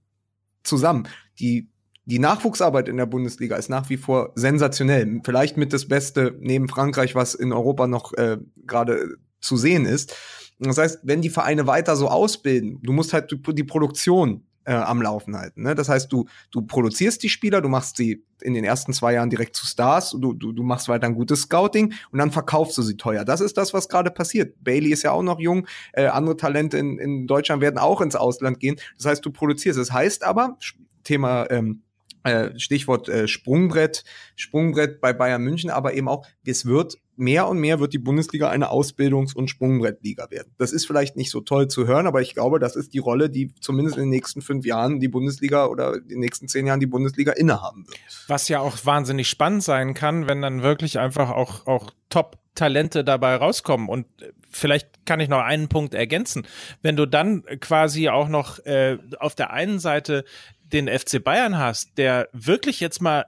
zusammen. 0.62 1.08
Die 1.38 1.68
die 2.04 2.18
Nachwuchsarbeit 2.18 2.88
in 2.88 2.96
der 2.96 3.06
Bundesliga 3.06 3.54
ist 3.54 3.68
nach 3.68 3.88
wie 3.88 3.96
vor 3.96 4.32
sensationell. 4.34 5.20
Vielleicht 5.22 5.56
mit 5.56 5.72
das 5.72 5.86
Beste 5.86 6.36
neben 6.40 6.68
Frankreich, 6.68 7.14
was 7.14 7.34
in 7.34 7.52
Europa 7.52 7.86
noch 7.86 8.12
äh, 8.14 8.38
gerade 8.66 9.18
zu 9.42 9.56
sehen 9.56 9.84
ist. 9.84 10.16
Das 10.58 10.78
heißt, 10.78 11.00
wenn 11.02 11.20
die 11.20 11.30
Vereine 11.30 11.66
weiter 11.66 11.96
so 11.96 12.08
ausbilden, 12.08 12.78
du 12.82 12.92
musst 12.92 13.12
halt 13.12 13.36
die 13.46 13.64
Produktion 13.64 14.46
äh, 14.64 14.74
am 14.74 15.02
Laufen 15.02 15.36
halten. 15.36 15.62
Ne? 15.62 15.74
Das 15.74 15.88
heißt, 15.88 16.12
du, 16.12 16.26
du 16.50 16.62
produzierst 16.62 17.22
die 17.22 17.28
Spieler, 17.28 17.60
du 17.60 17.68
machst 17.68 17.96
sie 17.96 18.24
in 18.40 18.54
den 18.54 18.64
ersten 18.64 18.92
zwei 18.92 19.14
Jahren 19.14 19.30
direkt 19.30 19.56
zu 19.56 19.66
Stars, 19.66 20.10
du, 20.10 20.32
du, 20.32 20.52
du 20.52 20.62
machst 20.62 20.88
weiter 20.88 21.06
ein 21.06 21.14
gutes 21.14 21.42
Scouting 21.42 21.94
und 22.10 22.18
dann 22.18 22.30
verkaufst 22.30 22.76
du 22.78 22.82
sie 22.82 22.96
teuer. 22.96 23.24
Das 23.24 23.40
ist 23.40 23.56
das, 23.56 23.74
was 23.74 23.88
gerade 23.88 24.10
passiert. 24.10 24.62
Bailey 24.62 24.90
ist 24.90 25.02
ja 25.02 25.12
auch 25.12 25.22
noch 25.22 25.40
jung, 25.40 25.66
äh, 25.92 26.06
andere 26.06 26.36
Talente 26.36 26.78
in, 26.78 26.98
in 26.98 27.26
Deutschland 27.26 27.60
werden 27.60 27.78
auch 27.78 28.00
ins 28.00 28.16
Ausland 28.16 28.60
gehen. 28.60 28.76
Das 28.96 29.06
heißt, 29.06 29.24
du 29.24 29.30
produzierst. 29.30 29.78
Das 29.78 29.92
heißt 29.92 30.24
aber, 30.24 30.58
Thema 31.04 31.50
ähm, 31.50 31.82
äh, 32.24 32.56
Stichwort 32.58 33.08
äh, 33.08 33.26
Sprungbrett, 33.26 34.04
Sprungbrett 34.36 35.00
bei 35.00 35.12
Bayern 35.12 35.42
München, 35.42 35.70
aber 35.70 35.94
eben 35.94 36.08
auch, 36.08 36.26
es 36.46 36.66
wird 36.66 36.98
mehr 37.22 37.48
und 37.48 37.58
mehr 37.58 37.80
wird 37.80 37.92
die 37.92 37.98
Bundesliga 37.98 38.50
eine 38.50 38.70
Ausbildungs- 38.70 39.34
und 39.34 39.48
Sprungbrettliga 39.48 40.30
werden. 40.30 40.52
Das 40.58 40.72
ist 40.72 40.86
vielleicht 40.86 41.16
nicht 41.16 41.30
so 41.30 41.40
toll 41.40 41.68
zu 41.68 41.86
hören, 41.86 42.06
aber 42.06 42.20
ich 42.20 42.34
glaube, 42.34 42.58
das 42.58 42.76
ist 42.76 42.92
die 42.92 42.98
Rolle, 42.98 43.30
die 43.30 43.54
zumindest 43.60 43.96
in 43.96 44.04
den 44.04 44.10
nächsten 44.10 44.42
fünf 44.42 44.66
Jahren 44.66 45.00
die 45.00 45.08
Bundesliga 45.08 45.66
oder 45.66 45.94
in 45.94 46.08
den 46.08 46.20
nächsten 46.20 46.48
zehn 46.48 46.66
Jahren 46.66 46.80
die 46.80 46.86
Bundesliga 46.86 47.32
innehaben 47.32 47.86
wird. 47.86 47.98
Was 48.26 48.48
ja 48.48 48.60
auch 48.60 48.76
wahnsinnig 48.84 49.28
spannend 49.28 49.62
sein 49.62 49.94
kann, 49.94 50.28
wenn 50.28 50.42
dann 50.42 50.62
wirklich 50.62 50.98
einfach 50.98 51.30
auch, 51.30 51.66
auch 51.66 51.92
top 52.08 52.38
Talente 52.54 53.04
dabei 53.04 53.36
rauskommen. 53.36 53.88
Und 53.88 54.06
vielleicht 54.50 55.06
kann 55.06 55.20
ich 55.20 55.28
noch 55.28 55.40
einen 55.40 55.68
Punkt 55.68 55.94
ergänzen. 55.94 56.46
Wenn 56.82 56.96
du 56.96 57.06
dann 57.06 57.44
quasi 57.60 58.08
auch 58.08 58.28
noch 58.28 58.58
äh, 58.66 58.98
auf 59.18 59.34
der 59.34 59.52
einen 59.52 59.78
Seite 59.78 60.24
den 60.64 60.88
FC 60.88 61.22
Bayern 61.22 61.58
hast, 61.58 61.96
der 61.98 62.28
wirklich 62.32 62.80
jetzt 62.80 63.00
mal 63.00 63.26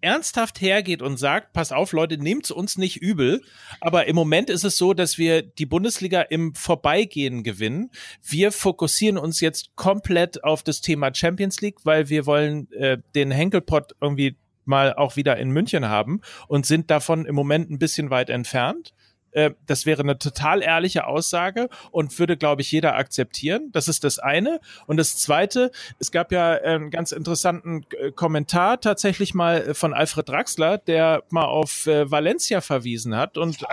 ernsthaft 0.00 0.60
hergeht 0.60 1.02
und 1.02 1.16
sagt, 1.16 1.52
pass 1.52 1.72
auf 1.72 1.92
Leute, 1.92 2.18
nehmt's 2.18 2.50
uns 2.50 2.78
nicht 2.78 2.96
übel, 2.96 3.42
aber 3.80 4.06
im 4.06 4.16
Moment 4.16 4.50
ist 4.50 4.64
es 4.64 4.76
so, 4.76 4.94
dass 4.94 5.18
wir 5.18 5.42
die 5.42 5.66
Bundesliga 5.66 6.22
im 6.22 6.54
Vorbeigehen 6.54 7.42
gewinnen. 7.42 7.90
Wir 8.22 8.52
fokussieren 8.52 9.18
uns 9.18 9.40
jetzt 9.40 9.74
komplett 9.76 10.44
auf 10.44 10.62
das 10.62 10.80
Thema 10.80 11.14
Champions 11.14 11.60
League, 11.60 11.84
weil 11.84 12.08
wir 12.08 12.26
wollen 12.26 12.70
äh, 12.72 12.98
den 13.14 13.30
Henkelpott 13.30 13.92
irgendwie 14.00 14.36
mal 14.64 14.94
auch 14.94 15.16
wieder 15.16 15.36
in 15.38 15.50
München 15.50 15.88
haben 15.88 16.20
und 16.46 16.66
sind 16.66 16.90
davon 16.90 17.24
im 17.24 17.34
Moment 17.34 17.70
ein 17.70 17.78
bisschen 17.78 18.10
weit 18.10 18.30
entfernt. 18.30 18.92
Äh, 19.32 19.50
das 19.66 19.86
wäre 19.86 20.02
eine 20.02 20.18
total 20.18 20.62
ehrliche 20.62 21.06
Aussage 21.06 21.68
und 21.90 22.18
würde, 22.18 22.36
glaube 22.36 22.62
ich, 22.62 22.72
jeder 22.72 22.96
akzeptieren. 22.96 23.70
Das 23.72 23.88
ist 23.88 24.04
das 24.04 24.18
eine. 24.18 24.60
Und 24.86 24.96
das 24.96 25.16
zweite, 25.16 25.70
es 25.98 26.10
gab 26.10 26.32
ja 26.32 26.52
einen 26.52 26.90
ganz 26.90 27.12
interessanten 27.12 27.84
äh, 27.98 28.12
Kommentar 28.12 28.80
tatsächlich 28.80 29.34
mal 29.34 29.74
von 29.74 29.94
Alfred 29.94 30.28
Draxler, 30.28 30.78
der 30.78 31.22
mal 31.30 31.44
auf 31.44 31.86
äh, 31.86 32.10
Valencia 32.10 32.60
verwiesen 32.60 33.16
hat 33.16 33.38
und 33.38 33.64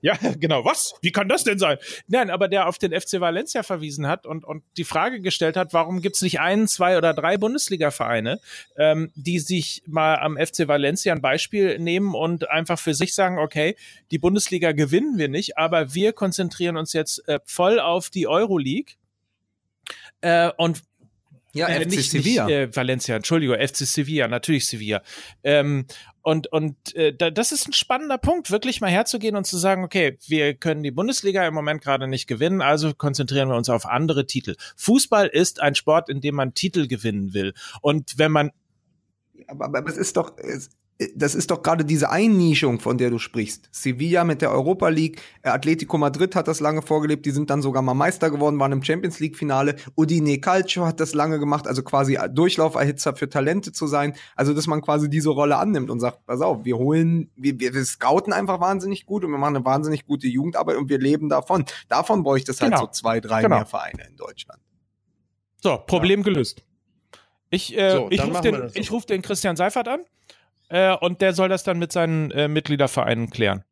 ja, 0.00 0.16
genau. 0.38 0.64
Was? 0.64 0.94
Wie 1.02 1.12
kann 1.12 1.28
das 1.28 1.44
denn 1.44 1.58
sein? 1.58 1.78
Nein, 2.06 2.30
aber 2.30 2.48
der 2.48 2.68
auf 2.68 2.78
den 2.78 2.98
FC 2.98 3.20
Valencia 3.20 3.62
verwiesen 3.62 4.06
hat 4.06 4.26
und, 4.26 4.44
und 4.44 4.62
die 4.76 4.84
Frage 4.84 5.20
gestellt 5.20 5.56
hat, 5.56 5.72
warum 5.72 6.00
gibt 6.00 6.16
es 6.16 6.22
nicht 6.22 6.40
einen, 6.40 6.68
zwei 6.68 6.96
oder 6.96 7.14
drei 7.14 7.36
Bundesliga-Vereine, 7.36 8.40
ähm, 8.76 9.10
die 9.14 9.38
sich 9.40 9.82
mal 9.86 10.16
am 10.16 10.36
FC 10.36 10.68
Valencia 10.68 11.12
ein 11.12 11.20
Beispiel 11.20 11.78
nehmen 11.78 12.14
und 12.14 12.48
einfach 12.50 12.78
für 12.78 12.94
sich 12.94 13.14
sagen, 13.14 13.38
okay, 13.38 13.76
die 14.10 14.18
Bundesliga 14.18 14.72
gewinnen 14.72 15.18
wir 15.18 15.28
nicht, 15.28 15.58
aber 15.58 15.94
wir 15.94 16.12
konzentrieren 16.12 16.76
uns 16.76 16.92
jetzt 16.92 17.26
äh, 17.28 17.40
voll 17.44 17.80
auf 17.80 18.10
die 18.10 18.26
Euroleague. 18.26 18.94
Äh, 20.20 20.50
und 20.56 20.82
ja, 21.54 21.68
äh, 21.68 21.82
FC 21.82 21.90
nicht, 21.90 22.10
Sevilla. 22.10 22.44
Nicht, 22.46 22.54
äh, 22.54 22.76
Valencia, 22.76 23.16
Entschuldigung, 23.16 23.56
FC 23.56 23.78
Sevilla, 23.78 24.28
natürlich 24.28 24.66
Sevilla. 24.66 25.02
Ähm, 25.42 25.86
und 26.28 26.52
und 26.52 26.94
äh, 26.94 27.32
das 27.32 27.52
ist 27.52 27.68
ein 27.68 27.72
spannender 27.72 28.18
Punkt, 28.18 28.50
wirklich 28.50 28.82
mal 28.82 28.90
herzugehen 28.90 29.34
und 29.34 29.46
zu 29.46 29.56
sagen, 29.56 29.82
okay, 29.82 30.18
wir 30.26 30.52
können 30.52 30.82
die 30.82 30.90
Bundesliga 30.90 31.46
im 31.46 31.54
Moment 31.54 31.80
gerade 31.80 32.06
nicht 32.06 32.26
gewinnen, 32.26 32.60
also 32.60 32.92
konzentrieren 32.92 33.48
wir 33.48 33.56
uns 33.56 33.70
auf 33.70 33.86
andere 33.86 34.26
Titel. 34.26 34.54
Fußball 34.76 35.28
ist 35.28 35.62
ein 35.62 35.74
Sport, 35.74 36.10
in 36.10 36.20
dem 36.20 36.34
man 36.34 36.52
Titel 36.52 36.86
gewinnen 36.86 37.32
will. 37.32 37.54
Und 37.80 38.18
wenn 38.18 38.30
man 38.30 38.50
aber, 39.46 39.64
aber 39.64 39.88
es 39.88 39.96
ist 39.96 40.18
doch, 40.18 40.36
es, 40.36 40.68
das 41.14 41.36
ist 41.36 41.52
doch 41.52 41.62
gerade 41.62 41.84
diese 41.84 42.10
Einnischung, 42.10 42.80
von 42.80 42.98
der 42.98 43.10
du 43.10 43.18
sprichst. 43.18 43.68
Sevilla 43.70 44.24
mit 44.24 44.42
der 44.42 44.50
Europa 44.50 44.88
League, 44.88 45.20
äh, 45.42 45.48
Atletico 45.48 45.96
Madrid 45.96 46.34
hat 46.34 46.48
das 46.48 46.58
lange 46.58 46.82
vorgelebt, 46.82 47.24
die 47.24 47.30
sind 47.30 47.50
dann 47.50 47.62
sogar 47.62 47.82
mal 47.82 47.94
Meister 47.94 48.30
geworden, 48.30 48.58
waren 48.58 48.72
im 48.72 48.82
Champions 48.82 49.20
League 49.20 49.36
Finale. 49.36 49.76
Udine 49.96 50.40
Calcio 50.40 50.86
hat 50.86 50.98
das 50.98 51.14
lange 51.14 51.38
gemacht, 51.38 51.68
also 51.68 51.84
quasi 51.84 52.18
Durchlauferhitzer 52.32 53.14
für 53.14 53.28
Talente 53.28 53.70
zu 53.70 53.86
sein. 53.86 54.14
Also, 54.34 54.54
dass 54.54 54.66
man 54.66 54.82
quasi 54.82 55.08
diese 55.08 55.30
Rolle 55.30 55.56
annimmt 55.56 55.88
und 55.88 56.00
sagt, 56.00 56.26
pass 56.26 56.40
auf, 56.40 56.64
wir 56.64 56.76
holen, 56.76 57.30
wir, 57.36 57.60
wir, 57.60 57.74
wir 57.74 57.84
scouten 57.84 58.32
einfach 58.32 58.60
wahnsinnig 58.60 59.06
gut 59.06 59.24
und 59.24 59.30
wir 59.30 59.38
machen 59.38 59.56
eine 59.56 59.64
wahnsinnig 59.64 60.04
gute 60.04 60.26
Jugendarbeit 60.26 60.76
und 60.76 60.88
wir 60.88 60.98
leben 60.98 61.28
davon. 61.28 61.64
Davon 61.88 62.24
bräuchte 62.24 62.50
es 62.50 62.60
halt 62.60 62.72
genau. 62.72 62.86
so 62.86 62.90
zwei, 62.90 63.20
drei 63.20 63.42
genau. 63.42 63.56
mehr 63.56 63.66
Vereine 63.66 64.04
in 64.08 64.16
Deutschland. 64.16 64.60
So, 65.62 65.78
Problem 65.86 66.20
ja. 66.20 66.24
gelöst. 66.24 66.64
Ich, 67.50 67.76
äh, 67.78 67.92
so, 67.92 68.08
ich 68.10 68.22
rufe 68.22 68.42
den, 68.42 68.84
so. 68.84 68.94
ruf 68.94 69.06
den 69.06 69.22
Christian 69.22 69.54
Seifert 69.54 69.86
an 69.86 70.00
äh, 70.68 70.94
und 70.96 71.20
der 71.20 71.32
soll 71.32 71.48
das 71.48 71.64
dann 71.64 71.78
mit 71.78 71.92
seinen 71.92 72.30
äh, 72.30 72.48
Mitgliedervereinen 72.48 73.30
klären. 73.30 73.64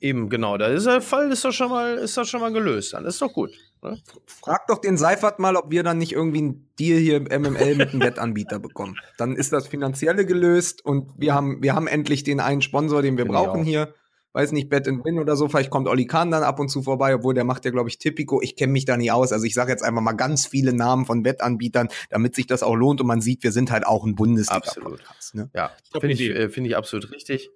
Eben, 0.00 0.28
genau. 0.28 0.58
Da 0.58 0.66
ist 0.66 0.86
der 0.86 1.00
Fall, 1.00 1.30
ist 1.30 1.44
doch 1.44 1.52
schon 1.52 1.70
mal, 1.70 1.96
ist 1.96 2.16
doch 2.16 2.24
schon 2.24 2.40
mal 2.40 2.52
gelöst. 2.52 2.92
Dann 2.92 3.04
ist 3.04 3.22
doch 3.22 3.32
gut. 3.32 3.52
Ne? 3.82 4.00
Frag 4.26 4.66
doch 4.66 4.78
den 4.78 4.96
Seifert 4.96 5.38
mal, 5.38 5.54
ob 5.54 5.70
wir 5.70 5.84
dann 5.84 5.98
nicht 5.98 6.12
irgendwie 6.12 6.38
einen 6.38 6.70
Deal 6.78 6.98
hier 6.98 7.16
im 7.16 7.24
MML 7.24 7.76
mit 7.76 7.90
einem 7.90 8.00
Wettanbieter 8.02 8.58
bekommen. 8.58 8.96
Dann 9.16 9.36
ist 9.36 9.52
das 9.52 9.68
Finanzielle 9.68 10.26
gelöst 10.26 10.84
und 10.84 11.12
wir 11.16 11.34
haben, 11.34 11.62
wir 11.62 11.74
haben 11.74 11.86
endlich 11.86 12.24
den 12.24 12.40
einen 12.40 12.62
Sponsor, 12.62 13.00
den 13.00 13.16
wir 13.16 13.26
genau. 13.26 13.44
brauchen 13.44 13.62
hier 13.62 13.94
weiß 14.32 14.52
nicht, 14.52 14.68
Bet 14.68 14.88
and 14.88 15.04
Win 15.04 15.18
oder 15.18 15.36
so. 15.36 15.48
Vielleicht 15.48 15.70
kommt 15.70 15.88
Oli 15.88 16.06
Kahn 16.06 16.30
dann 16.30 16.42
ab 16.42 16.58
und 16.58 16.68
zu 16.68 16.82
vorbei, 16.82 17.14
obwohl 17.14 17.34
der 17.34 17.44
macht 17.44 17.64
ja, 17.64 17.70
glaube 17.70 17.88
ich, 17.88 17.98
Tipico. 17.98 18.40
Ich 18.40 18.56
kenne 18.56 18.72
mich 18.72 18.84
da 18.84 18.96
nie 18.96 19.10
aus. 19.10 19.32
Also 19.32 19.44
ich 19.44 19.54
sage 19.54 19.70
jetzt 19.70 19.82
einfach 19.82 20.02
mal 20.02 20.12
ganz 20.12 20.46
viele 20.46 20.72
Namen 20.72 21.06
von 21.06 21.24
Wettanbietern, 21.24 21.88
damit 22.10 22.34
sich 22.34 22.46
das 22.46 22.62
auch 22.62 22.74
lohnt 22.74 23.00
und 23.00 23.06
man 23.06 23.20
sieht, 23.20 23.42
wir 23.42 23.52
sind 23.52 23.70
halt 23.70 23.86
auch 23.86 24.04
ein 24.04 24.14
Bundesliga-Podcast. 24.14 25.34
Ne? 25.34 25.50
Ja, 25.54 25.70
finde 25.92 26.12
ich, 26.12 26.20
äh, 26.20 26.48
find 26.48 26.66
ich 26.66 26.76
absolut 26.76 27.10
richtig. 27.12 27.50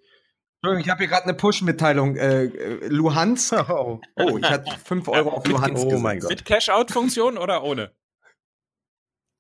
Ich 0.79 0.89
habe 0.89 0.99
hier 0.99 1.07
gerade 1.07 1.25
eine 1.25 1.35
Push-Mitteilung. 1.35 2.17
Äh, 2.17 2.45
äh 2.45 2.89
Luhans. 2.89 3.55
Oh. 3.69 4.01
oh, 4.17 4.39
ich 4.39 4.49
hatte 4.49 4.71
5 4.85 5.09
Euro 5.09 5.31
auf 5.31 5.47
Luhans 5.47 5.83
Oh 5.83 5.99
mein 5.99 6.21
Gott. 6.21 6.31
Mit 6.31 6.45
Cash-Out-Funktion 6.45 7.37
oder 7.37 7.63
ohne? 7.63 7.93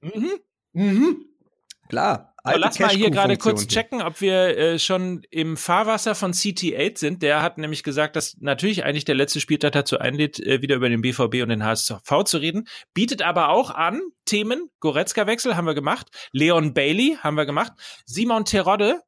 Mhm. 0.00 0.32
Mhm. 0.72 1.24
Klar. 1.88 2.34
Aber 2.46 2.58
lass 2.58 2.78
mal 2.78 2.90
hier 2.90 3.10
gerade 3.10 3.36
kurz 3.36 3.66
checken, 3.66 4.02
ob 4.02 4.20
wir 4.20 4.56
äh, 4.56 4.78
schon 4.78 5.22
im 5.30 5.56
Fahrwasser 5.56 6.14
von 6.14 6.32
CT8 6.32 6.98
sind. 6.98 7.22
Der 7.22 7.42
hat 7.42 7.58
nämlich 7.58 7.82
gesagt, 7.82 8.16
dass 8.16 8.36
natürlich 8.40 8.84
eigentlich 8.84 9.04
der 9.04 9.14
letzte 9.14 9.40
Spieltag 9.40 9.72
dazu 9.72 9.98
einlädt, 9.98 10.38
äh, 10.40 10.62
wieder 10.62 10.76
über 10.76 10.88
den 10.88 11.00
BVB 11.00 11.42
und 11.42 11.48
den 11.48 11.64
HSV 11.64 12.24
zu 12.24 12.38
reden. 12.38 12.68
Bietet 12.94 13.22
aber 13.22 13.48
auch 13.48 13.70
an 13.70 14.00
Themen. 14.24 14.70
Goretzka-Wechsel 14.80 15.56
haben 15.56 15.66
wir 15.66 15.74
gemacht. 15.74 16.08
Leon 16.32 16.72
Bailey 16.74 17.18
haben 17.20 17.36
wir 17.36 17.46
gemacht. 17.46 17.72
Simon 18.04 18.44
Terodde. 18.44 19.00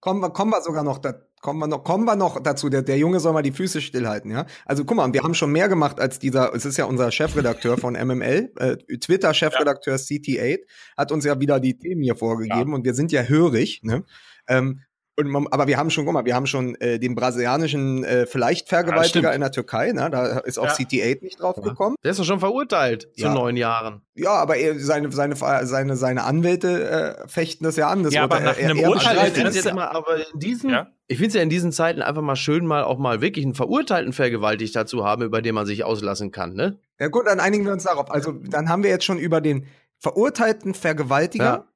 Kommen 0.00 0.20
wir, 0.20 0.30
kommen 0.30 0.50
wir 0.50 0.62
sogar 0.62 0.84
noch 0.84 0.98
da, 0.98 1.14
kommen 1.42 1.58
wir 1.58 1.66
noch, 1.66 1.84
kommen 1.84 2.04
wir 2.04 2.16
noch 2.16 2.40
dazu. 2.40 2.70
Der, 2.70 2.80
der 2.80 2.96
Junge 2.96 3.20
soll 3.20 3.34
mal 3.34 3.42
die 3.42 3.52
Füße 3.52 3.82
stillhalten, 3.82 4.30
ja. 4.30 4.46
Also 4.64 4.86
guck 4.86 4.96
mal, 4.96 5.12
wir 5.12 5.22
haben 5.22 5.34
schon 5.34 5.52
mehr 5.52 5.68
gemacht 5.68 6.00
als 6.00 6.18
dieser, 6.18 6.54
es 6.54 6.64
ist 6.64 6.78
ja 6.78 6.86
unser 6.86 7.10
Chefredakteur 7.10 7.76
von 7.76 7.92
MML, 7.94 8.52
äh, 8.56 8.76
Twitter-Chefredakteur 8.96 9.96
ja. 9.96 10.00
CT8, 10.00 10.60
hat 10.96 11.12
uns 11.12 11.26
ja 11.26 11.38
wieder 11.38 11.60
die 11.60 11.76
Themen 11.76 12.02
hier 12.02 12.16
vorgegeben 12.16 12.70
ja. 12.70 12.76
und 12.76 12.84
wir 12.84 12.94
sind 12.94 13.12
ja 13.12 13.22
hörig, 13.24 13.80
ne? 13.82 14.04
Ähm, 14.48 14.80
und 15.18 15.28
man, 15.28 15.46
aber 15.50 15.66
wir 15.66 15.76
haben 15.76 15.90
schon, 15.90 16.06
guck 16.06 16.14
mal, 16.14 16.24
wir 16.24 16.34
haben 16.34 16.46
schon 16.46 16.74
äh, 16.76 16.98
den 16.98 17.14
brasilianischen 17.14 18.02
äh, 18.02 18.26
vielleicht 18.26 18.68
Vergewaltiger 18.68 19.28
ja, 19.28 19.34
in 19.34 19.42
der 19.42 19.52
Türkei, 19.52 19.92
ne? 19.92 20.08
da 20.10 20.38
ist 20.38 20.58
auch 20.58 20.66
ja. 20.66 20.72
CT8 20.72 21.22
nicht 21.22 21.40
drauf 21.40 21.56
gekommen. 21.56 21.96
Der 22.02 22.12
ist 22.12 22.20
doch 22.20 22.24
schon 22.24 22.40
verurteilt 22.40 23.08
ja. 23.14 23.28
zu 23.28 23.34
neun 23.34 23.56
Jahren. 23.58 24.02
Ja, 24.14 24.30
aber 24.30 24.56
er, 24.56 24.78
seine, 24.78 25.12
seine, 25.12 25.36
seine, 25.36 25.96
seine 25.96 26.24
Anwälte 26.24 27.18
äh, 27.24 27.28
fechten 27.28 27.64
das 27.64 27.76
ja 27.76 27.88
an. 27.88 28.04
Das 28.04 28.14
ja, 28.14 28.24
aber 28.24 28.40
nach 28.40 28.56
er, 28.56 28.70
einem 28.70 28.80
Urteil. 28.80 29.28
Ich 29.28 29.34
finde 29.34 29.50
es 29.50 29.66
aber 29.66 30.16
in 30.32 30.38
diesen, 30.38 30.70
ja? 30.70 30.88
ich 31.08 31.18
finde 31.18 31.36
ja 31.36 31.42
in 31.42 31.50
diesen 31.50 31.72
Zeiten 31.72 32.00
einfach 32.00 32.22
mal 32.22 32.36
schön, 32.36 32.66
mal 32.66 32.82
auch 32.82 32.98
mal 32.98 33.20
wirklich 33.20 33.44
einen 33.44 33.54
verurteilten 33.54 34.14
Vergewaltigter 34.14 34.86
zu 34.86 35.04
haben, 35.04 35.22
über 35.22 35.42
den 35.42 35.54
man 35.54 35.66
sich 35.66 35.84
auslassen 35.84 36.30
kann, 36.30 36.54
ne? 36.54 36.78
Ja 36.98 37.08
gut, 37.08 37.26
dann 37.26 37.40
einigen 37.40 37.66
wir 37.66 37.72
uns 37.72 37.84
darauf. 37.84 38.10
Also 38.10 38.32
dann 38.32 38.70
haben 38.70 38.82
wir 38.82 38.90
jetzt 38.90 39.04
schon 39.04 39.18
über 39.18 39.40
den 39.42 39.66
verurteilten 39.98 40.72
Vergewaltiger 40.72 41.66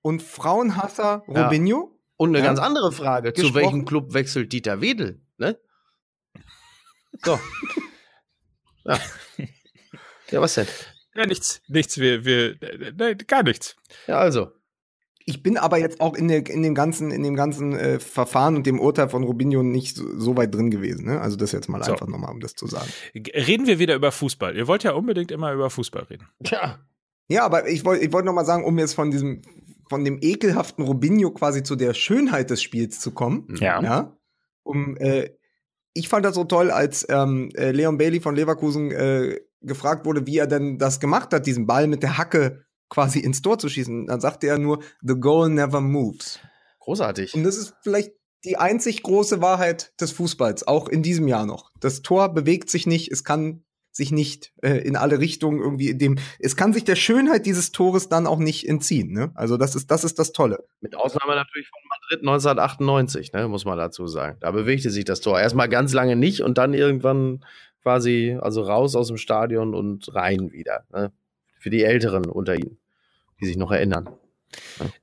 und 0.00 0.22
Frauenhasser 0.22 1.22
Robinho 1.28 1.97
und 2.18 2.30
eine 2.30 2.40
ja? 2.40 2.44
ganz 2.44 2.58
andere 2.58 2.92
Frage: 2.92 3.32
Gesprochen. 3.32 3.48
Zu 3.48 3.54
welchem 3.54 3.84
Club 3.86 4.12
wechselt 4.12 4.52
Dieter 4.52 4.82
Wedel? 4.82 5.22
Ne? 5.38 5.58
So. 7.24 7.40
ja. 8.84 9.00
ja, 10.30 10.40
was 10.40 10.54
denn? 10.54 10.68
Ja, 11.16 11.26
nichts. 11.26 11.62
Nichts. 11.66 11.98
Wir, 11.98 12.24
wir, 12.24 12.56
ne, 12.96 13.16
gar 13.16 13.42
nichts. 13.42 13.74
Ja, 14.06 14.18
also. 14.18 14.52
Ich 15.24 15.42
bin 15.42 15.56
aber 15.56 15.78
jetzt 15.78 16.00
auch 16.00 16.14
in, 16.14 16.28
der, 16.28 16.48
in 16.48 16.62
dem 16.62 16.74
ganzen, 16.74 17.10
in 17.10 17.22
dem 17.22 17.34
ganzen 17.34 17.76
äh, 17.76 17.98
Verfahren 17.98 18.54
und 18.54 18.66
dem 18.66 18.78
Urteil 18.78 19.08
von 19.08 19.24
Rubinho 19.24 19.62
nicht 19.62 19.96
so, 19.96 20.18
so 20.18 20.36
weit 20.36 20.54
drin 20.54 20.70
gewesen. 20.70 21.06
Ne? 21.06 21.20
Also 21.20 21.36
das 21.36 21.50
jetzt 21.52 21.68
mal 21.68 21.82
so. 21.82 21.92
einfach 21.92 22.06
nochmal, 22.06 22.30
um 22.30 22.40
das 22.40 22.54
zu 22.54 22.66
sagen. 22.66 22.88
Reden 23.14 23.66
wir 23.66 23.78
wieder 23.78 23.96
über 23.96 24.12
Fußball. 24.12 24.56
Ihr 24.56 24.68
wollt 24.68 24.84
ja 24.84 24.92
unbedingt 24.92 25.32
immer 25.32 25.52
über 25.52 25.70
Fußball 25.70 26.04
reden. 26.04 26.28
Ja. 26.46 26.78
Ja, 27.26 27.44
aber 27.44 27.68
ich 27.68 27.84
wollte 27.84 28.04
ich 28.04 28.12
wollt 28.12 28.24
noch 28.24 28.32
mal 28.32 28.44
sagen, 28.44 28.64
um 28.64 28.78
jetzt 28.78 28.94
von 28.94 29.10
diesem 29.10 29.42
von 29.88 30.04
dem 30.04 30.18
ekelhaften 30.20 30.84
Robinho 30.84 31.30
quasi 31.30 31.62
zu 31.62 31.76
der 31.76 31.94
Schönheit 31.94 32.50
des 32.50 32.62
Spiels 32.62 33.00
zu 33.00 33.12
kommen. 33.12 33.46
Ja. 33.60 33.80
ja 33.82 34.18
um, 34.62 34.96
äh, 34.98 35.30
ich 35.94 36.08
fand 36.08 36.24
das 36.24 36.34
so 36.34 36.44
toll, 36.44 36.70
als 36.70 37.06
ähm, 37.08 37.50
äh, 37.54 37.72
Leon 37.72 37.98
Bailey 37.98 38.20
von 38.20 38.36
Leverkusen 38.36 38.90
äh, 38.92 39.40
gefragt 39.60 40.06
wurde, 40.06 40.26
wie 40.26 40.38
er 40.38 40.46
denn 40.46 40.78
das 40.78 41.00
gemacht 41.00 41.32
hat, 41.32 41.46
diesen 41.46 41.66
Ball 41.66 41.86
mit 41.86 42.02
der 42.02 42.18
Hacke 42.18 42.64
quasi 42.88 43.18
ins 43.18 43.42
Tor 43.42 43.58
zu 43.58 43.68
schießen. 43.68 44.06
Dann 44.06 44.20
sagte 44.20 44.46
er 44.46 44.58
nur, 44.58 44.80
the 45.00 45.14
goal 45.18 45.48
never 45.48 45.80
moves. 45.80 46.38
Großartig. 46.80 47.34
Und 47.34 47.44
das 47.44 47.56
ist 47.56 47.74
vielleicht 47.82 48.12
die 48.44 48.56
einzig 48.56 49.02
große 49.02 49.40
Wahrheit 49.40 49.92
des 50.00 50.12
Fußballs, 50.12 50.66
auch 50.66 50.88
in 50.88 51.02
diesem 51.02 51.26
Jahr 51.26 51.46
noch. 51.46 51.70
Das 51.80 52.02
Tor 52.02 52.32
bewegt 52.32 52.70
sich 52.70 52.86
nicht, 52.86 53.10
es 53.10 53.24
kann 53.24 53.64
sich 53.98 54.12
nicht 54.12 54.52
äh, 54.62 54.78
in 54.78 54.94
alle 54.94 55.18
Richtungen 55.18 55.60
irgendwie 55.60 55.92
dem. 55.92 56.18
Es 56.38 56.56
kann 56.56 56.72
sich 56.72 56.84
der 56.84 56.94
Schönheit 56.94 57.46
dieses 57.46 57.72
Tores 57.72 58.08
dann 58.08 58.28
auch 58.28 58.38
nicht 58.38 58.66
entziehen. 58.66 59.12
Ne? 59.12 59.32
Also 59.34 59.56
das 59.56 59.74
ist 59.74 59.90
das 59.90 60.04
ist 60.04 60.20
das 60.20 60.30
Tolle. 60.32 60.64
Mit 60.80 60.94
Ausnahme 60.94 61.34
natürlich 61.34 61.68
von 61.68 61.80
Madrid 61.90 62.20
1998, 62.20 63.32
ne, 63.32 63.48
muss 63.48 63.64
man 63.64 63.76
dazu 63.76 64.06
sagen. 64.06 64.38
Da 64.40 64.52
bewegte 64.52 64.90
sich 64.90 65.04
das 65.04 65.20
Tor 65.20 65.40
erstmal 65.40 65.68
ganz 65.68 65.92
lange 65.92 66.14
nicht 66.14 66.42
und 66.42 66.58
dann 66.58 66.74
irgendwann 66.74 67.44
quasi 67.82 68.38
also 68.40 68.62
raus 68.62 68.94
aus 68.94 69.08
dem 69.08 69.16
Stadion 69.16 69.74
und 69.74 70.14
rein 70.14 70.52
wieder. 70.52 70.84
Ne? 70.92 71.10
Für 71.58 71.70
die 71.70 71.82
Älteren 71.82 72.26
unter 72.26 72.54
ihnen, 72.54 72.78
die 73.40 73.46
sich 73.46 73.56
noch 73.56 73.72
erinnern. 73.72 74.08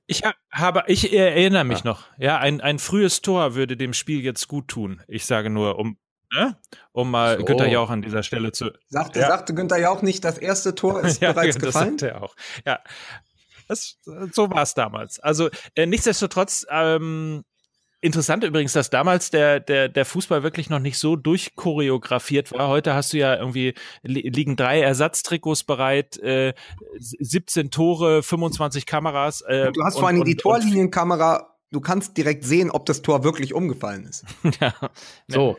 Ich 0.07 0.23
habe, 0.51 0.83
ich 0.87 1.13
erinnere 1.13 1.65
mich 1.65 1.79
ja. 1.79 1.85
noch. 1.85 2.07
Ja, 2.17 2.37
ein, 2.39 2.61
ein 2.61 2.79
frühes 2.79 3.21
Tor 3.21 3.55
würde 3.55 3.75
dem 3.75 3.91
Spiel 3.91 4.21
jetzt 4.21 4.47
gut 4.47 4.69
tun. 4.69 5.01
Ich 5.07 5.25
sage 5.25 5.49
nur, 5.49 5.77
um, 5.77 5.97
ne? 6.35 6.57
um 6.91 7.11
mal 7.11 7.37
so. 7.39 7.45
Günther 7.45 7.67
Jauch 7.67 7.89
an 7.89 8.01
dieser 8.01 8.23
Stelle 8.23 8.51
zu. 8.51 8.71
Sagte, 8.89 9.19
ja. 9.19 9.27
sagte 9.27 9.53
Günther 9.53 9.79
Jauch 9.79 10.01
nicht, 10.01 10.23
das 10.23 10.37
erste 10.37 10.75
Tor 10.75 11.03
ist 11.03 11.21
ja, 11.21 11.33
bereits 11.33 11.55
das 11.55 11.63
gefallen? 11.63 11.97
Das 11.97 12.09
sagte 12.09 12.15
er 12.15 12.23
auch. 12.23 12.35
Ja. 12.65 12.79
Das, 13.67 13.97
so 14.31 14.49
war 14.51 14.61
es 14.61 14.75
damals. 14.75 15.19
Also 15.19 15.49
äh, 15.75 15.87
nichtsdestotrotz 15.87 16.67
ähm, 16.69 17.43
Interessant 18.05 18.43
übrigens, 18.43 18.73
dass 18.73 18.91
damals 18.91 19.31
der, 19.31 19.59
der, 19.59 19.89
der 19.89 20.05
Fußball 20.05 20.43
wirklich 20.43 20.69
noch 20.69 20.77
nicht 20.77 20.99
so 20.99 21.15
durchchoreografiert 21.15 22.51
war. 22.51 22.67
Heute 22.67 22.93
hast 22.93 23.13
du 23.13 23.17
ja 23.17 23.35
irgendwie, 23.35 23.73
liegen 24.03 24.55
drei 24.55 24.79
Ersatztrikots 24.81 25.63
bereit, 25.63 26.15
äh, 26.17 26.53
17 26.99 27.71
Tore, 27.71 28.21
25 28.21 28.85
Kameras. 28.85 29.41
Äh, 29.41 29.71
du 29.71 29.83
hast 29.83 29.97
vor 29.97 30.09
allem 30.09 30.23
die 30.23 30.35
Torlinienkamera, 30.35 31.55
du 31.71 31.81
kannst 31.81 32.15
direkt 32.15 32.43
sehen, 32.43 32.69
ob 32.69 32.85
das 32.85 33.01
Tor 33.01 33.23
wirklich 33.23 33.55
umgefallen 33.55 34.05
ist. 34.05 34.23
ja. 34.61 34.75
So. 35.27 35.57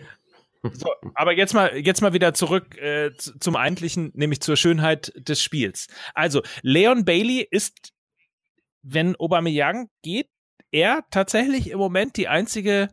So, 0.74 0.90
aber 1.14 1.32
jetzt 1.32 1.54
mal, 1.54 1.76
jetzt 1.76 2.00
mal 2.02 2.12
wieder 2.12 2.34
zurück 2.34 2.76
äh, 2.78 3.12
zum 3.16 3.56
Eigentlichen, 3.56 4.12
nämlich 4.14 4.40
zur 4.40 4.56
Schönheit 4.56 5.12
des 5.16 5.42
Spiels. 5.42 5.86
Also, 6.14 6.42
Leon 6.62 7.04
Bailey 7.04 7.46
ist, 7.50 7.92
wenn 8.82 9.16
Aubameyang 9.18 9.88
geht, 10.02 10.28
er 10.70 11.04
tatsächlich 11.10 11.70
im 11.70 11.78
Moment 11.78 12.16
die 12.16 12.28
einzige 12.28 12.88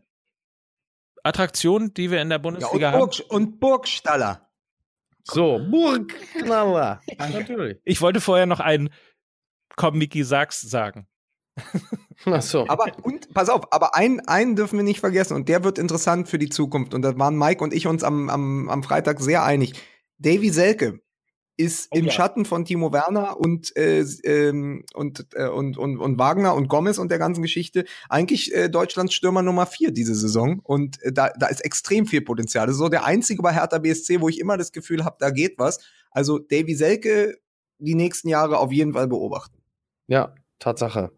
Attraktion, 1.24 1.94
die 1.94 2.12
wir 2.12 2.22
in 2.22 2.30
der 2.30 2.40
Bundesliga 2.40 2.92
ja, 2.92 3.00
und 3.00 3.00
Burg, 3.00 3.20
haben. 3.20 3.30
Und 3.30 3.60
Burgstaller. 3.60 4.50
So, 5.24 5.60
Burgknaller. 5.70 7.02
Natürlich. 7.18 7.78
Ich 7.86 8.02
wollte 8.02 8.20
vorher 8.20 8.46
noch 8.46 8.60
einen 8.60 8.90
Komm, 9.76 9.98
Miki, 9.98 10.24
sag's 10.24 10.62
sagen. 10.62 11.08
Ach 12.26 12.42
so. 12.42 12.66
Aber, 12.68 12.92
und, 13.04 13.34
pass 13.34 13.50
auf, 13.50 13.72
aber 13.72 13.96
einen, 13.96 14.22
einen 14.22 14.56
dürfen 14.56 14.78
wir 14.78 14.84
nicht 14.84 15.00
vergessen 15.00 15.36
und 15.36 15.50
der 15.50 15.64
wird 15.64 15.78
interessant 15.78 16.28
für 16.28 16.40
die 16.40 16.50
Zukunft. 16.50 16.94
Und 16.94 17.02
da 17.02 17.18
waren 17.18 17.38
Mike 17.38 17.64
und 17.64 17.74
ich 17.74 17.88
uns 17.88 18.04
am, 18.04 18.30
am, 18.30 18.70
am 18.70 18.84
Freitag 18.84 19.20
sehr 19.20 19.44
einig. 19.44 19.74
Davy 20.18 20.50
Selke 20.50 21.00
ist 21.56 21.90
oh, 21.92 21.98
im 21.98 22.06
ja. 22.06 22.12
Schatten 22.12 22.46
von 22.46 22.66
Timo 22.66 22.92
Werner 22.92 23.40
und, 23.40 23.76
äh, 23.78 24.02
ähm, 24.24 24.84
und, 24.94 25.28
äh, 25.34 25.48
und, 25.48 25.78
und, 25.78 25.98
und 25.98 26.18
Wagner 26.18 26.56
und 26.56 26.68
Gomez 26.68 26.98
und 26.98 27.10
der 27.10 27.20
ganzen 27.20 27.44
Geschichte 27.44 27.86
eigentlich 28.10 28.54
äh, 28.56 28.70
Deutschlands 28.70 29.14
Stürmer 29.14 29.44
Nummer 29.44 29.68
vier 29.68 29.92
diese 29.92 30.16
Saison. 30.16 30.60
Und 30.64 31.02
äh, 31.04 31.14
da, 31.14 31.30
da 31.38 31.48
ist 31.48 31.64
extrem 31.64 32.08
viel 32.08 32.22
Potenzial. 32.22 32.66
Das 32.66 32.76
ist 32.76 32.80
so 32.80 32.90
der 32.90 33.06
einzige 33.06 33.44
bei 33.44 33.54
Hertha 33.54 33.78
BSC, 33.78 34.20
wo 34.22 34.30
ich 34.30 34.40
immer 34.40 34.58
das 34.58 34.72
Gefühl 34.72 35.06
habe, 35.06 35.18
da 35.20 35.30
geht 35.30 35.60
was. 35.60 35.80
Also 36.10 36.40
Davy 36.40 36.74
Selke 36.74 37.38
die 37.78 37.96
nächsten 37.96 38.30
Jahre 38.30 38.58
auf 38.58 38.72
jeden 38.72 38.94
Fall 38.94 39.08
beobachten. 39.08 39.58
Ja, 40.08 40.34
Tatsache. 40.60 41.12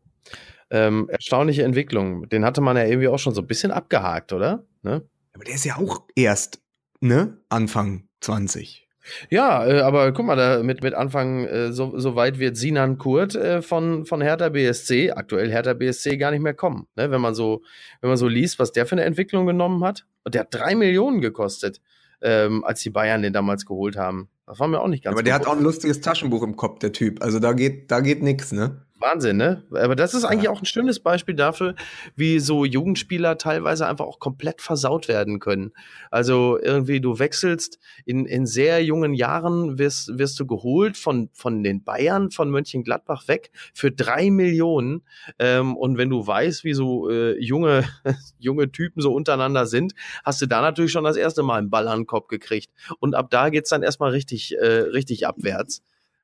Ähm, 0.72 1.08
erstaunliche 1.10 1.64
Entwicklung. 1.64 2.28
Den 2.30 2.44
hatte 2.44 2.62
man 2.62 2.76
ja 2.76 2.86
irgendwie 2.86 3.08
auch 3.08 3.20
schon 3.20 3.34
so 3.34 3.42
ein 3.42 3.48
bisschen 3.48 3.72
abgehakt, 3.72 4.34
oder? 4.34 4.66
Ne? 4.82 5.04
Aber 5.34 5.44
der 5.44 5.56
ist 5.56 5.66
ja 5.66 5.78
auch 5.78 6.04
erst, 6.16 6.62
ne? 7.02 7.38
Anfang 7.50 8.08
20. 8.22 8.86
Ja, 9.30 9.66
äh, 9.66 9.82
aber 9.82 10.12
guck 10.12 10.26
mal, 10.26 10.36
da 10.36 10.64
mit, 10.64 10.82
mit 10.82 10.94
Anfang, 10.94 11.46
äh, 11.46 11.72
so, 11.72 11.98
so 11.98 12.16
weit 12.16 12.40
wird 12.40 12.58
Sinan 12.58 12.98
Kurt 12.98 13.36
äh, 13.36 13.62
von, 13.62 14.06
von 14.06 14.22
Hertha 14.22 14.50
BSC, 14.50 15.12
aktuell 15.12 15.52
Hertha 15.52 15.74
BSC, 15.74 16.18
gar 16.18 16.32
nicht 16.32 16.42
mehr 16.42 16.54
kommen. 16.54 16.88
Ne? 16.96 17.12
Wenn, 17.12 17.22
man 17.22 17.36
so, 17.36 17.62
wenn 18.02 18.10
man 18.10 18.18
so 18.18 18.28
liest, 18.28 18.60
was 18.60 18.72
der 18.72 18.86
für 18.86 18.94
eine 18.94 19.04
Entwicklung 19.04 19.46
genommen 19.46 19.84
hat. 19.84 20.06
Und 20.24 20.34
der 20.34 20.42
hat 20.42 20.54
drei 20.54 20.76
Millionen 20.76 21.22
gekostet, 21.22 21.82
ähm, 22.22 22.64
als 22.64 22.82
die 22.82 22.90
Bayern 22.90 23.22
den 23.22 23.34
damals 23.34 23.66
geholt 23.66 23.96
haben. 23.96 24.30
Das 24.48 24.60
war 24.60 24.68
mir 24.68 24.80
auch 24.80 24.88
nicht 24.88 25.04
ganz 25.04 25.14
Aber 25.14 25.24
der 25.24 25.34
hat 25.34 25.48
auch 25.48 25.56
ein 25.56 25.64
lustiges 25.64 26.02
Taschenbuch 26.02 26.44
im 26.44 26.56
Kopf, 26.56 26.80
der 26.80 26.92
Typ. 26.92 27.22
Also 27.24 27.40
da 27.40 27.54
geht, 27.54 27.92
da 27.92 28.00
geht 28.00 28.24
nix, 28.24 28.52
ne? 28.52 28.85
Wahnsinn, 28.98 29.36
ne? 29.36 29.64
Aber 29.72 29.96
das 29.96 30.14
ist 30.14 30.24
eigentlich 30.24 30.48
auch 30.48 30.62
ein 30.62 30.66
schönes 30.66 31.02
Beispiel 31.02 31.36
dafür, 31.36 31.76
wie 32.16 32.40
so 32.40 32.64
Jugendspieler 32.64 33.38
teilweise 33.38 33.88
einfach 33.88 34.06
auch 34.06 34.20
komplett 34.20 34.62
versaut 34.62 35.10
werden 35.10 35.40
können. 35.40 35.74
Also 36.12 36.58
irgendwie, 36.62 37.02
du 37.02 37.20
wechselst 37.20 37.78
in, 38.06 38.26
in 38.26 38.46
sehr 38.46 38.84
jungen 38.84 39.14
Jahren, 39.14 39.78
wirst, 39.78 40.18
wirst 40.18 40.40
du 40.40 40.46
geholt 40.46 40.96
von, 40.96 41.30
von 41.34 41.62
den 41.62 41.84
Bayern, 41.84 42.32
von 42.32 42.50
Mönchengladbach 42.50 43.28
weg 43.28 43.52
für 43.74 43.92
drei 43.92 44.32
Millionen. 44.32 45.04
Ähm, 45.40 45.76
und 45.76 45.98
wenn 45.98 46.10
du 46.10 46.26
weißt, 46.26 46.64
wie 46.64 46.74
so 46.74 47.10
äh, 47.10 47.38
junge, 47.38 47.84
junge 48.40 48.72
Typen 48.72 49.02
so 49.02 49.14
untereinander 49.14 49.66
sind, 49.66 49.94
hast 50.24 50.42
du 50.42 50.46
da 50.46 50.62
natürlich 50.62 50.94
schon 50.94 51.04
das 51.04 51.18
erste 51.18 51.44
Mal 51.44 51.58
einen 51.58 51.70
Ball 51.70 51.90
an 51.90 52.02
den 52.02 52.06
Kopf 52.08 52.28
gekriegt. 52.28 52.72
Und 53.00 53.14
ab 53.14 53.30
da 53.30 53.50
geht's 53.50 53.70
dann 53.70 53.84
erstmal 53.84 54.12
richtig, 54.12 54.56
äh, 54.58 54.66
richtig 54.66 55.28
abwärts. 55.28 55.84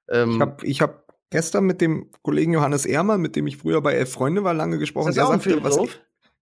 Ähm, 0.09 0.35
ich 0.35 0.41
habe 0.41 0.65
ich 0.65 0.81
hab 0.81 1.10
gestern 1.31 1.65
mit 1.65 1.81
dem 1.81 2.11
Kollegen 2.21 2.53
Johannes 2.53 2.85
Ermer, 2.85 3.17
mit 3.17 3.35
dem 3.35 3.47
ich 3.47 3.57
früher 3.57 3.81
bei 3.81 3.93
Elf 3.93 4.11
Freunde 4.11 4.43
war, 4.43 4.53
lange 4.53 4.77
gesprochen. 4.77 5.09
Ist 5.09 5.17
das 5.17 5.27
der 5.27 5.39
sagte, 5.39 5.63
was 5.63 5.77
ich, 5.77 5.99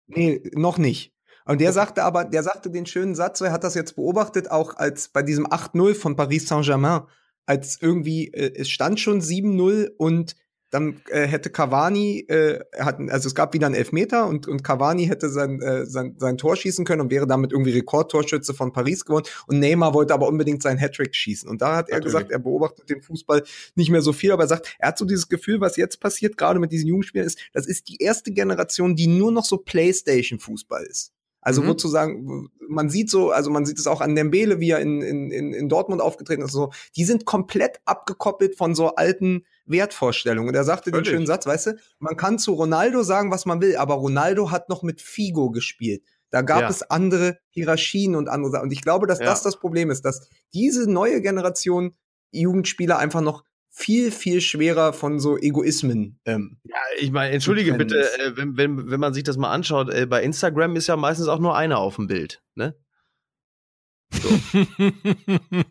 Nee, 0.07 0.43
noch 0.53 0.79
nicht. 0.79 1.13
Und 1.47 1.61
der 1.61 1.73
sagte 1.73 2.05
aber, 2.05 2.25
der 2.25 2.43
sagte 2.43 2.71
den 2.71 2.87
schönen 2.87 3.15
Satz, 3.15 3.41
er 3.41 3.53
hat 3.53 3.65
das 3.65 3.75
jetzt 3.75 3.97
beobachtet, 3.97 4.51
auch 4.51 4.77
als 4.77 5.09
bei 5.09 5.23
diesem 5.23 5.47
8-0 5.47 5.95
von 5.95 6.17
Paris 6.17 6.47
Saint-Germain, 6.47 7.03
als 7.47 7.79
irgendwie, 7.81 8.29
äh, 8.29 8.53
es 8.55 8.71
stand 8.71 9.01
schon 9.01 9.21
7-0 9.21 9.91
und 9.97 10.37
dann 10.75 11.01
äh, 11.09 11.29
hätte 11.29 11.51
Cavani, 11.51 12.27
äh, 12.29 12.59
hatten, 12.77 13.09
also 13.09 13.29
es 13.29 13.37
gab 13.37 13.55
wieder 13.55 13.67
einen 13.67 13.77
Elfmeter 13.77 14.27
und, 14.27 14.49
und 14.49 14.65
Cavani 14.65 15.07
hätte 15.07 15.29
sein, 15.29 15.63
äh, 15.63 15.87
sein, 15.87 16.17
sein 16.19 16.37
Tor 16.37 16.57
schießen 16.57 16.85
können 16.85 17.01
und 17.01 17.11
wäre 17.13 17.29
damit 17.29 17.53
irgendwie 17.53 17.71
Rekordtorschütze 17.71 18.55
von 18.55 18.73
Paris 18.73 19.05
geworden. 19.05 19.27
Und 19.47 19.61
Neymar 19.61 19.95
wollte 19.95 20.13
aber 20.13 20.27
unbedingt 20.27 20.65
seinen 20.65 20.79
Hattrick 20.79 21.15
schießen. 21.15 21.49
Und 21.49 21.63
da 21.63 21.77
hat 21.77 21.91
er 21.91 22.01
gesagt, 22.01 22.33
er 22.33 22.41
beobachtet 22.41 22.91
den 22.91 23.03
Fußball 23.03 23.45
nicht 23.77 23.91
mehr 23.91 24.03
so 24.03 24.13
viel, 24.13 24.33
aber 24.33 24.43
er 24.43 24.49
sagt, 24.49 24.75
er 24.81 24.89
hat 24.89 24.99
so 24.99 25.05
dieses 25.05 25.29
Gefühl, 25.29 25.61
was 25.61 25.77
jetzt 25.77 26.01
passiert, 26.01 26.37
gerade 26.37 26.59
mit 26.59 26.73
diesen 26.73 26.89
Jugendspielern, 26.89 27.29
ist, 27.29 27.39
das 27.53 27.67
ist 27.67 27.89
die 27.89 28.03
erste 28.03 28.33
Generation, 28.33 28.97
die 28.97 29.07
nur 29.07 29.31
noch 29.31 29.45
so 29.45 29.59
Playstation-Fußball 29.59 30.83
ist. 30.83 31.13
Also 31.41 31.63
mhm. 31.63 31.69
wo 31.69 31.89
sagen, 31.89 32.51
man 32.69 32.91
sieht 32.91 33.11
so, 33.11 33.31
also 33.31 33.51
man 33.51 33.65
sieht 33.65 33.79
es 33.79 33.87
auch 33.87 34.01
an 34.01 34.17
Dembele, 34.17 34.59
wie 34.59 34.71
er 34.71 34.81
in, 34.81 35.03
in, 35.03 35.31
in 35.31 35.69
Dortmund 35.69 36.01
aufgetreten 36.01 36.43
ist, 36.43 36.53
so, 36.53 36.73
die 36.97 37.05
sind 37.05 37.27
komplett 37.27 37.81
abgekoppelt 37.85 38.57
von 38.57 38.75
so 38.75 38.97
alten 38.97 39.45
Wertvorstellungen. 39.67 40.49
Und 40.49 40.55
er 40.55 40.65
sagte 40.65 40.91
Völlig. 40.91 41.07
den 41.07 41.13
schönen 41.13 41.27
Satz, 41.27 41.47
weißt 41.47 41.67
du, 41.67 41.77
man 41.99 42.17
kann 42.17 42.39
zu 42.39 42.53
Ronaldo 42.53 43.03
sagen, 43.03 43.31
was 43.31 43.47
man 43.47 43.61
will, 43.61 43.77
aber 43.77 43.95
Ronaldo 43.95 44.51
hat 44.51 44.69
noch 44.69 44.83
mit 44.83 45.01
Figo 45.01 45.51
gespielt. 45.51 46.03
Da 46.31 46.43
gab 46.43 46.63
ja. 46.63 46.69
es 46.69 46.83
andere 46.83 47.39
Hierarchien 47.51 48.17
und 48.17 48.29
andere 48.29 48.51
Sachen. 48.51 48.65
Und 48.65 48.73
ich 48.73 48.83
glaube, 48.83 49.07
dass 49.07 49.21
ja. 49.21 49.27
das 49.27 49.43
das 49.43 49.59
Problem 49.59 49.91
ist, 49.91 50.05
dass 50.05 50.29
diese 50.53 50.91
neue 50.91 51.23
Generation 51.23 51.95
Jugendspieler 52.33 52.99
einfach 52.99 53.21
noch 53.21 53.45
viel, 53.71 54.13
viel 54.13 54.41
schwerer 54.41 54.93
von 54.93 55.19
so 55.19 55.37
Egoismen. 55.37 56.21
Ähm, 56.25 56.59
ja, 56.65 56.77
ich 56.99 57.11
meine, 57.11 57.33
entschuldige 57.33 57.75
bitte, 57.75 58.03
äh, 58.19 58.37
wenn, 58.37 58.57
wenn, 58.57 58.91
wenn 58.91 59.01
man 59.01 59.13
sich 59.15 59.25
das 59.25 59.37
mal 59.37 59.51
anschaut, 59.51 59.93
äh, 59.93 60.07
bei 60.07 60.23
Instagram 60.23 60.77
ist 60.77 60.87
ja 60.87 60.97
meistens 60.97 61.27
auch 61.27 61.41
nur 61.41 61.57
einer 61.57 61.79
auf 61.79 61.97
dem 61.97 62.07
Bild, 62.07 62.41
ne? 62.55 62.77
So. 64.23 64.29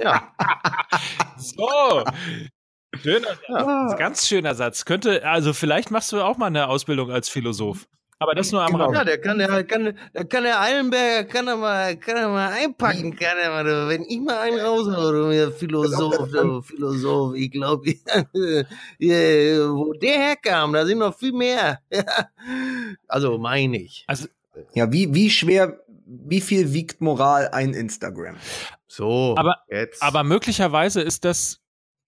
ja. 0.00 0.34
So. 1.36 2.04
Schöner, 3.02 3.28
ja. 3.48 3.94
ganz 3.96 4.26
schöner 4.26 4.54
Satz. 4.54 4.84
Könnte, 4.84 5.24
also 5.26 5.52
vielleicht 5.52 5.90
machst 5.90 6.12
du 6.12 6.20
auch 6.20 6.36
mal 6.36 6.46
eine 6.46 6.68
Ausbildung 6.68 7.10
als 7.10 7.28
Philosoph. 7.28 7.86
Aber 8.18 8.34
das 8.34 8.52
nur 8.52 8.62
am 8.62 8.72
genau. 8.72 8.86
Rand. 8.86 8.96
Ja, 8.96 9.04
der 9.04 9.20
kann, 9.20 9.38
der 9.38 9.64
kann, 9.64 9.98
der 10.14 10.24
kann 10.24 10.44
der 10.44 10.60
Eilenberger, 10.60 11.24
kann 11.24 11.48
er 11.48 11.56
mal, 11.56 11.96
kann 11.96 12.16
er 12.16 12.28
mal 12.28 12.52
einpacken, 12.52 13.16
kann 13.16 13.36
er 13.36 13.50
mal, 13.50 13.88
wenn 13.88 14.02
ich 14.04 14.20
mal 14.20 14.38
einen 14.38 14.60
raushaue, 14.60 15.34
der 15.34 15.50
Philosoph, 15.50 16.30
der 16.30 16.62
Philosoph, 16.62 17.34
ich 17.34 17.50
glaube, 17.50 17.84
wo 18.98 19.92
der 19.94 20.18
herkam, 20.18 20.72
da 20.72 20.86
sind 20.86 20.98
noch 20.98 21.16
viel 21.16 21.32
mehr. 21.32 21.80
also 23.08 23.36
meine 23.36 23.78
ich. 23.78 24.04
Also, 24.06 24.28
ja, 24.72 24.90
wie, 24.92 25.12
wie 25.12 25.28
schwer, 25.28 25.83
wie 26.06 26.40
viel 26.40 26.72
wiegt 26.72 27.00
Moral 27.00 27.48
ein 27.48 27.74
Instagram? 27.74 28.36
So, 28.86 29.34
aber, 29.36 29.56
jetzt. 29.68 30.02
aber 30.02 30.24
möglicherweise 30.24 31.00
ist 31.00 31.24
das 31.24 31.60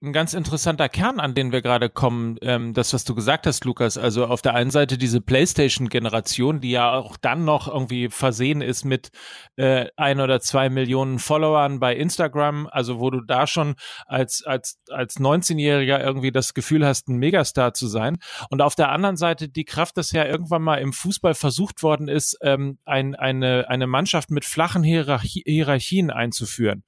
ein 0.02 0.12
ganz 0.12 0.34
interessanter 0.34 0.90
Kern, 0.90 1.20
an 1.20 1.34
den 1.34 1.52
wir 1.52 1.62
gerade 1.62 1.88
kommen. 1.88 2.36
Ähm, 2.42 2.74
das, 2.74 2.92
was 2.92 3.04
du 3.04 3.14
gesagt 3.14 3.46
hast, 3.46 3.64
Lukas. 3.64 3.96
Also 3.96 4.26
auf 4.26 4.42
der 4.42 4.54
einen 4.54 4.70
Seite 4.70 4.98
diese 4.98 5.22
PlayStation-Generation, 5.22 6.60
die 6.60 6.70
ja 6.70 6.92
auch 6.92 7.16
dann 7.16 7.46
noch 7.46 7.66
irgendwie 7.66 8.10
versehen 8.10 8.60
ist 8.60 8.84
mit 8.84 9.08
äh, 9.56 9.86
ein 9.96 10.20
oder 10.20 10.40
zwei 10.40 10.68
Millionen 10.68 11.18
Followern 11.18 11.80
bei 11.80 11.96
Instagram. 11.96 12.68
Also 12.70 13.00
wo 13.00 13.08
du 13.08 13.22
da 13.22 13.46
schon 13.46 13.74
als 14.06 14.44
als 14.44 14.78
als 14.90 15.18
19-Jähriger 15.18 15.98
irgendwie 16.00 16.30
das 16.30 16.52
Gefühl 16.52 16.86
hast, 16.86 17.08
ein 17.08 17.16
Megastar 17.16 17.72
zu 17.72 17.86
sein. 17.86 18.18
Und 18.50 18.60
auf 18.60 18.74
der 18.74 18.90
anderen 18.90 19.16
Seite 19.16 19.48
die 19.48 19.64
Kraft, 19.64 19.96
dass 19.96 20.12
ja 20.12 20.26
irgendwann 20.26 20.62
mal 20.62 20.76
im 20.76 20.92
Fußball 20.92 21.34
versucht 21.34 21.82
worden 21.82 22.08
ist, 22.08 22.36
ähm, 22.42 22.78
ein, 22.84 23.14
eine 23.14 23.70
eine 23.70 23.86
Mannschaft 23.86 24.30
mit 24.30 24.44
flachen 24.44 24.82
Hierarchie 24.82 25.42
Hierarchien 25.46 26.10
einzuführen 26.10 26.84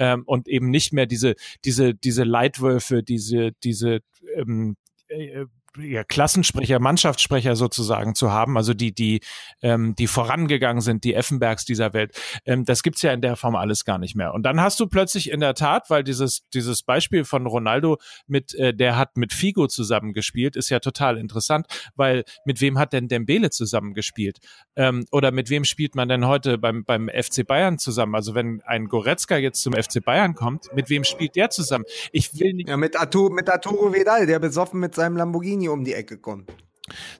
ähm, 0.00 0.24
und 0.26 0.48
eben 0.48 0.70
nicht 0.70 0.92
mehr 0.92 1.06
diese, 1.06 1.36
diese, 1.64 1.94
diese 1.94 2.24
Leitwölfe, 2.24 3.02
diese, 3.04 3.52
diese 3.62 4.00
ähm, 4.34 4.76
äh, 5.08 5.44
ja, 5.78 6.02
Klassensprecher, 6.02 6.80
Mannschaftssprecher 6.80 7.54
sozusagen 7.54 8.14
zu 8.14 8.32
haben, 8.32 8.56
also 8.56 8.74
die, 8.74 8.92
die, 8.92 9.20
ähm, 9.62 9.94
die 9.94 10.08
vorangegangen 10.08 10.80
sind, 10.80 11.04
die 11.04 11.14
Effenbergs 11.14 11.64
dieser 11.64 11.92
Welt. 11.92 12.18
Ähm, 12.44 12.64
das 12.64 12.82
gibt's 12.82 13.02
ja 13.02 13.12
in 13.12 13.20
der 13.20 13.36
Form 13.36 13.54
alles 13.54 13.84
gar 13.84 13.98
nicht 13.98 14.16
mehr. 14.16 14.34
Und 14.34 14.42
dann 14.42 14.60
hast 14.60 14.80
du 14.80 14.88
plötzlich 14.88 15.30
in 15.30 15.40
der 15.40 15.54
Tat, 15.54 15.88
weil 15.88 16.02
dieses, 16.02 16.48
dieses 16.52 16.82
Beispiel 16.82 17.24
von 17.24 17.46
Ronaldo 17.46 17.98
mit, 18.26 18.52
äh, 18.54 18.74
der 18.74 18.96
hat 18.96 19.16
mit 19.16 19.32
Figo 19.32 19.68
zusammengespielt, 19.68 20.56
ist 20.56 20.70
ja 20.70 20.80
total 20.80 21.16
interessant, 21.16 21.66
weil 21.94 22.24
mit 22.44 22.60
wem 22.60 22.78
hat 22.78 22.92
denn 22.92 23.06
Dembele 23.06 23.50
zusammengespielt? 23.50 24.38
Ähm, 24.74 25.06
oder 25.12 25.30
mit 25.30 25.50
wem 25.50 25.64
spielt 25.64 25.94
man 25.94 26.08
denn 26.08 26.26
heute 26.26 26.58
beim, 26.58 26.84
beim 26.84 27.08
FC 27.08 27.46
Bayern 27.46 27.78
zusammen? 27.78 28.16
Also 28.16 28.34
wenn 28.34 28.60
ein 28.62 28.86
Goretzka 28.86 29.36
jetzt 29.36 29.62
zum 29.62 29.74
FC 29.74 30.04
Bayern 30.04 30.34
kommt, 30.34 30.66
mit 30.74 30.90
wem 30.90 31.04
spielt 31.04 31.36
der 31.36 31.50
zusammen? 31.50 31.84
Ich 32.10 32.38
will 32.40 32.54
nicht. 32.54 32.68
Ja, 32.68 32.76
mit, 32.76 32.98
Arturo, 32.98 33.30
mit 33.30 33.48
Arturo 33.48 33.92
Vidal, 33.92 34.26
der 34.26 34.40
besoffen 34.40 34.80
mit 34.80 34.96
seinem 34.96 35.16
Lamborghini 35.16 35.59
Lamborghini 35.60 35.68
um 35.68 35.84
die 35.84 35.94
Ecke 35.94 36.18
kommt. 36.18 36.50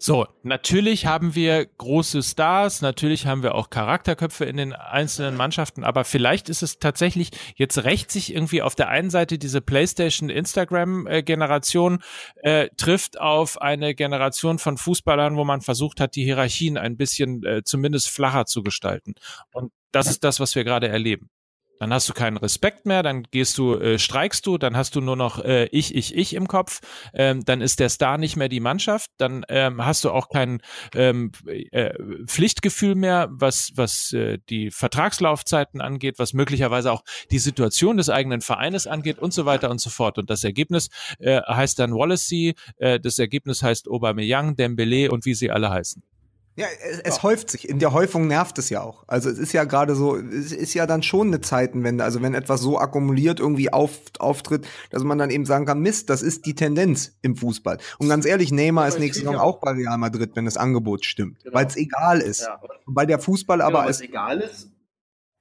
So, 0.01 0.27
natürlich 0.43 1.07
haben 1.07 1.37
wir 1.37 1.65
große 1.65 2.25
Stars, 2.25 2.83
natürlich 2.83 3.27
haben 3.27 3.45
wir 3.45 3.55
auch 3.55 3.71
Charakterköpfe 3.71 4.45
in 4.45 4.57
den 4.57 4.73
einzelnen 4.73 5.37
Mannschaften, 5.37 5.85
aber 5.85 6.03
vielleicht 6.03 6.49
ist 6.49 6.63
es 6.63 6.81
tatsächlich, 6.81 7.31
jetzt 7.55 7.85
rächt 7.85 8.11
sich 8.11 8.35
irgendwie 8.35 8.63
auf 8.63 8.75
der 8.75 8.89
einen 8.89 9.11
Seite 9.11 9.39
diese 9.39 9.61
PlayStation, 9.61 10.29
Instagram-Generation, 10.29 12.03
äh, 12.43 12.69
trifft 12.77 13.21
auf 13.21 13.61
eine 13.61 13.95
Generation 13.95 14.59
von 14.59 14.77
Fußballern, 14.77 15.37
wo 15.37 15.45
man 15.45 15.61
versucht 15.61 16.01
hat, 16.01 16.17
die 16.17 16.25
Hierarchien 16.25 16.77
ein 16.77 16.97
bisschen 16.97 17.45
äh, 17.45 17.63
zumindest 17.63 18.09
flacher 18.09 18.47
zu 18.47 18.65
gestalten. 18.65 19.15
Und 19.53 19.71
das 19.93 20.09
ist 20.09 20.25
das, 20.25 20.41
was 20.41 20.57
wir 20.57 20.65
gerade 20.65 20.89
erleben. 20.89 21.31
Dann 21.81 21.95
hast 21.95 22.11
du 22.11 22.13
keinen 22.13 22.37
Respekt 22.37 22.85
mehr, 22.85 23.03
dann 23.03 23.23
gehst 23.23 23.57
du, 23.57 23.75
äh, 23.75 23.99
streikst 23.99 24.47
du, 24.47 24.59
dann 24.59 24.77
hast 24.77 24.95
du 24.95 25.01
nur 25.01 25.17
noch 25.17 25.43
äh, 25.43 25.65
ich, 25.73 25.95
ich, 25.95 26.15
ich 26.15 26.35
im 26.35 26.47
Kopf, 26.47 26.81
ähm, 27.15 27.43
dann 27.47 27.63
ist 27.63 27.81
der 27.81 27.89
Star 27.89 28.19
nicht 28.19 28.37
mehr 28.37 28.51
die 28.51 28.61
Mannschaft, 28.61 29.11
dann 29.17 29.47
ähm, 29.49 29.83
hast 29.83 30.05
du 30.05 30.11
auch 30.11 30.29
kein 30.29 30.61
ähm, 30.95 31.33
äh, 31.47 31.95
Pflichtgefühl 32.27 32.97
mehr, 32.97 33.29
was, 33.31 33.73
was 33.77 34.13
äh, 34.13 34.39
die 34.51 34.71
Vertragslaufzeiten 34.71 35.81
angeht, 35.81 36.19
was 36.19 36.35
möglicherweise 36.35 36.93
auch 36.93 37.03
die 37.31 37.39
Situation 37.39 37.97
des 37.97 38.11
eigenen 38.11 38.43
Vereines 38.43 38.87
angeht 38.87 39.19
und 39.19 39.33
so 39.33 39.47
weiter 39.47 39.71
und 39.71 39.81
so 39.81 39.89
fort. 39.89 40.19
Und 40.19 40.29
das 40.29 40.45
Ergebnis 40.45 40.91
äh, 41.19 41.41
heißt 41.41 41.79
dann 41.79 41.95
Wallacey, 41.95 42.57
äh, 42.77 43.01
das 43.01 43.19
Ergebnis 43.19 43.63
heißt 43.63 43.89
Aubameyang, 43.89 44.55
Dembele 44.55 45.11
und 45.11 45.25
wie 45.25 45.35
sie 45.35 45.51
alle 45.51 45.71
heißen. 45.71 46.03
Ja, 46.57 46.67
es, 46.91 46.99
es 47.01 47.17
ja. 47.17 47.23
häuft 47.23 47.51
sich. 47.51 47.69
In 47.69 47.79
der 47.79 47.93
Häufung 47.93 48.27
nervt 48.27 48.59
es 48.59 48.71
ja 48.71 48.83
auch. 48.83 49.05
Also 49.07 49.31
es 49.31 49.39
ist 49.39 49.53
ja 49.53 49.65
gerade 49.65 49.95
so, 49.95 50.17
es 50.17 50.53
ist 50.53 50.75
ja 50.75 50.87
dann 50.87 51.03
schon 51.03 51.29
eine 51.29 51.41
Zeitenwende. 51.41 52.05
Also 52.05 52.23
wenn 52.23 52.35
etwas 52.35 52.61
so 52.61 52.79
akkumuliert 52.79 53.41
irgendwie 53.41 53.73
auf, 53.73 53.99
auftritt, 54.19 54.67
dass 54.91 55.03
man 55.05 55.19
dann 55.19 55.31
eben 55.31 55.47
sagen 55.47 55.65
kann, 55.65 55.81
Mist, 55.81 56.11
das 56.11 56.23
ist 56.23 56.47
die 56.47 56.55
Tendenz 56.55 57.13
im 57.23 57.37
Fußball. 57.37 57.79
Und 57.99 58.09
ganz 58.09 58.27
ehrlich, 58.27 58.53
Neymar 58.53 58.89
ist 58.89 58.99
nächste 58.99 59.21
Saison 59.21 59.37
auch 59.37 59.61
bei 59.61 59.71
Real 59.71 59.97
Madrid, 59.97 60.33
wenn 60.35 60.45
das 60.45 60.57
Angebot 60.57 61.05
stimmt. 61.05 61.43
Genau. 61.45 61.55
Weil 61.55 61.67
es 61.67 61.77
egal 61.77 62.21
ist. 62.21 62.43
Ja. 62.43 62.61
Weil 62.87 63.07
der 63.07 63.21
Fußball 63.21 63.63
aber 63.63 63.81
genau, 63.81 63.91
es 63.91 64.01
egal 64.01 64.41
ist. 64.41 64.71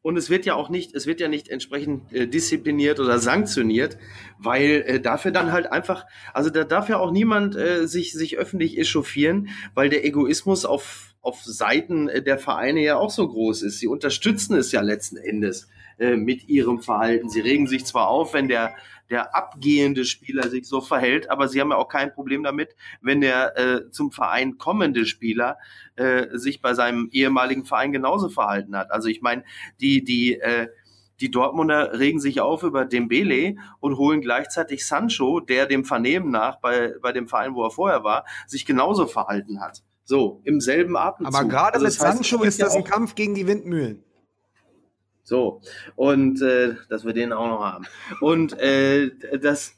Und 0.02 0.18
es 0.18 0.30
wird 0.30 0.46
ja 0.46 0.56
auch 0.56 0.70
nicht, 0.70 0.96
es 0.96 1.08
wird 1.08 1.20
ja 1.20 1.28
nicht 1.28 1.50
entsprechend 1.50 2.14
äh, 2.14 2.28
diszipliniert 2.28 3.00
oder 3.00 3.20
sanktioniert, 3.20 3.98
weil 4.38 4.84
äh, 4.88 5.00
dafür 5.02 5.32
dann 5.32 5.52
halt 5.52 5.72
einfach, 5.72 6.06
also 6.34 6.50
da 6.50 6.64
darf 6.64 6.88
ja 6.88 6.98
auch 6.98 7.12
niemand 7.12 7.56
äh, 7.56 7.86
sich, 7.88 8.14
sich 8.14 8.38
öffentlich 8.38 8.78
echauffieren, 8.78 9.50
weil 9.74 9.90
der 9.90 10.06
Egoismus 10.06 10.66
auf 10.66 11.10
auf 11.22 11.44
Seiten 11.44 12.08
äh, 12.08 12.22
der 12.22 12.38
Vereine 12.38 12.82
ja 12.82 12.98
auch 12.98 13.10
so 13.10 13.28
groß 13.28 13.64
ist. 13.64 13.80
Sie 13.80 13.88
unterstützen 13.88 14.56
es 14.56 14.72
ja 14.72 14.82
letzten 14.82 15.18
Endes 15.18 15.68
äh, 15.98 16.16
mit 16.16 16.48
ihrem 16.48 16.80
Verhalten. 16.80 17.30
Sie 17.30 17.42
regen 17.42 17.68
sich 17.68 17.86
zwar 17.86 18.08
auf, 18.08 18.34
wenn 18.34 18.48
der 18.48 18.74
der 19.10 19.36
abgehende 19.36 20.06
Spieler 20.06 20.50
sich 20.50 20.68
so 20.68 20.82
verhält, 20.82 21.30
aber 21.30 21.48
sie 21.48 21.60
haben 21.60 21.72
ja 21.72 21.78
auch 21.78 21.88
kein 21.88 22.14
Problem 22.14 22.44
damit, 22.44 22.76
wenn 23.02 23.22
der 23.22 23.58
äh, 23.58 23.90
zum 23.92 24.12
Verein 24.12 24.58
kommende 24.58 25.06
Spieler 25.06 25.58
äh, 25.96 26.28
sich 26.34 26.62
bei 26.62 26.74
seinem 26.74 27.10
ehemaligen 27.12 27.66
Verein 27.66 27.92
genauso 27.92 28.30
verhalten 28.30 28.76
hat. 28.76 28.92
Also 28.92 29.08
ich 29.08 29.22
meine, 29.22 29.44
die 29.80 30.04
die 30.04 30.40
äh, 30.40 30.68
die 31.20 31.32
Dortmunder 31.32 32.00
regen 32.00 32.20
sich 32.20 32.40
auf 32.40 32.64
über 32.64 32.86
Dembele 32.86 33.56
und 33.80 33.98
holen 33.98 34.22
gleichzeitig 34.22 34.86
Sancho, 34.86 35.40
der 35.42 35.66
dem 35.66 35.84
Vernehmen 35.84 36.32
nach 36.32 36.62
bei, 36.62 36.94
bei 37.02 37.12
dem 37.12 37.28
Verein, 37.28 37.56
wo 37.56 37.64
er 37.64 37.72
vorher 37.72 38.04
war, 38.04 38.26
sich 38.48 38.66
genauso 38.66 39.06
verhalten 39.06 39.60
hat. 39.60 39.84
So, 40.06 40.42
im 40.44 40.60
selben 40.60 40.98
Atemzug. 40.98 41.36
Aber 41.36 41.48
gerade 41.48 41.74
also 41.74 41.86
mit 41.86 41.94
Sancho 41.94 42.44
ist 42.44 42.62
das 42.62 42.76
ein 42.76 42.84
Kampf 42.84 43.16
gegen 43.16 43.36
die 43.36 43.46
Windmühlen. 43.46 44.04
So, 45.30 45.62
und 45.96 46.42
äh, 46.42 46.74
dass 46.90 47.06
wir 47.06 47.14
den 47.14 47.34
auch 47.34 47.48
noch 47.48 47.64
haben. 47.64 47.86
Und 48.20 48.60
äh, 48.60 49.12
das 49.40 49.76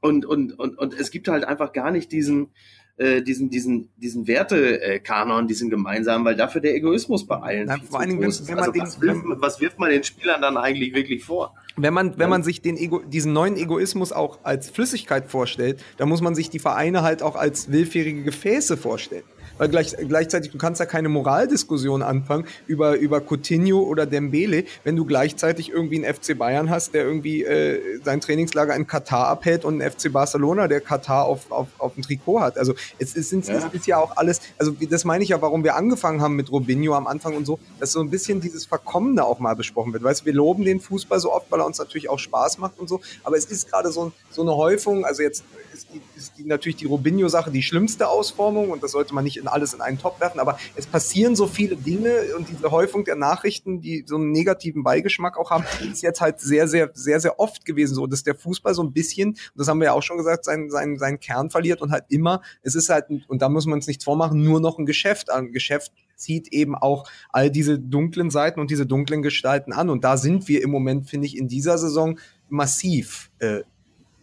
und, 0.00 0.26
und, 0.26 0.58
und, 0.58 0.76
und 0.76 0.92
es 0.92 1.12
gibt 1.12 1.28
halt 1.28 1.44
einfach 1.44 1.72
gar 1.72 1.92
nicht 1.92 2.10
diesen, 2.10 2.48
äh, 2.96 3.22
diesen, 3.22 3.48
diesen, 3.48 3.92
diesen 3.96 4.26
Wertekanon, 4.26 5.46
diesen 5.46 5.70
gemeinsamen, 5.70 6.24
weil 6.24 6.34
dafür 6.34 6.60
der 6.60 6.74
Egoismus 6.74 7.28
bei 7.28 7.36
allen. 7.36 7.68
Vor 7.88 8.00
allen 8.00 8.10
Dingen, 8.10 8.22
wenn, 8.22 8.48
wenn 8.48 8.54
man 8.56 8.58
also 8.58 8.72
den, 8.72 8.82
was, 8.82 9.00
wirft, 9.00 9.22
was 9.24 9.60
wirft 9.60 9.78
man 9.78 9.90
den 9.90 10.02
Spielern 10.02 10.42
dann 10.42 10.56
eigentlich 10.56 10.92
wirklich 10.94 11.22
vor? 11.22 11.54
Wenn 11.76 11.94
man, 11.94 12.18
wenn 12.18 12.28
man 12.28 12.42
sich 12.42 12.60
den 12.60 12.76
Ego, 12.76 13.02
diesen 13.06 13.32
neuen 13.32 13.56
Egoismus 13.56 14.10
auch 14.10 14.40
als 14.42 14.68
Flüssigkeit 14.70 15.30
vorstellt, 15.30 15.80
dann 15.96 16.08
muss 16.08 16.22
man 16.22 16.34
sich 16.34 16.50
die 16.50 16.58
Vereine 16.58 17.02
halt 17.02 17.22
auch 17.22 17.36
als 17.36 17.70
willfährige 17.70 18.24
Gefäße 18.24 18.76
vorstellen 18.76 19.22
weil 19.58 19.68
gleich, 19.68 19.96
gleichzeitig, 19.96 20.50
du 20.52 20.58
kannst 20.58 20.80
ja 20.80 20.86
keine 20.86 21.08
Moraldiskussion 21.08 22.02
anfangen 22.02 22.46
über, 22.66 22.96
über 22.96 23.20
Coutinho 23.20 23.80
oder 23.80 24.06
Dembele, 24.06 24.64
wenn 24.84 24.96
du 24.96 25.04
gleichzeitig 25.04 25.70
irgendwie 25.70 26.04
einen 26.04 26.14
FC 26.14 26.36
Bayern 26.36 26.70
hast, 26.70 26.94
der 26.94 27.04
irgendwie 27.04 27.44
äh, 27.44 28.00
sein 28.04 28.20
Trainingslager 28.20 28.74
in 28.74 28.86
Katar 28.86 29.28
abhält 29.28 29.64
und 29.64 29.80
einen 29.80 29.90
FC 29.90 30.12
Barcelona, 30.12 30.68
der 30.68 30.80
Katar 30.80 31.24
auf, 31.24 31.50
auf, 31.50 31.68
auf 31.78 31.94
dem 31.94 32.02
Trikot 32.02 32.40
hat. 32.40 32.58
Also 32.58 32.74
es 32.98 33.14
ist, 33.14 33.32
es 33.32 33.48
ja. 33.48 33.70
ist 33.72 33.86
ja 33.86 33.98
auch 33.98 34.16
alles, 34.16 34.40
also 34.58 34.72
das 34.88 35.04
meine 35.04 35.24
ich 35.24 35.30
ja, 35.30 35.40
warum 35.42 35.64
wir 35.64 35.76
angefangen 35.76 36.20
haben 36.20 36.36
mit 36.36 36.50
Robinho 36.50 36.94
am 36.94 37.06
Anfang 37.06 37.36
und 37.36 37.46
so, 37.46 37.58
dass 37.80 37.92
so 37.92 38.00
ein 38.00 38.10
bisschen 38.10 38.40
dieses 38.40 38.66
Verkommene 38.66 39.24
auch 39.24 39.38
mal 39.38 39.54
besprochen 39.54 39.92
wird. 39.92 40.02
Weißt 40.02 40.22
du, 40.22 40.26
wir 40.26 40.34
loben 40.34 40.64
den 40.64 40.80
Fußball 40.80 41.20
so 41.20 41.32
oft, 41.32 41.50
weil 41.50 41.60
er 41.60 41.66
uns 41.66 41.78
natürlich 41.78 42.08
auch 42.08 42.18
Spaß 42.18 42.58
macht 42.58 42.78
und 42.78 42.88
so, 42.88 43.00
aber 43.24 43.36
es 43.36 43.46
ist 43.46 43.70
gerade 43.70 43.90
so, 43.90 44.12
so 44.30 44.42
eine 44.42 44.54
Häufung, 44.56 45.04
also 45.04 45.22
jetzt 45.22 45.44
ist, 45.76 45.88
die, 45.92 46.00
ist 46.16 46.32
die, 46.38 46.44
natürlich 46.44 46.76
die 46.76 46.86
Robinho-Sache 46.86 47.50
die 47.50 47.62
schlimmste 47.62 48.08
Ausformung 48.08 48.70
und 48.70 48.82
das 48.82 48.92
sollte 48.92 49.14
man 49.14 49.24
nicht 49.24 49.36
in 49.36 49.48
alles 49.48 49.74
in 49.74 49.80
einen 49.80 49.98
Topf 49.98 50.20
werfen, 50.20 50.40
aber 50.40 50.58
es 50.74 50.86
passieren 50.86 51.36
so 51.36 51.46
viele 51.46 51.76
Dinge 51.76 52.10
und 52.36 52.48
diese 52.48 52.70
Häufung 52.70 53.04
der 53.04 53.16
Nachrichten, 53.16 53.80
die 53.80 54.04
so 54.06 54.16
einen 54.16 54.32
negativen 54.32 54.82
Beigeschmack 54.82 55.36
auch 55.36 55.50
haben, 55.50 55.64
ist 55.90 56.02
jetzt 56.02 56.20
halt 56.20 56.40
sehr, 56.40 56.68
sehr, 56.68 56.90
sehr, 56.94 57.20
sehr 57.20 57.38
oft 57.38 57.64
gewesen 57.64 57.94
so, 57.94 58.06
dass 58.06 58.22
der 58.22 58.34
Fußball 58.34 58.74
so 58.74 58.82
ein 58.82 58.92
bisschen, 58.92 59.36
das 59.54 59.68
haben 59.68 59.78
wir 59.78 59.86
ja 59.86 59.92
auch 59.92 60.02
schon 60.02 60.16
gesagt, 60.16 60.44
seinen, 60.44 60.70
seinen, 60.70 60.98
seinen 60.98 61.20
Kern 61.20 61.50
verliert 61.50 61.82
und 61.82 61.92
halt 61.92 62.04
immer, 62.08 62.42
es 62.62 62.74
ist 62.74 62.88
halt, 62.88 63.06
und 63.28 63.42
da 63.42 63.48
muss 63.48 63.66
man 63.66 63.78
es 63.78 63.86
nichts 63.86 64.04
vormachen, 64.04 64.42
nur 64.42 64.60
noch 64.60 64.78
ein 64.78 64.86
Geschäft. 64.86 65.30
Ein 65.30 65.52
Geschäft 65.52 65.92
zieht 66.16 66.52
eben 66.52 66.74
auch 66.74 67.08
all 67.30 67.50
diese 67.50 67.78
dunklen 67.78 68.30
Seiten 68.30 68.60
und 68.60 68.70
diese 68.70 68.86
dunklen 68.86 69.22
Gestalten 69.22 69.72
an. 69.72 69.90
Und 69.90 70.04
da 70.04 70.16
sind 70.16 70.48
wir 70.48 70.62
im 70.62 70.70
Moment, 70.70 71.08
finde 71.08 71.26
ich, 71.26 71.36
in 71.36 71.48
dieser 71.48 71.78
Saison 71.78 72.18
massiv 72.48 73.30
äh, 73.38 73.62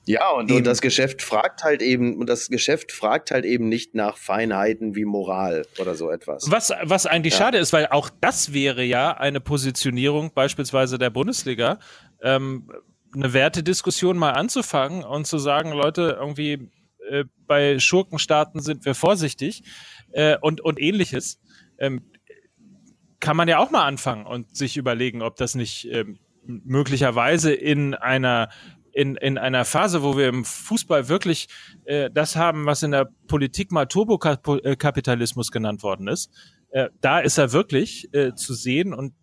ja, 0.06 0.30
und, 0.32 0.52
und, 0.52 0.68
das 0.68 0.82
Geschäft 0.82 1.22
fragt 1.22 1.64
halt 1.64 1.82
eben, 1.82 2.18
und 2.18 2.28
das 2.28 2.50
Geschäft 2.50 2.92
fragt 2.92 3.32
halt 3.32 3.46
eben 3.46 3.70
nicht 3.70 3.96
nach 3.96 4.18
Feinheiten 4.18 4.96
wie 4.96 5.06
Moral 5.06 5.66
oder 5.80 5.96
so 5.96 6.10
etwas. 6.10 6.52
Was, 6.52 6.74
was 6.82 7.06
eigentlich 7.06 7.34
ja. 7.34 7.40
schade 7.40 7.58
ist, 7.58 7.72
weil 7.72 7.88
auch 7.88 8.10
das 8.20 8.54
wäre 8.54 8.84
ja 8.84 9.16
eine 9.16 9.40
Positionierung 9.40 10.34
beispielsweise 10.34 10.98
der 10.98 11.10
Bundesliga, 11.10 11.80
ähm, 12.22 12.70
eine 13.16 13.34
Wertediskussion 13.34 14.18
mal 14.18 14.32
anzufangen 14.32 15.04
und 15.04 15.26
zu 15.26 15.38
sagen, 15.38 15.72
Leute, 15.72 16.18
irgendwie 16.20 16.70
äh, 17.10 17.24
bei 17.48 17.80
Schurkenstaaten 17.80 18.62
sind 18.62 18.86
wir 18.86 18.96
vorsichtig 18.96 19.64
äh, 20.12 20.38
und, 20.42 20.60
und 20.62 20.82
ähnliches. 20.82 21.40
Ähm, 21.78 22.02
kann 23.20 23.38
man 23.38 23.48
ja 23.48 23.60
auch 23.60 23.72
mal 23.72 23.86
anfangen 23.86 24.26
und 24.26 24.58
sich 24.58 24.76
überlegen, 24.76 25.22
ob 25.22 25.38
das 25.38 25.56
nicht 25.56 25.88
ähm, 25.90 26.20
möglicherweise 26.46 27.54
in 27.54 27.94
einer 27.94 28.50
in, 28.94 29.16
in 29.16 29.38
einer 29.38 29.66
Phase, 29.66 30.04
wo 30.04 30.18
wir 30.18 30.30
im 30.30 30.46
Fußball 30.46 31.10
wirklich 31.10 31.48
äh, 31.86 32.10
das 32.12 32.36
haben, 32.36 32.66
was 32.66 32.84
in 32.84 32.92
der 32.92 33.10
Politik 33.28 33.72
mal 33.72 33.86
Turbokapitalismus 33.86 35.52
genannt 35.52 35.84
worden 35.84 36.08
ist, 36.08 36.32
äh, 36.70 36.90
da 37.02 37.20
ist 37.20 37.38
er 37.38 37.52
wirklich 37.52 38.14
äh, 38.14 38.34
zu 38.34 38.54
sehen 38.54 38.94
und 38.94 39.14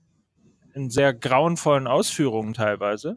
in 0.74 0.90
sehr 0.90 1.14
grauenvollen 1.14 1.86
Ausführungen 1.86 2.54
teilweise. 2.54 3.16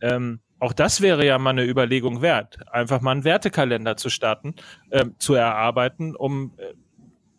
Ähm, 0.00 0.40
auch 0.58 0.72
das 0.72 1.00
wäre 1.00 1.26
ja 1.26 1.38
mal 1.38 1.50
eine 1.50 1.64
Überlegung 1.64 2.22
wert, 2.22 2.58
einfach 2.70 3.00
mal 3.00 3.12
einen 3.12 3.24
Wertekalender 3.24 3.96
zu 3.96 4.10
starten, 4.10 4.54
äh, 4.90 5.06
zu 5.18 5.34
erarbeiten, 5.34 6.14
um 6.14 6.54
äh, 6.56 6.74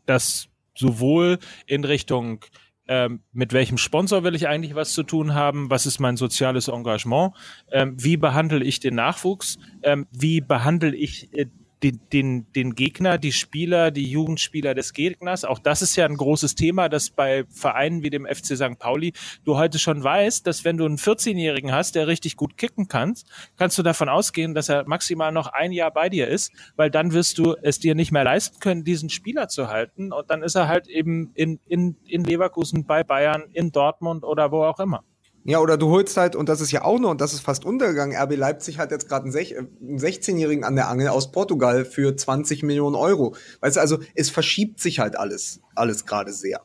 das 0.06 0.50
sowohl 0.76 1.40
in 1.66 1.86
Richtung 1.86 2.44
ähm, 2.88 3.22
mit 3.32 3.54
welchem 3.54 3.78
Sponsor 3.78 4.24
will 4.24 4.36
ich 4.36 4.48
eigentlich 4.48 4.76
was 4.76 4.94
zu 4.94 5.04
tun 5.04 5.34
haben, 5.34 5.70
was 5.70 5.86
ist 5.86 6.00
mein 6.00 6.18
soziales 6.18 6.68
Engagement, 6.68 7.34
ähm, 7.72 7.96
wie 7.98 8.18
behandle 8.18 8.64
ich 8.64 8.80
den 8.80 8.96
Nachwuchs, 8.96 9.58
ähm, 9.84 10.08
wie 10.12 10.42
behandle 10.42 10.96
ich 10.96 11.34
äh, 11.34 11.48
den, 11.84 12.00
den, 12.12 12.52
den 12.54 12.76
Gegner, 12.76 13.18
die 13.18 13.34
Spieler, 13.34 13.92
die 13.92 14.10
Jugendspieler 14.10 14.74
des 14.74 14.94
Gegners. 14.94 15.44
Auch 15.44 15.60
das 15.60 15.82
ist 15.82 15.96
ja 15.96 16.06
ein 16.06 16.16
großes 16.16 16.56
Thema, 16.56 16.88
dass 16.88 17.10
bei 17.10 17.44
Vereinen 17.50 18.04
wie 18.04 18.10
dem 18.10 18.26
FC 18.26 18.56
St. 18.58 18.80
Pauli 18.80 19.14
du 19.44 19.58
heute 19.58 19.80
schon 19.80 20.04
weißt, 20.04 20.48
dass 20.48 20.64
wenn 20.64 20.78
du 20.78 20.86
einen 20.86 20.98
14-Jährigen 20.98 21.74
hast, 21.74 21.96
der 21.96 22.08
richtig 22.08 22.38
gut 22.38 22.58
kicken 22.58 22.88
kann, 22.88 23.14
kannst 23.58 23.78
du 23.78 23.84
davon 23.84 24.08
ausgehen, 24.08 24.54
dass 24.54 24.70
er 24.70 24.88
maximal 24.88 25.32
noch 25.32 25.48
ein 25.48 25.72
Jahr 25.72 25.92
bei 25.92 26.10
dir 26.10 26.28
ist, 26.28 26.52
weil 26.76 26.90
dann 26.90 27.12
wirst 27.12 27.38
du 27.38 27.56
es 27.62 27.80
dir 27.80 27.96
nicht 27.96 28.12
mehr 28.12 28.24
leisten 28.24 28.60
können, 28.60 28.84
diesen 28.84 29.10
Spieler 29.10 29.50
zu 29.50 29.68
halten. 29.68 30.14
Und 30.14 30.30
dann 30.30 30.42
ist 30.42 30.56
er 30.56 30.68
halt 30.68 30.88
eben 30.88 31.32
in, 31.36 31.60
in, 31.66 31.98
in 32.08 32.24
Leverkusen, 32.24 32.86
bei 32.86 33.04
Bayern, 33.04 33.44
in 33.52 33.72
Dortmund 33.72 34.24
oder 34.24 34.52
wo 34.52 34.64
auch 34.64 34.80
immer. 34.80 35.04
Ja, 35.46 35.60
oder 35.60 35.78
du 35.78 35.90
holst 35.90 36.16
halt, 36.16 36.36
und 36.36 36.48
das 36.48 36.62
ist 36.62 36.72
ja 36.72 36.84
auch 36.84 37.00
noch, 37.00 37.12
und 37.12 37.20
das 37.20 37.34
ist 37.34 37.42
fast 37.42 37.66
untergegangen, 37.66 38.16
RB 38.16 38.38
Leipzig 38.38 38.80
hat 38.80 38.92
jetzt 38.92 39.10
gerade 39.10 39.26
einen, 39.26 39.36
einen 39.36 40.00
16-Jährigen 40.00 40.64
an 40.64 40.76
der 40.76 40.88
Angel 40.88 41.10
aus 41.10 41.32
Portugal 41.32 41.84
für 41.84 42.16
20 42.16 42.64
Millionen 42.64 42.96
Euro. 42.96 43.36
Weißt 43.60 43.76
du, 43.76 43.82
also 43.82 44.00
es 44.16 44.30
verschiebt 44.30 44.80
sich 44.80 45.00
halt 45.00 45.18
alles, 45.18 45.60
alles 45.76 46.06
gerade 46.06 46.32
sehr. 46.32 46.62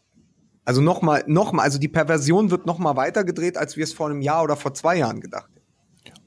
Also 0.64 0.80
nochmal, 0.80 1.24
nochmal, 1.26 1.64
also 1.64 1.78
die 1.78 1.88
Perversion 1.88 2.50
wird 2.50 2.66
nochmal 2.66 2.94
weitergedreht, 2.94 3.56
als 3.56 3.76
wir 3.76 3.84
es 3.84 3.92
vor 3.92 4.10
einem 4.10 4.20
Jahr 4.20 4.44
oder 4.44 4.54
vor 4.54 4.74
zwei 4.74 4.96
Jahren 4.96 5.20
gedacht 5.20 5.50
hätten. 5.54 5.66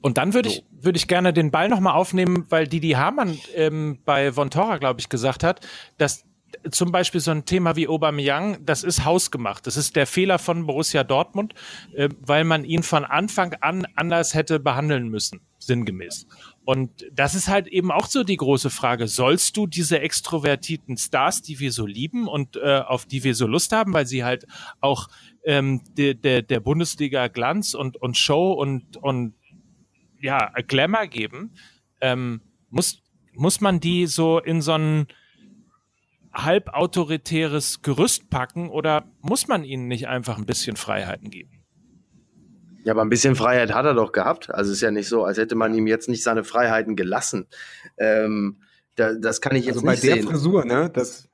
Und 0.02 0.18
dann 0.18 0.34
würde 0.34 0.50
so. 0.50 0.56
ich, 0.56 0.64
würde 0.84 0.96
ich 0.96 1.08
gerne 1.08 1.32
den 1.32 1.50
Ball 1.52 1.68
nochmal 1.68 1.94
aufnehmen, 1.94 2.44
weil 2.50 2.66
Didi 2.66 2.90
Hamann 2.90 3.38
ähm, 3.54 3.98
bei 4.04 4.32
Von 4.32 4.50
Torra, 4.50 4.78
glaube 4.78 5.00
ich, 5.00 5.08
gesagt 5.08 5.44
hat, 5.44 5.66
dass 5.96 6.24
zum 6.70 6.92
Beispiel 6.92 7.20
so 7.20 7.30
ein 7.30 7.44
Thema 7.44 7.76
wie 7.76 7.88
Aubameyang, 7.88 8.64
das 8.64 8.84
ist 8.84 9.04
hausgemacht. 9.04 9.66
Das 9.66 9.76
ist 9.76 9.96
der 9.96 10.06
Fehler 10.06 10.38
von 10.38 10.66
Borussia 10.66 11.04
Dortmund, 11.04 11.54
äh, 11.94 12.08
weil 12.20 12.44
man 12.44 12.64
ihn 12.64 12.82
von 12.82 13.04
Anfang 13.04 13.54
an 13.60 13.86
anders 13.96 14.34
hätte 14.34 14.60
behandeln 14.60 15.08
müssen, 15.08 15.40
sinngemäß. 15.58 16.26
Und 16.64 17.06
das 17.12 17.34
ist 17.34 17.48
halt 17.48 17.66
eben 17.66 17.90
auch 17.90 18.06
so 18.06 18.22
die 18.22 18.36
große 18.36 18.70
Frage. 18.70 19.08
Sollst 19.08 19.56
du 19.56 19.66
diese 19.66 20.00
extrovertierten 20.00 20.96
Stars, 20.96 21.42
die 21.42 21.58
wir 21.58 21.72
so 21.72 21.86
lieben 21.86 22.28
und 22.28 22.56
äh, 22.56 22.78
auf 22.78 23.06
die 23.06 23.24
wir 23.24 23.34
so 23.34 23.46
Lust 23.46 23.72
haben, 23.72 23.92
weil 23.92 24.06
sie 24.06 24.22
halt 24.22 24.46
auch 24.80 25.08
ähm, 25.44 25.82
de, 25.96 26.14
de, 26.14 26.42
der 26.42 26.60
Bundesliga 26.60 27.28
Glanz 27.28 27.74
und, 27.74 27.96
und 27.96 28.16
Show 28.16 28.52
und, 28.52 28.96
und 28.98 29.34
ja, 30.20 30.52
Glamour 30.68 31.06
geben, 31.08 31.52
ähm, 32.00 32.40
muss, 32.70 33.02
muss 33.34 33.60
man 33.60 33.80
die 33.80 34.06
so 34.06 34.38
in 34.38 34.62
so 34.62 34.72
einen 34.72 35.08
halbautoritäres 36.32 37.82
Gerüst 37.82 38.30
packen 38.30 38.70
oder 38.70 39.04
muss 39.20 39.48
man 39.48 39.64
ihnen 39.64 39.88
nicht 39.88 40.08
einfach 40.08 40.38
ein 40.38 40.46
bisschen 40.46 40.76
Freiheiten 40.76 41.30
geben? 41.30 41.62
Ja, 42.84 42.92
aber 42.94 43.02
ein 43.02 43.10
bisschen 43.10 43.36
Freiheit 43.36 43.72
hat 43.72 43.84
er 43.84 43.94
doch 43.94 44.12
gehabt. 44.12 44.50
Also 44.50 44.70
es 44.70 44.78
ist 44.78 44.82
ja 44.82 44.90
nicht 44.90 45.08
so, 45.08 45.24
als 45.24 45.38
hätte 45.38 45.54
man 45.54 45.74
ihm 45.74 45.86
jetzt 45.86 46.08
nicht 46.08 46.22
seine 46.22 46.42
Freiheiten 46.42 46.96
gelassen. 46.96 47.46
Ähm, 47.96 48.58
da, 48.96 49.14
das 49.14 49.40
kann 49.40 49.54
ich 49.54 49.66
jetzt 49.66 49.76
also 49.76 49.88
nicht 49.88 50.02
bei 50.02 50.14
der 50.14 50.22
Frisur, 50.24 50.64
ne? 50.64 50.90
Das 50.92 51.28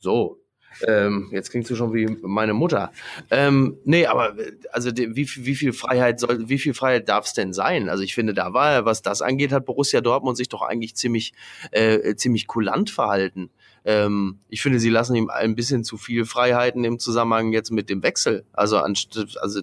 so. 0.00 0.38
Ähm, 0.86 1.28
jetzt 1.32 1.50
klingst 1.50 1.70
du 1.70 1.76
schon 1.76 1.92
wie 1.92 2.06
meine 2.22 2.54
Mutter. 2.54 2.92
Ähm, 3.30 3.76
nee, 3.84 4.06
aber 4.06 4.34
also 4.72 4.90
die, 4.90 5.14
wie, 5.16 5.28
wie 5.44 5.54
viel 5.54 5.72
Freiheit 5.72 6.20
soll, 6.20 6.48
wie 6.48 6.58
viel 6.58 6.74
Freiheit 6.74 7.08
darf 7.08 7.26
es 7.26 7.32
denn 7.34 7.52
sein? 7.52 7.88
Also 7.88 8.02
ich 8.02 8.14
finde, 8.14 8.34
da 8.34 8.52
war, 8.52 8.84
was 8.84 9.02
das 9.02 9.20
angeht, 9.20 9.52
hat 9.52 9.66
Borussia 9.66 10.00
Dortmund 10.00 10.36
sich 10.36 10.48
doch 10.48 10.62
eigentlich 10.62 10.96
ziemlich, 10.96 11.34
äh, 11.70 12.14
ziemlich 12.14 12.46
kulant 12.46 12.90
verhalten. 12.90 13.50
Ähm, 13.84 14.38
ich 14.48 14.62
finde, 14.62 14.80
sie 14.80 14.90
lassen 14.90 15.14
ihm 15.14 15.30
ein 15.30 15.54
bisschen 15.54 15.84
zu 15.84 15.96
viel 15.96 16.24
Freiheiten 16.24 16.84
im 16.84 16.98
Zusammenhang 16.98 17.52
jetzt 17.52 17.70
mit 17.70 17.88
dem 17.88 18.02
Wechsel. 18.02 18.44
Also, 18.52 18.78
also 18.78 19.62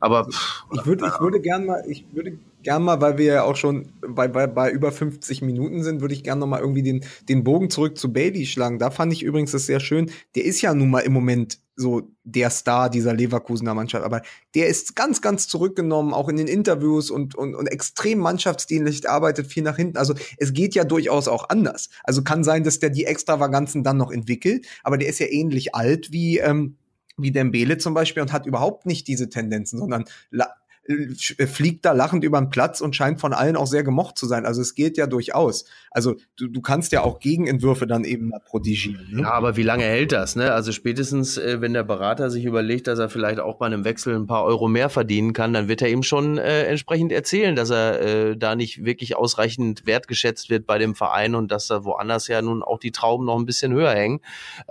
aber 0.00 0.26
pff, 0.26 0.64
ich 0.72 0.86
würde, 0.86 1.06
ich 1.06 1.20
würde 1.20 1.40
gern 1.40 1.66
mal, 1.66 1.82
ich 1.88 2.06
würde 2.12 2.38
gern 2.62 2.82
mal, 2.82 3.00
weil 3.00 3.18
wir 3.18 3.26
ja 3.26 3.42
auch 3.44 3.56
schon 3.56 3.92
bei, 4.06 4.28
bei, 4.28 4.46
bei 4.46 4.70
über 4.70 4.92
50 4.92 5.42
Minuten 5.42 5.82
sind, 5.82 6.00
würde 6.00 6.14
ich 6.14 6.24
gern 6.24 6.38
noch 6.38 6.46
mal 6.46 6.60
irgendwie 6.60 6.82
den, 6.82 7.04
den 7.28 7.44
Bogen 7.44 7.70
zurück 7.70 7.96
zu 7.96 8.12
Bailey 8.12 8.46
schlagen. 8.46 8.78
Da 8.78 8.90
fand 8.90 9.12
ich 9.12 9.22
übrigens 9.22 9.52
das 9.52 9.66
sehr 9.66 9.80
schön. 9.80 10.10
Der 10.34 10.44
ist 10.44 10.60
ja 10.60 10.74
nun 10.74 10.90
mal 10.90 11.00
im 11.00 11.12
Moment 11.12 11.58
so 11.76 12.10
der 12.24 12.50
Star 12.50 12.88
dieser 12.90 13.12
Leverkusener 13.12 13.74
Mannschaft, 13.74 14.04
aber 14.04 14.22
der 14.54 14.66
ist 14.66 14.96
ganz, 14.96 15.20
ganz 15.20 15.46
zurückgenommen, 15.46 16.14
auch 16.14 16.28
in 16.28 16.36
den 16.36 16.48
Interviews 16.48 17.10
und, 17.10 17.34
und, 17.34 17.54
und 17.54 17.66
extrem 17.66 18.18
mannschaftsdienlich 18.18 19.08
arbeitet 19.08 19.46
viel 19.46 19.62
nach 19.62 19.76
hinten. 19.76 19.98
Also 19.98 20.14
es 20.38 20.54
geht 20.54 20.74
ja 20.74 20.84
durchaus 20.84 21.28
auch 21.28 21.50
anders. 21.50 21.90
Also 22.02 22.22
kann 22.22 22.44
sein, 22.44 22.64
dass 22.64 22.78
der 22.78 22.90
die 22.90 23.04
Extravaganzen 23.04 23.84
dann 23.84 23.98
noch 23.98 24.10
entwickelt, 24.10 24.66
aber 24.82 24.96
der 24.96 25.08
ist 25.08 25.18
ja 25.18 25.26
ähnlich 25.26 25.74
alt 25.74 26.12
wie, 26.12 26.38
ähm, 26.38 26.76
wie 27.18 27.30
Dembele 27.30 27.78
zum 27.78 27.94
Beispiel 27.94 28.22
und 28.22 28.32
hat 28.32 28.46
überhaupt 28.46 28.86
nicht 28.86 29.06
diese 29.06 29.28
Tendenzen, 29.28 29.78
sondern 29.78 30.04
fliegt 31.46 31.84
da 31.84 31.92
lachend 31.92 32.24
über 32.24 32.40
den 32.40 32.50
Platz 32.50 32.80
und 32.80 32.94
scheint 32.94 33.20
von 33.20 33.32
allen 33.32 33.56
auch 33.56 33.66
sehr 33.66 33.82
gemocht 33.82 34.16
zu 34.16 34.26
sein. 34.26 34.46
Also 34.46 34.60
es 34.60 34.74
geht 34.74 34.96
ja 34.96 35.06
durchaus. 35.06 35.64
Also 35.90 36.16
du, 36.36 36.48
du 36.48 36.60
kannst 36.60 36.92
ja 36.92 37.02
auch 37.02 37.18
Gegenentwürfe 37.18 37.86
dann 37.86 38.04
eben 38.04 38.28
mal 38.28 38.40
prodigieren. 38.40 39.08
Ne? 39.10 39.22
Ja, 39.22 39.32
aber 39.32 39.56
wie 39.56 39.62
lange 39.62 39.84
hält 39.84 40.12
das? 40.12 40.36
Ne? 40.36 40.52
Also 40.52 40.72
spätestens, 40.72 41.38
äh, 41.38 41.60
wenn 41.60 41.72
der 41.72 41.82
Berater 41.82 42.30
sich 42.30 42.44
überlegt, 42.44 42.86
dass 42.86 42.98
er 42.98 43.08
vielleicht 43.08 43.40
auch 43.40 43.56
bei 43.56 43.66
einem 43.66 43.84
Wechsel 43.84 44.14
ein 44.14 44.26
paar 44.26 44.44
Euro 44.44 44.68
mehr 44.68 44.88
verdienen 44.88 45.32
kann, 45.32 45.52
dann 45.52 45.68
wird 45.68 45.82
er 45.82 45.88
ihm 45.88 46.02
schon 46.02 46.38
äh, 46.38 46.64
entsprechend 46.64 47.12
erzählen, 47.12 47.56
dass 47.56 47.70
er 47.70 48.00
äh, 48.00 48.36
da 48.36 48.54
nicht 48.54 48.84
wirklich 48.84 49.16
ausreichend 49.16 49.86
wertgeschätzt 49.86 50.50
wird 50.50 50.66
bei 50.66 50.78
dem 50.78 50.94
Verein 50.94 51.34
und 51.34 51.50
dass 51.50 51.66
da 51.66 51.84
woanders 51.84 52.28
ja 52.28 52.42
nun 52.42 52.62
auch 52.62 52.78
die 52.78 52.92
Trauben 52.92 53.24
noch 53.24 53.38
ein 53.38 53.46
bisschen 53.46 53.72
höher 53.72 53.92
hängen. 53.92 54.20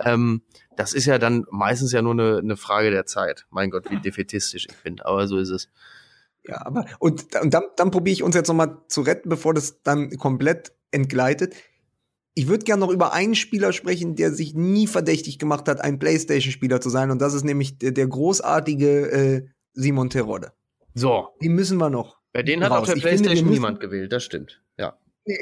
Ähm, 0.04 0.42
das 0.76 0.92
ist 0.92 1.06
ja 1.06 1.18
dann 1.18 1.46
meistens 1.50 1.92
ja 1.92 2.02
nur 2.02 2.12
eine, 2.12 2.38
eine 2.38 2.56
Frage 2.56 2.90
der 2.90 3.06
Zeit. 3.06 3.46
Mein 3.50 3.70
Gott, 3.70 3.90
wie 3.90 3.98
defetistisch 3.98 4.66
ich 4.68 4.76
bin, 4.82 5.00
aber 5.00 5.26
so 5.26 5.38
ist 5.38 5.50
es. 5.50 5.68
Ja, 6.48 6.64
aber 6.64 6.86
und, 6.98 7.34
und 7.40 7.54
dann, 7.54 7.64
dann 7.76 7.90
probiere 7.90 8.12
ich 8.12 8.22
uns 8.22 8.34
jetzt 8.34 8.48
nochmal 8.48 8.78
zu 8.88 9.00
retten, 9.02 9.28
bevor 9.28 9.54
das 9.54 9.82
dann 9.82 10.10
komplett 10.16 10.72
entgleitet. 10.90 11.54
Ich 12.34 12.48
würde 12.48 12.64
gerne 12.64 12.80
noch 12.80 12.92
über 12.92 13.12
einen 13.12 13.34
Spieler 13.34 13.72
sprechen, 13.72 14.14
der 14.14 14.32
sich 14.32 14.54
nie 14.54 14.86
verdächtig 14.86 15.38
gemacht 15.38 15.68
hat, 15.68 15.80
ein 15.80 15.98
PlayStation-Spieler 15.98 16.80
zu 16.80 16.90
sein. 16.90 17.10
Und 17.10 17.20
das 17.20 17.32
ist 17.32 17.44
nämlich 17.44 17.78
der, 17.78 17.92
der 17.92 18.06
großartige 18.06 19.10
äh, 19.10 19.46
Simon 19.72 20.10
Terodde. 20.10 20.52
So. 20.94 21.28
Die 21.40 21.48
müssen 21.48 21.78
wir 21.78 21.90
noch. 21.90 22.18
Bei 22.32 22.42
denen 22.42 22.62
hat 22.62 22.70
raus. 22.70 22.80
auch 22.80 22.86
der 22.86 23.00
PlayStation 23.00 23.36
finde, 23.36 23.52
niemand 23.52 23.80
gewählt, 23.80 24.12
das 24.12 24.24
stimmt. 24.24 24.62
Ja. 24.78 24.98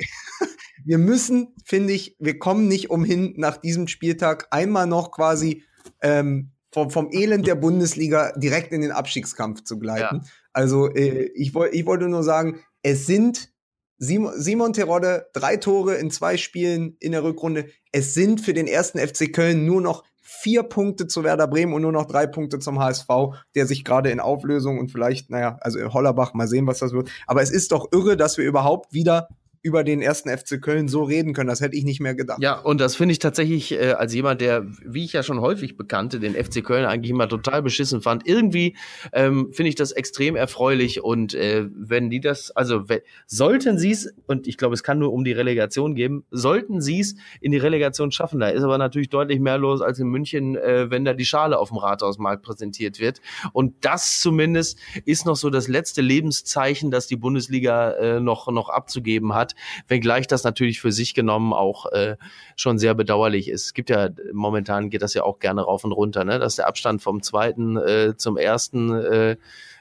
Wir 0.84 0.98
müssen, 0.98 1.54
finde 1.64 1.94
ich, 1.94 2.14
wir 2.18 2.38
kommen 2.38 2.68
nicht 2.68 2.90
umhin, 2.90 3.32
nach 3.38 3.56
diesem 3.56 3.88
Spieltag 3.88 4.48
einmal 4.50 4.86
noch 4.86 5.12
quasi 5.12 5.62
ähm, 6.02 6.50
vom, 6.72 6.90
vom 6.90 7.08
Elend 7.10 7.46
der 7.46 7.54
Bundesliga 7.54 8.32
direkt 8.36 8.72
in 8.72 8.82
den 8.82 8.90
Abstiegskampf 8.90 9.64
zu 9.64 9.78
gleiten. 9.78 10.20
Ja. 10.22 10.30
Also 10.54 10.88
äh, 10.88 11.30
ich, 11.34 11.54
wollt, 11.54 11.74
ich 11.74 11.84
wollte 11.84 12.08
nur 12.08 12.22
sagen, 12.22 12.60
es 12.82 13.06
sind 13.06 13.52
Simon, 13.98 14.32
Simon 14.36 14.72
Terodde, 14.72 15.26
drei 15.34 15.56
Tore 15.56 15.96
in 15.96 16.10
zwei 16.10 16.36
Spielen 16.36 16.96
in 17.00 17.12
der 17.12 17.22
Rückrunde. 17.22 17.66
Es 17.92 18.14
sind 18.14 18.40
für 18.40 18.54
den 18.54 18.66
ersten 18.66 18.98
FC 18.98 19.32
Köln 19.32 19.66
nur 19.66 19.80
noch 19.80 20.04
vier 20.22 20.62
Punkte 20.62 21.06
zu 21.06 21.22
Werder 21.22 21.46
Bremen 21.46 21.74
und 21.74 21.82
nur 21.82 21.92
noch 21.92 22.06
drei 22.06 22.26
Punkte 22.26 22.58
zum 22.58 22.80
HSV, 22.80 23.08
der 23.54 23.66
sich 23.66 23.84
gerade 23.84 24.10
in 24.10 24.20
Auflösung 24.20 24.78
und 24.78 24.90
vielleicht, 24.90 25.30
naja, 25.30 25.58
also 25.60 25.80
Hollerbach, 25.92 26.34
mal 26.34 26.48
sehen, 26.48 26.66
was 26.66 26.78
das 26.78 26.92
wird. 26.92 27.10
Aber 27.26 27.42
es 27.42 27.50
ist 27.50 27.72
doch 27.72 27.88
irre, 27.92 28.16
dass 28.16 28.38
wir 28.38 28.44
überhaupt 28.44 28.92
wieder 28.92 29.28
über 29.64 29.82
den 29.82 30.02
ersten 30.02 30.28
FC 30.28 30.60
Köln 30.60 30.88
so 30.88 31.04
reden 31.04 31.32
können. 31.32 31.48
Das 31.48 31.62
hätte 31.62 31.74
ich 31.74 31.84
nicht 31.84 31.98
mehr 31.98 32.14
gedacht. 32.14 32.38
Ja, 32.42 32.60
und 32.60 32.82
das 32.82 32.96
finde 32.96 33.12
ich 33.12 33.18
tatsächlich 33.18 33.72
äh, 33.72 33.92
als 33.92 34.12
jemand, 34.12 34.42
der, 34.42 34.66
wie 34.84 35.06
ich 35.06 35.14
ja 35.14 35.22
schon 35.22 35.40
häufig 35.40 35.78
bekannte, 35.78 36.20
den 36.20 36.34
FC 36.34 36.62
Köln 36.62 36.84
eigentlich 36.84 37.10
immer 37.10 37.30
total 37.30 37.62
beschissen 37.62 38.02
fand. 38.02 38.28
Irgendwie 38.28 38.76
ähm, 39.14 39.48
finde 39.52 39.70
ich 39.70 39.74
das 39.74 39.92
extrem 39.92 40.36
erfreulich. 40.36 41.02
Und 41.02 41.32
äh, 41.32 41.66
wenn 41.74 42.10
die 42.10 42.20
das, 42.20 42.50
also 42.50 42.84
sollten 43.26 43.78
sie 43.78 43.92
es, 43.92 44.14
und 44.26 44.46
ich 44.46 44.58
glaube, 44.58 44.74
es 44.74 44.82
kann 44.82 44.98
nur 44.98 45.14
um 45.14 45.24
die 45.24 45.32
Relegation 45.32 45.94
geben, 45.94 46.26
sollten 46.30 46.82
sie 46.82 47.00
es 47.00 47.14
in 47.40 47.50
die 47.50 47.58
Relegation 47.58 48.12
schaffen. 48.12 48.40
Da 48.40 48.50
ist 48.50 48.64
aber 48.64 48.76
natürlich 48.76 49.08
deutlich 49.08 49.40
mehr 49.40 49.56
los 49.56 49.80
als 49.80 49.98
in 49.98 50.08
München, 50.08 50.56
äh, 50.56 50.90
wenn 50.90 51.06
da 51.06 51.14
die 51.14 51.24
Schale 51.24 51.58
auf 51.58 51.70
dem 51.70 51.78
Rathausmarkt 51.78 52.42
präsentiert 52.42 53.00
wird. 53.00 53.22
Und 53.54 53.82
das 53.82 54.20
zumindest 54.20 54.78
ist 55.06 55.24
noch 55.24 55.36
so 55.36 55.48
das 55.48 55.68
letzte 55.68 56.02
Lebenszeichen, 56.02 56.90
das 56.90 57.06
die 57.06 57.16
Bundesliga 57.16 57.92
äh, 57.92 58.20
noch, 58.20 58.48
noch 58.48 58.68
abzugeben 58.68 59.34
hat 59.34 59.53
wenngleich 59.88 60.26
das 60.26 60.44
natürlich 60.44 60.80
für 60.80 60.92
sich 60.92 61.14
genommen 61.14 61.52
auch 61.52 61.86
äh, 61.92 62.16
schon 62.56 62.78
sehr 62.78 62.94
bedauerlich 62.94 63.48
ist. 63.48 63.66
Es 63.66 63.74
gibt 63.74 63.90
ja, 63.90 64.10
momentan 64.32 64.90
geht 64.90 65.02
das 65.02 65.14
ja 65.14 65.22
auch 65.22 65.38
gerne 65.38 65.62
rauf 65.62 65.84
und 65.84 65.92
runter, 65.92 66.24
ne? 66.24 66.38
dass 66.38 66.56
der 66.56 66.66
Abstand 66.66 67.02
vom 67.02 67.22
zweiten 67.22 67.76
äh, 67.76 68.16
zum 68.16 68.36
ersten 68.36 68.90
äh, 68.92 69.36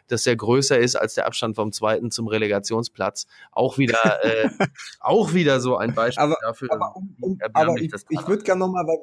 dass 0.07 0.23
der 0.23 0.35
größer 0.35 0.77
ist 0.77 0.95
als 0.95 1.13
der 1.13 1.25
Abstand 1.25 1.55
vom 1.55 1.71
zweiten 1.71 2.11
zum 2.11 2.27
Relegationsplatz. 2.27 3.25
Auch 3.51 3.77
wieder, 3.77 4.23
äh, 4.23 4.49
auch 4.99 5.33
wieder 5.33 5.59
so 5.59 5.77
ein 5.77 5.95
Beispiel 5.95 6.23
aber, 6.23 6.37
dafür. 6.41 6.71
Aber, 6.71 6.95
um, 6.95 7.15
um, 7.21 7.39
aber 7.53 7.75
ich, 7.77 7.91
ich 8.09 8.27
würde 8.27 8.43
gerne 8.43 8.59
nochmal, 8.59 8.85
weil 8.85 8.97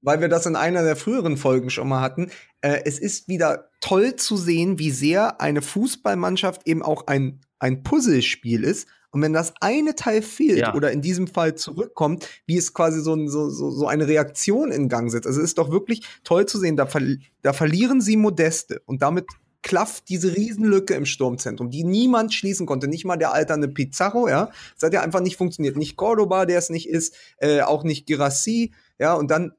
weil 0.00 0.20
wir 0.20 0.28
das 0.28 0.46
in 0.46 0.56
einer 0.56 0.82
der 0.82 0.96
früheren 0.96 1.36
Folgen 1.36 1.70
schon 1.70 1.88
mal 1.88 2.00
hatten. 2.00 2.30
Äh, 2.60 2.82
es 2.84 2.98
ist 2.98 3.28
wieder 3.28 3.70
toll 3.80 4.16
zu 4.16 4.36
sehen, 4.36 4.78
wie 4.78 4.90
sehr 4.90 5.40
eine 5.40 5.62
Fußballmannschaft 5.62 6.66
eben 6.66 6.82
auch 6.82 7.06
ein, 7.06 7.40
ein 7.58 7.82
Puzzlespiel 7.82 8.64
ist. 8.64 8.88
Und 9.10 9.22
wenn 9.22 9.32
das 9.32 9.54
eine 9.60 9.94
Teil 9.94 10.22
fehlt 10.22 10.58
ja. 10.58 10.74
oder 10.74 10.92
in 10.92 11.00
diesem 11.00 11.26
Fall 11.26 11.54
zurückkommt, 11.54 12.28
wie 12.46 12.56
es 12.56 12.74
quasi 12.74 13.00
so, 13.00 13.16
so, 13.28 13.48
so 13.48 13.86
eine 13.86 14.06
Reaktion 14.06 14.70
in 14.70 14.88
Gang 14.88 15.10
setzt. 15.10 15.26
Also 15.26 15.40
es 15.40 15.46
ist 15.46 15.58
doch 15.58 15.70
wirklich 15.70 16.02
toll 16.24 16.46
zu 16.46 16.58
sehen, 16.58 16.76
da, 16.76 16.86
ver 16.86 17.00
da 17.42 17.52
verlieren 17.52 18.00
sie 18.00 18.16
Modeste 18.16 18.82
und 18.84 19.00
damit 19.00 19.26
klafft 19.62 20.08
diese 20.08 20.36
Riesenlücke 20.36 20.94
im 20.94 21.04
Sturmzentrum, 21.04 21.70
die 21.70 21.84
niemand 21.84 22.32
schließen 22.32 22.66
konnte. 22.66 22.86
Nicht 22.86 23.04
mal 23.04 23.16
der 23.16 23.32
alternde 23.32 23.68
Pizarro, 23.68 24.28
ja. 24.28 24.50
Das 24.74 24.84
hat 24.84 24.94
ja 24.94 25.02
einfach 25.02 25.20
nicht 25.20 25.36
funktioniert. 25.36 25.76
Nicht 25.76 25.96
Cordoba, 25.96 26.46
der 26.46 26.58
es 26.58 26.70
nicht 26.70 26.88
ist, 26.88 27.16
äh, 27.38 27.62
auch 27.62 27.82
nicht 27.84 28.06
Girassi, 28.06 28.72
ja. 28.98 29.14
Und 29.14 29.30
dann 29.30 29.52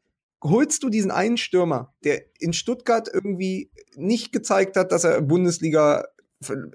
holst 0.43 0.83
du 0.83 0.89
diesen 0.89 1.11
einen 1.11 1.37
Stürmer, 1.37 1.93
der 2.03 2.23
in 2.39 2.53
Stuttgart 2.53 3.09
irgendwie 3.11 3.71
nicht 3.95 4.31
gezeigt 4.31 4.77
hat, 4.77 4.91
dass 4.91 5.03
er 5.03 5.21
Bundesliga 5.21 6.05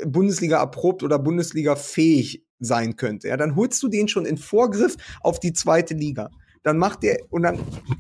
Bundesliga 0.05 0.59
erprobt 0.59 1.03
oder 1.03 1.19
Bundesliga 1.19 1.75
fähig 1.75 2.45
sein 2.65 2.97
könnte. 2.97 3.29
Ja, 3.29 3.37
dann 3.37 3.57
holst 3.57 3.83
du 3.83 3.89
den 3.89 4.09
schon 4.09 4.27
in 4.27 4.37
Vorgriff 4.37 4.97
auf 5.21 5.41
die 5.41 5.53
zweite 5.53 5.95
Liga. 5.95 6.31
Dann 6.63 6.79
macht 6.79 7.03
der 7.03 7.19
und 7.31 7.43
dann 7.43 7.59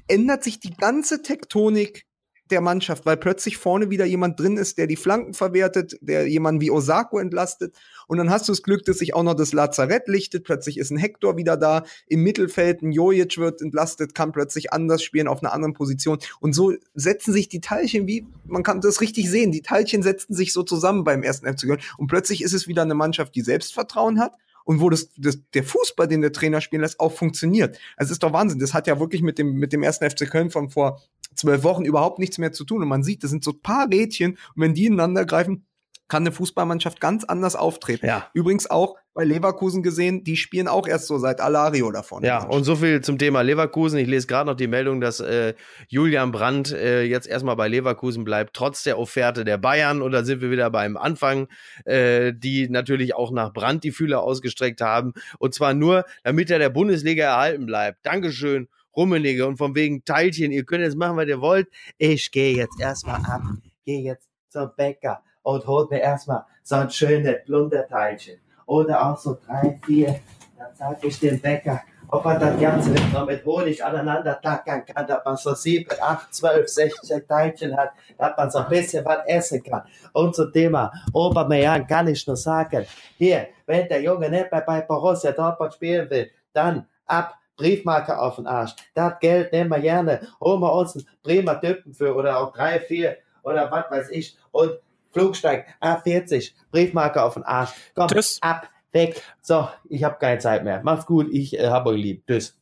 ändert 0.08 0.42
sich 0.42 0.58
die 0.58 0.74
ganze 0.74 1.22
Tektonik 1.22 2.06
der 2.50 2.60
Mannschaft, 2.60 3.06
weil 3.06 3.16
plötzlich 3.16 3.56
vorne 3.56 3.90
wieder 3.90 4.04
jemand 4.04 4.38
drin 4.38 4.56
ist, 4.56 4.76
der 4.76 4.86
die 4.86 4.96
Flanken 4.96 5.32
verwertet, 5.32 5.96
der 6.02 6.28
jemanden 6.28 6.60
wie 6.60 6.70
Osako 6.70 7.18
entlastet. 7.18 7.74
Und 8.06 8.18
dann 8.18 8.28
hast 8.28 8.48
du 8.48 8.52
das 8.52 8.62
Glück, 8.62 8.84
dass 8.84 8.98
sich 8.98 9.14
auch 9.14 9.22
noch 9.22 9.34
das 9.34 9.52
Lazarett 9.52 10.08
lichtet. 10.08 10.44
Plötzlich 10.44 10.78
ist 10.78 10.90
ein 10.90 10.98
Hector 10.98 11.36
wieder 11.36 11.56
da. 11.56 11.84
Im 12.06 12.22
Mittelfeld 12.22 12.82
ein 12.82 12.92
Jojic 12.92 13.38
wird 13.38 13.62
entlastet, 13.62 14.14
kann 14.14 14.32
plötzlich 14.32 14.72
anders 14.72 15.02
spielen 15.02 15.26
auf 15.26 15.42
einer 15.42 15.54
anderen 15.54 15.72
Position. 15.72 16.18
Und 16.40 16.54
so 16.54 16.74
setzen 16.94 17.32
sich 17.32 17.48
die 17.48 17.60
Teilchen 17.60 18.06
wie, 18.06 18.26
man 18.46 18.62
kann 18.62 18.82
das 18.82 19.00
richtig 19.00 19.30
sehen, 19.30 19.50
die 19.50 19.62
Teilchen 19.62 20.02
setzen 20.02 20.34
sich 20.34 20.52
so 20.52 20.62
zusammen 20.62 21.04
beim 21.04 21.22
ersten 21.22 21.46
FC 21.46 21.62
Köln. 21.66 21.80
Und 21.96 22.08
plötzlich 22.08 22.42
ist 22.42 22.52
es 22.52 22.68
wieder 22.68 22.82
eine 22.82 22.94
Mannschaft, 22.94 23.34
die 23.34 23.42
Selbstvertrauen 23.42 24.20
hat 24.20 24.34
und 24.64 24.80
wo 24.80 24.90
das, 24.90 25.10
das, 25.16 25.38
der 25.52 25.62
Fußball, 25.62 26.08
den 26.08 26.22
der 26.22 26.32
Trainer 26.32 26.60
spielen 26.60 26.82
lässt, 26.82 27.00
auch 27.00 27.12
funktioniert. 27.12 27.78
Also 27.96 28.10
es 28.10 28.12
ist 28.12 28.22
doch 28.22 28.32
Wahnsinn. 28.32 28.58
Das 28.58 28.74
hat 28.74 28.86
ja 28.86 28.98
wirklich 28.98 29.22
mit 29.22 29.38
dem, 29.38 29.54
mit 29.54 29.72
dem 29.72 29.82
ersten 29.82 30.08
FC 30.08 30.28
Köln 30.28 30.50
von 30.50 30.70
vor 30.70 31.00
zwölf 31.34 31.62
Wochen 31.64 31.84
überhaupt 31.84 32.18
nichts 32.18 32.38
mehr 32.38 32.52
zu 32.52 32.64
tun. 32.64 32.82
Und 32.82 32.88
man 32.88 33.02
sieht, 33.02 33.22
das 33.22 33.30
sind 33.30 33.44
so 33.44 33.52
paar 33.52 33.88
Rädchen 33.90 34.32
und 34.32 34.62
wenn 34.62 34.74
die 34.74 34.86
ineinander 34.86 35.24
greifen, 35.24 35.66
kann 36.08 36.22
eine 36.22 36.32
Fußballmannschaft 36.32 37.00
ganz 37.00 37.24
anders 37.24 37.56
auftreten. 37.56 38.06
Ja. 38.06 38.28
Übrigens 38.34 38.68
auch 38.70 38.96
bei 39.14 39.24
Leverkusen 39.24 39.82
gesehen, 39.82 40.24
die 40.24 40.36
spielen 40.36 40.66
auch 40.66 40.86
erst 40.88 41.06
so 41.06 41.18
seit 41.18 41.40
Alario 41.40 41.90
davon. 41.92 42.24
Ja, 42.24 42.44
und 42.44 42.64
so 42.64 42.76
viel 42.76 43.00
zum 43.00 43.16
Thema 43.16 43.42
Leverkusen. 43.42 43.98
Ich 43.98 44.08
lese 44.08 44.26
gerade 44.26 44.50
noch 44.50 44.56
die 44.56 44.66
Meldung, 44.66 45.00
dass 45.00 45.20
äh, 45.20 45.54
Julian 45.88 46.32
Brandt 46.32 46.72
äh, 46.72 47.04
jetzt 47.04 47.28
erstmal 47.28 47.56
bei 47.56 47.68
Leverkusen 47.68 48.24
bleibt, 48.24 48.54
trotz 48.54 48.82
der 48.82 48.98
Offerte 48.98 49.44
der 49.44 49.56
Bayern. 49.56 50.02
Und 50.02 50.12
da 50.12 50.24
sind 50.24 50.40
wir 50.40 50.50
wieder 50.50 50.68
beim 50.70 50.96
Anfang, 50.96 51.48
äh, 51.84 52.32
die 52.34 52.68
natürlich 52.68 53.14
auch 53.14 53.30
nach 53.30 53.52
Brandt 53.52 53.84
die 53.84 53.92
Fühler 53.92 54.22
ausgestreckt 54.22 54.80
haben. 54.80 55.14
Und 55.38 55.54
zwar 55.54 55.74
nur, 55.74 56.04
damit 56.24 56.50
er 56.50 56.58
der 56.58 56.70
Bundesliga 56.70 57.24
erhalten 57.24 57.66
bleibt. 57.66 58.04
Dankeschön. 58.04 58.68
Rummenigge 58.96 59.46
und 59.46 59.56
von 59.56 59.74
wegen 59.74 60.04
Teilchen, 60.04 60.52
ihr 60.52 60.64
könnt 60.64 60.84
jetzt 60.84 60.96
machen, 60.96 61.16
was 61.16 61.26
ihr 61.26 61.40
wollt. 61.40 61.68
Ich 61.98 62.30
gehe 62.30 62.54
jetzt 62.54 62.80
erstmal 62.80 63.20
ab, 63.24 63.42
gehe 63.84 64.02
jetzt 64.02 64.28
zum 64.50 64.70
Bäcker 64.76 65.20
und 65.44 65.66
holt 65.68 65.90
mir 65.90 66.00
erstmal 66.00 66.44
so 66.64 66.74
ein 66.74 66.90
schönes 66.90 67.44
Blunderteilchen. 67.46 68.40
Oder 68.66 69.06
auch 69.06 69.16
so 69.16 69.38
drei, 69.46 69.78
vier, 69.84 70.20
dann 70.58 70.74
sag 70.74 71.04
ich 71.04 71.20
dem 71.20 71.40
Bäcker, 71.40 71.82
ob 72.08 72.24
man 72.24 72.40
das 72.40 72.58
Ganze 72.58 72.90
noch 73.12 73.26
mit 73.26 73.44
Honig 73.44 73.84
aneinander 73.84 74.40
tackern 74.40 74.84
kann, 74.86 75.06
dass 75.06 75.24
man 75.24 75.36
so 75.36 75.54
sieben, 75.54 75.90
acht, 76.00 76.34
zwölf, 76.34 76.68
sechzehn 76.68 77.26
Teilchen 77.26 77.76
hat, 77.76 77.90
dass 78.18 78.36
man 78.36 78.50
so 78.50 78.58
ein 78.58 78.68
bisschen 78.68 79.04
was 79.04 79.26
essen 79.26 79.62
kann. 79.62 79.82
Und 80.12 80.34
zum 80.34 80.52
Thema 80.52 80.92
Obermeier 81.12 81.80
kann 81.80 82.08
ich 82.08 82.26
nur 82.26 82.36
sagen, 82.36 82.86
hier, 83.16 83.48
wenn 83.66 83.88
der 83.88 84.02
Junge 84.02 84.30
nicht 84.30 84.50
mehr 84.50 84.60
bei 84.60 84.80
Borussia 84.80 85.32
Dortmund 85.32 85.74
spielen 85.74 86.08
will, 86.08 86.30
dann 86.52 86.86
ab 87.06 87.34
Briefmarke 87.56 88.18
auf 88.18 88.36
den 88.36 88.46
Arsch. 88.46 88.74
Das 88.94 89.18
Geld 89.20 89.52
nehmen 89.52 89.70
wir 89.70 89.80
gerne. 89.80 90.20
Holen 90.40 90.60
wir 90.60 90.72
uns 90.72 90.96
einen 90.96 91.06
Bremer 91.22 91.60
Typen 91.60 91.94
für 91.94 92.14
oder 92.14 92.38
auch 92.38 92.52
drei, 92.52 92.80
vier 92.80 93.16
oder 93.42 93.70
was 93.70 93.90
weiß 93.90 94.10
ich. 94.10 94.36
Und 94.52 94.72
Flugsteig 95.14 95.66
A40, 95.80 96.52
Briefmarke 96.70 97.22
auf 97.22 97.34
den 97.34 97.44
Arsch. 97.44 97.70
Komm, 97.94 98.08
Tschüss. 98.08 98.38
ab, 98.42 98.68
weg. 98.92 99.22
So, 99.40 99.68
ich 99.88 100.04
habe 100.04 100.18
keine 100.18 100.40
Zeit 100.40 100.64
mehr. 100.64 100.82
Macht's 100.82 101.06
gut, 101.06 101.28
ich 101.32 101.58
äh, 101.58 101.68
hab 101.68 101.86
euch 101.86 102.00
lieb. 102.00 102.26
Tschüss. 102.26 102.58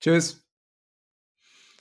Tschüss. 0.00 0.44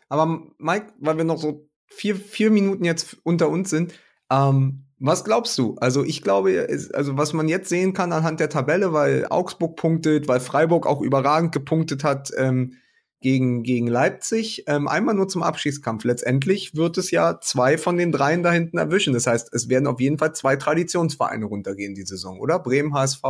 Aber 0.07 0.41
Mike, 0.57 0.93
weil 0.99 1.17
wir 1.17 1.23
noch 1.25 1.37
so 1.37 1.69
vier, 1.85 2.15
vier 2.15 2.49
Minuten 2.49 2.83
jetzt 2.83 3.17
unter 3.23 3.49
uns 3.49 3.69
sind, 3.69 3.93
ähm, 4.31 4.85
was 4.97 5.23
glaubst 5.23 5.57
du? 5.57 5.75
Also 5.79 6.03
ich 6.03 6.21
glaube, 6.21 6.67
also 6.93 7.17
was 7.17 7.33
man 7.33 7.47
jetzt 7.47 7.69
sehen 7.69 7.93
kann 7.93 8.11
anhand 8.11 8.39
der 8.39 8.49
Tabelle, 8.49 8.91
weil 8.91 9.27
Augsburg 9.29 9.77
punktet, 9.77 10.27
weil 10.27 10.39
Freiburg 10.39 10.85
auch 10.87 11.01
überragend 11.01 11.51
gepunktet 11.51 12.03
hat 12.03 12.31
ähm, 12.37 12.75
gegen, 13.21 13.63
gegen 13.63 13.87
Leipzig, 13.87 14.63
ähm, 14.67 14.87
einmal 14.87 15.15
nur 15.15 15.27
zum 15.27 15.43
Abschießkampf. 15.43 16.03
Letztendlich 16.03 16.75
wird 16.75 16.97
es 16.97 17.11
ja 17.11 17.39
zwei 17.41 17.77
von 17.77 17.97
den 17.97 18.11
dreien 18.11 18.43
da 18.43 18.51
hinten 18.51 18.77
erwischen. 18.77 19.13
Das 19.13 19.27
heißt, 19.27 19.53
es 19.53 19.69
werden 19.69 19.87
auf 19.87 19.99
jeden 19.99 20.17
Fall 20.17 20.33
zwei 20.33 20.55
Traditionsvereine 20.55 21.45
runtergehen 21.45 21.95
die 21.95 22.05
Saison, 22.05 22.39
oder? 22.39 22.59
Bremen, 22.59 22.93
HSV, 22.93 23.23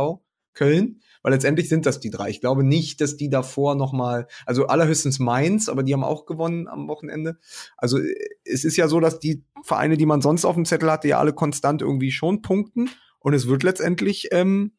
Köln 0.54 1.00
weil 1.22 1.32
letztendlich 1.32 1.68
sind 1.68 1.86
das 1.86 2.00
die 2.00 2.10
drei. 2.10 2.30
Ich 2.30 2.40
glaube 2.40 2.64
nicht, 2.64 3.00
dass 3.00 3.16
die 3.16 3.28
davor 3.28 3.74
noch 3.74 3.92
mal, 3.92 4.26
also 4.46 4.66
allerhöchstens 4.66 5.18
Mainz, 5.18 5.68
aber 5.68 5.82
die 5.82 5.92
haben 5.92 6.04
auch 6.04 6.26
gewonnen 6.26 6.68
am 6.68 6.88
Wochenende. 6.88 7.38
Also 7.76 7.98
es 8.44 8.64
ist 8.64 8.76
ja 8.76 8.88
so, 8.88 9.00
dass 9.00 9.18
die 9.18 9.44
Vereine, 9.62 9.96
die 9.96 10.06
man 10.06 10.22
sonst 10.22 10.44
auf 10.44 10.54
dem 10.54 10.64
Zettel 10.64 10.90
hatte, 10.90 11.08
ja 11.08 11.18
alle 11.18 11.32
konstant 11.32 11.82
irgendwie 11.82 12.12
schon 12.12 12.42
punkten 12.42 12.90
und 13.18 13.34
es 13.34 13.46
wird 13.46 13.62
letztendlich 13.62 14.28
ähm, 14.32 14.72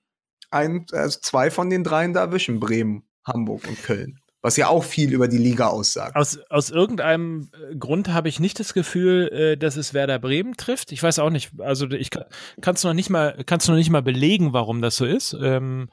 ein, 0.49 0.86
also 0.91 1.20
zwei 1.22 1.51
von 1.51 1.70
den 1.70 1.84
dreien 1.84 2.14
da 2.14 2.22
erwischen, 2.22 2.59
Bremen, 2.59 3.03
Hamburg 3.24 3.68
und 3.68 3.82
Köln 3.84 4.20
was 4.41 4.57
ja 4.57 4.67
auch 4.67 4.83
viel 4.83 5.13
über 5.13 5.27
die 5.27 5.37
Liga 5.37 5.67
aussagt. 5.67 6.15
Aus, 6.15 6.39
aus 6.49 6.69
irgendeinem 6.71 7.49
äh, 7.53 7.75
Grund 7.75 8.09
habe 8.09 8.27
ich 8.27 8.39
nicht 8.39 8.59
das 8.59 8.73
Gefühl, 8.73 9.27
äh, 9.31 9.57
dass 9.57 9.75
es 9.75 9.93
Werder 9.93 10.19
Bremen 10.19 10.57
trifft. 10.57 10.91
Ich 10.91 11.01
weiß 11.01 11.19
auch 11.19 11.29
nicht, 11.29 11.51
also 11.59 11.89
ich 11.91 12.09
kann 12.09 12.75
es 12.75 12.83
noch 12.83 12.93
nicht 12.93 13.09
mal, 13.09 13.43
kannst 13.45 13.69
noch 13.69 13.75
nicht 13.75 13.91
mal 13.91 14.01
belegen, 14.01 14.53
warum 14.53 14.81
das 14.81 14.95
so 14.95 15.05
ist. 15.05 15.33
Ähm, 15.39 15.89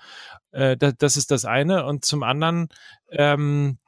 äh, 0.53 0.76
das, 0.76 0.94
das 0.99 1.16
ist 1.16 1.30
das 1.30 1.44
eine. 1.44 1.84
Und 1.84 2.05
zum 2.05 2.22
anderen, 2.22 2.68
ähm, 3.11 3.78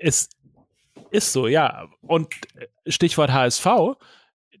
es 0.00 0.30
ist 1.10 1.32
so, 1.32 1.46
ja. 1.46 1.88
Und 2.00 2.34
Stichwort 2.86 3.32
HSV, 3.32 3.66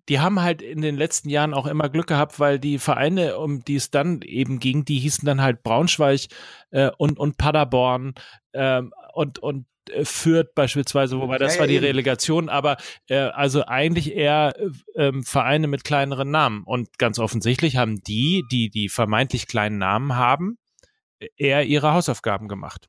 die 0.08 0.20
haben 0.20 0.42
halt 0.42 0.62
in 0.62 0.80
den 0.80 0.96
letzten 0.96 1.28
Jahren 1.28 1.54
auch 1.54 1.66
immer 1.66 1.88
Glück 1.88 2.08
gehabt, 2.08 2.40
weil 2.40 2.58
die 2.58 2.78
Vereine, 2.78 3.38
um 3.38 3.64
die 3.64 3.76
es 3.76 3.90
dann 3.90 4.20
eben 4.22 4.58
ging, 4.58 4.84
die 4.84 4.98
hießen 4.98 5.24
dann 5.26 5.40
halt 5.40 5.62
Braunschweig 5.62 6.26
äh, 6.70 6.90
und, 6.98 7.18
und 7.18 7.38
Paderborn 7.38 8.14
ähm, 8.52 8.92
und, 9.14 9.38
und 9.38 9.66
äh, 9.90 10.04
Fürth 10.04 10.54
beispielsweise, 10.54 11.20
wobei 11.20 11.38
das 11.38 11.54
ja, 11.54 11.60
war 11.60 11.66
die 11.66 11.76
Relegation, 11.76 12.48
aber 12.48 12.76
äh, 13.08 13.16
also 13.16 13.64
eigentlich 13.64 14.14
eher 14.14 14.54
äh, 14.94 15.12
Vereine 15.22 15.68
mit 15.68 15.84
kleineren 15.84 16.30
Namen. 16.30 16.64
Und 16.64 16.98
ganz 16.98 17.18
offensichtlich 17.18 17.76
haben 17.76 18.02
die, 18.02 18.44
die 18.50 18.70
die 18.70 18.88
vermeintlich 18.88 19.46
kleinen 19.46 19.78
Namen 19.78 20.16
haben, 20.16 20.58
eher 21.36 21.64
ihre 21.64 21.92
Hausaufgaben 21.92 22.48
gemacht. 22.48 22.88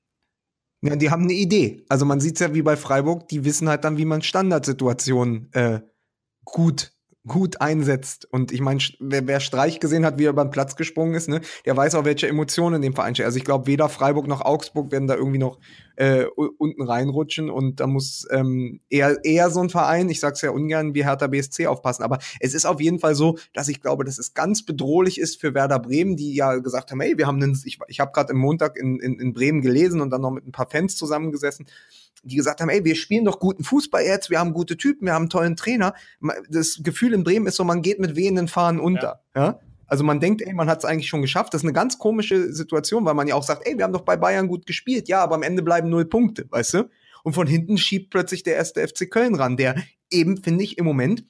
Ja, 0.81 0.95
die 0.95 1.11
haben 1.11 1.23
eine 1.23 1.33
Idee. 1.33 1.85
Also 1.87 2.05
man 2.05 2.19
sieht 2.19 2.35
es 2.35 2.39
ja 2.41 2.53
wie 2.53 2.61
bei 2.61 2.75
Freiburg, 2.75 3.27
die 3.29 3.45
wissen 3.45 3.69
halt 3.69 3.83
dann, 3.85 3.97
wie 3.97 4.05
man 4.05 4.21
Standardsituationen 4.21 5.51
äh, 5.53 5.81
gut 6.43 6.91
gut 7.25 7.61
einsetzt. 7.61 8.27
Und 8.31 8.51
ich 8.51 8.59
meine, 8.59 8.81
wer, 8.99 9.25
wer 9.27 9.39
Streich 9.39 9.79
gesehen 9.79 10.05
hat, 10.05 10.17
wie 10.17 10.25
er 10.25 10.31
über 10.31 10.43
den 10.43 10.51
Platz 10.51 10.75
gesprungen 10.75 11.15
ist, 11.15 11.29
ne, 11.29 11.41
der 11.65 11.77
weiß 11.77 11.95
auch, 11.95 12.03
welche 12.03 12.27
Emotionen 12.27 12.77
in 12.77 12.81
dem 12.81 12.93
Verein 12.93 13.15
stehen. 13.15 13.25
Also 13.25 13.37
ich 13.37 13.45
glaube, 13.45 13.67
weder 13.67 13.87
Freiburg 13.87 14.27
noch 14.27 14.41
Augsburg 14.41 14.91
werden 14.91 15.07
da 15.07 15.15
irgendwie 15.15 15.37
noch 15.37 15.59
äh, 15.95 16.25
unten 16.57 16.81
reinrutschen 16.81 17.49
und 17.49 17.79
da 17.79 17.87
muss 17.87 18.27
ähm, 18.31 18.81
eher, 18.89 19.23
eher 19.23 19.49
so 19.51 19.61
ein 19.61 19.69
Verein, 19.69 20.09
ich 20.09 20.19
sag's 20.19 20.41
ja 20.41 20.49
ungern, 20.49 20.95
wie 20.95 21.05
Hertha 21.05 21.27
BSC 21.27 21.67
aufpassen. 21.67 22.03
Aber 22.03 22.19
es 22.39 22.53
ist 22.53 22.65
auf 22.65 22.81
jeden 22.81 22.99
Fall 22.99 23.15
so, 23.15 23.37
dass 23.53 23.69
ich 23.69 23.79
glaube, 23.79 24.03
dass 24.03 24.17
es 24.17 24.33
ganz 24.33 24.65
bedrohlich 24.65 25.19
ist 25.19 25.39
für 25.39 25.53
Werder 25.53 25.79
Bremen, 25.79 26.17
die 26.17 26.35
ja 26.35 26.57
gesagt 26.57 26.91
haben, 26.91 26.99
hey, 26.99 27.17
wir 27.17 27.27
haben 27.27 27.41
einen, 27.41 27.57
ich, 27.63 27.79
ich 27.87 27.99
habe 28.01 28.11
gerade 28.11 28.33
im 28.33 28.39
Montag 28.39 28.75
in, 28.75 28.99
in, 28.99 29.19
in 29.19 29.33
Bremen 29.33 29.61
gelesen 29.61 30.01
und 30.01 30.09
dann 30.09 30.21
noch 30.21 30.31
mit 30.31 30.45
ein 30.45 30.51
paar 30.51 30.69
Fans 30.69 30.97
zusammengesessen 30.97 31.67
die 32.23 32.35
gesagt 32.35 32.61
haben, 32.61 32.69
ey, 32.69 32.83
wir 32.85 32.95
spielen 32.95 33.25
doch 33.25 33.39
guten 33.39 33.63
Fußball 33.63 34.03
jetzt, 34.03 34.29
wir 34.29 34.39
haben 34.39 34.53
gute 34.53 34.77
Typen, 34.77 35.05
wir 35.05 35.13
haben 35.13 35.23
einen 35.23 35.29
tollen 35.29 35.55
Trainer. 35.55 35.93
Das 36.49 36.79
Gefühl 36.81 37.13
in 37.13 37.23
Bremen 37.23 37.47
ist 37.47 37.55
so, 37.55 37.63
man 37.63 37.81
geht 37.81 37.99
mit 37.99 38.15
wehenden 38.15 38.47
Fahnen 38.47 38.79
unter. 38.79 39.21
Ja. 39.35 39.45
ja? 39.45 39.59
Also 39.87 40.03
man 40.03 40.19
denkt, 40.19 40.41
ey, 40.41 40.53
man 40.53 40.69
hat 40.69 40.79
es 40.79 40.85
eigentlich 40.85 41.09
schon 41.09 41.21
geschafft. 41.21 41.53
Das 41.53 41.61
ist 41.61 41.65
eine 41.65 41.73
ganz 41.73 41.99
komische 41.99 42.53
Situation, 42.53 43.05
weil 43.05 43.13
man 43.13 43.27
ja 43.27 43.35
auch 43.35 43.43
sagt, 43.43 43.67
ey, 43.67 43.77
wir 43.77 43.83
haben 43.83 43.93
doch 43.93 44.01
bei 44.01 44.15
Bayern 44.15 44.47
gut 44.47 44.65
gespielt, 44.65 45.07
ja, 45.07 45.21
aber 45.21 45.35
am 45.35 45.43
Ende 45.43 45.61
bleiben 45.61 45.89
null 45.89 46.05
Punkte, 46.05 46.45
weißt 46.49 46.73
du? 46.75 46.89
Und 47.23 47.33
von 47.33 47.47
hinten 47.47 47.77
schiebt 47.77 48.09
plötzlich 48.09 48.43
der 48.43 48.55
erste 48.55 48.85
FC 48.87 49.09
Köln 49.09 49.35
ran, 49.35 49.55
der 49.57 49.75
eben, 50.09 50.41
finde 50.41 50.63
ich, 50.63 50.77
im 50.77 50.85
Moment 50.85 51.25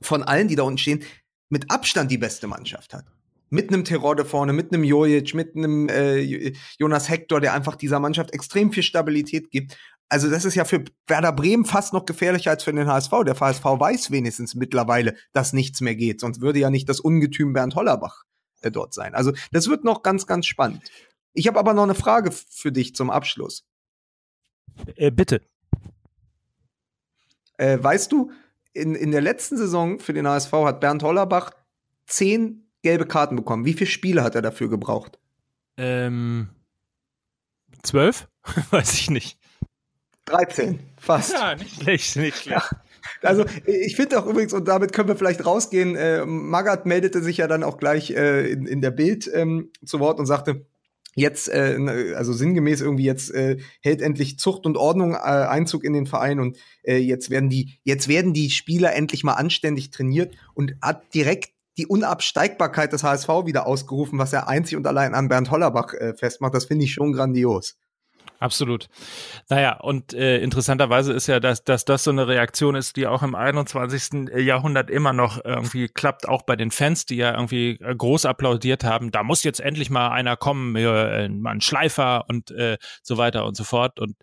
von 0.00 0.22
allen, 0.22 0.48
die 0.48 0.56
da 0.56 0.62
unten 0.62 0.78
stehen, 0.78 1.02
mit 1.48 1.70
Abstand 1.70 2.10
die 2.10 2.18
beste 2.18 2.46
Mannschaft 2.46 2.92
hat 2.92 3.04
mit 3.50 3.72
einem 3.72 3.84
Terode 3.84 4.24
vorne, 4.24 4.52
mit 4.52 4.72
einem 4.72 4.84
Jojic, 4.84 5.34
mit 5.34 5.56
einem 5.56 5.88
äh, 5.88 6.52
Jonas 6.78 7.08
Hector, 7.08 7.40
der 7.40 7.54
einfach 7.54 7.76
dieser 7.76 8.00
Mannschaft 8.00 8.32
extrem 8.34 8.72
viel 8.72 8.82
Stabilität 8.82 9.50
gibt. 9.50 9.76
Also 10.08 10.30
das 10.30 10.44
ist 10.44 10.54
ja 10.54 10.64
für 10.64 10.84
Werder 11.06 11.32
Bremen 11.32 11.64
fast 11.64 11.92
noch 11.92 12.06
gefährlicher 12.06 12.50
als 12.50 12.64
für 12.64 12.72
den 12.72 12.88
HSV. 12.88 13.10
Der 13.26 13.38
HSV 13.38 13.64
weiß 13.64 14.10
wenigstens 14.10 14.54
mittlerweile, 14.54 15.14
dass 15.32 15.52
nichts 15.52 15.80
mehr 15.80 15.94
geht. 15.94 16.20
Sonst 16.20 16.40
würde 16.40 16.58
ja 16.58 16.70
nicht 16.70 16.88
das 16.88 17.00
Ungetüm 17.00 17.52
Bernd 17.52 17.74
Hollerbach 17.74 18.24
äh, 18.60 18.70
dort 18.70 18.94
sein. 18.94 19.14
Also 19.14 19.32
das 19.52 19.68
wird 19.68 19.84
noch 19.84 20.02
ganz, 20.02 20.26
ganz 20.26 20.46
spannend. 20.46 20.82
Ich 21.34 21.46
habe 21.46 21.58
aber 21.58 21.74
noch 21.74 21.82
eine 21.82 21.94
Frage 21.94 22.30
für 22.32 22.72
dich 22.72 22.94
zum 22.94 23.10
Abschluss. 23.10 23.66
Äh, 24.96 25.10
bitte. 25.10 25.42
Äh, 27.58 27.78
weißt 27.80 28.10
du, 28.10 28.30
in, 28.72 28.94
in 28.94 29.10
der 29.10 29.20
letzten 29.20 29.56
Saison 29.56 29.98
für 29.98 30.12
den 30.12 30.26
HSV 30.26 30.52
hat 30.52 30.80
Bernd 30.80 31.02
Hollerbach 31.02 31.50
zehn 32.06 32.70
gelbe 32.82 33.06
Karten 33.06 33.36
bekommen. 33.36 33.64
Wie 33.64 33.74
viele 33.74 33.90
Spiele 33.90 34.22
hat 34.22 34.34
er 34.34 34.42
dafür 34.42 34.68
gebraucht? 34.68 35.18
Ähm, 35.76 36.48
zwölf? 37.82 38.28
Weiß 38.70 38.94
ich 38.94 39.10
nicht. 39.10 39.37
13, 40.28 40.78
fast. 40.96 41.32
Ja, 41.32 41.54
nicht 41.54 41.82
schlecht, 41.82 42.16
nicht 42.16 42.36
schlecht. 42.36 42.70
Ja. 43.22 43.30
Also 43.30 43.44
ich 43.64 43.96
finde 43.96 44.20
auch 44.20 44.26
übrigens, 44.26 44.52
und 44.52 44.68
damit 44.68 44.92
können 44.92 45.08
wir 45.08 45.16
vielleicht 45.16 45.44
rausgehen, 45.46 45.96
äh, 45.96 46.26
Magath 46.26 46.84
meldete 46.84 47.22
sich 47.22 47.38
ja 47.38 47.46
dann 47.46 47.62
auch 47.62 47.78
gleich 47.78 48.10
äh, 48.10 48.50
in, 48.50 48.66
in 48.66 48.80
der 48.80 48.90
Bild 48.90 49.30
ähm, 49.32 49.70
zu 49.84 49.98
Wort 49.98 50.18
und 50.18 50.26
sagte, 50.26 50.66
jetzt, 51.14 51.48
äh, 51.48 52.14
also 52.14 52.32
sinngemäß 52.32 52.80
irgendwie 52.80 53.04
jetzt 53.04 53.32
äh, 53.32 53.58
hält 53.80 54.02
endlich 54.02 54.38
Zucht 54.38 54.66
und 54.66 54.76
Ordnung 54.76 55.14
äh, 55.14 55.16
Einzug 55.16 55.84
in 55.84 55.92
den 55.92 56.06
Verein 56.06 56.38
und 56.38 56.58
äh, 56.82 56.98
jetzt 56.98 57.30
werden 57.30 57.48
die, 57.50 57.78
jetzt 57.82 58.08
werden 58.08 58.34
die 58.34 58.50
Spieler 58.50 58.94
endlich 58.94 59.24
mal 59.24 59.34
anständig 59.34 59.90
trainiert 59.90 60.34
und 60.54 60.74
hat 60.82 61.14
direkt 61.14 61.52
die 61.76 61.86
Unabsteigbarkeit 61.86 62.92
des 62.92 63.04
HSV 63.04 63.28
wieder 63.46 63.66
ausgerufen, 63.66 64.18
was 64.18 64.32
er 64.32 64.48
einzig 64.48 64.76
und 64.76 64.86
allein 64.86 65.14
an 65.14 65.28
Bernd 65.28 65.50
Hollerbach 65.50 65.94
äh, 65.94 66.14
festmacht. 66.14 66.54
Das 66.54 66.66
finde 66.66 66.84
ich 66.84 66.92
schon 66.92 67.12
grandios. 67.12 67.76
Absolut. 68.40 68.88
Naja, 69.48 69.80
und 69.80 70.14
äh, 70.14 70.38
interessanterweise 70.38 71.12
ist 71.12 71.26
ja, 71.26 71.40
dass, 71.40 71.64
dass 71.64 71.84
das 71.84 72.04
so 72.04 72.12
eine 72.12 72.28
Reaktion 72.28 72.76
ist, 72.76 72.96
die 72.96 73.08
auch 73.08 73.24
im 73.24 73.34
21. 73.34 74.30
Jahrhundert 74.36 74.90
immer 74.90 75.12
noch 75.12 75.44
irgendwie 75.44 75.88
klappt, 75.88 76.28
auch 76.28 76.42
bei 76.42 76.54
den 76.54 76.70
Fans, 76.70 77.04
die 77.04 77.16
ja 77.16 77.32
irgendwie 77.32 77.78
äh, 77.80 77.96
groß 77.96 78.26
applaudiert 78.26 78.84
haben. 78.84 79.10
Da 79.10 79.24
muss 79.24 79.42
jetzt 79.42 79.58
endlich 79.58 79.90
mal 79.90 80.10
einer 80.10 80.36
kommen, 80.36 80.76
äh, 80.76 81.28
mal 81.28 81.50
ein 81.50 81.60
Schleifer 81.60 82.26
und 82.28 82.52
äh, 82.52 82.78
so 83.02 83.16
weiter 83.16 83.44
und 83.44 83.56
so 83.56 83.64
fort 83.64 83.98
und 83.98 84.16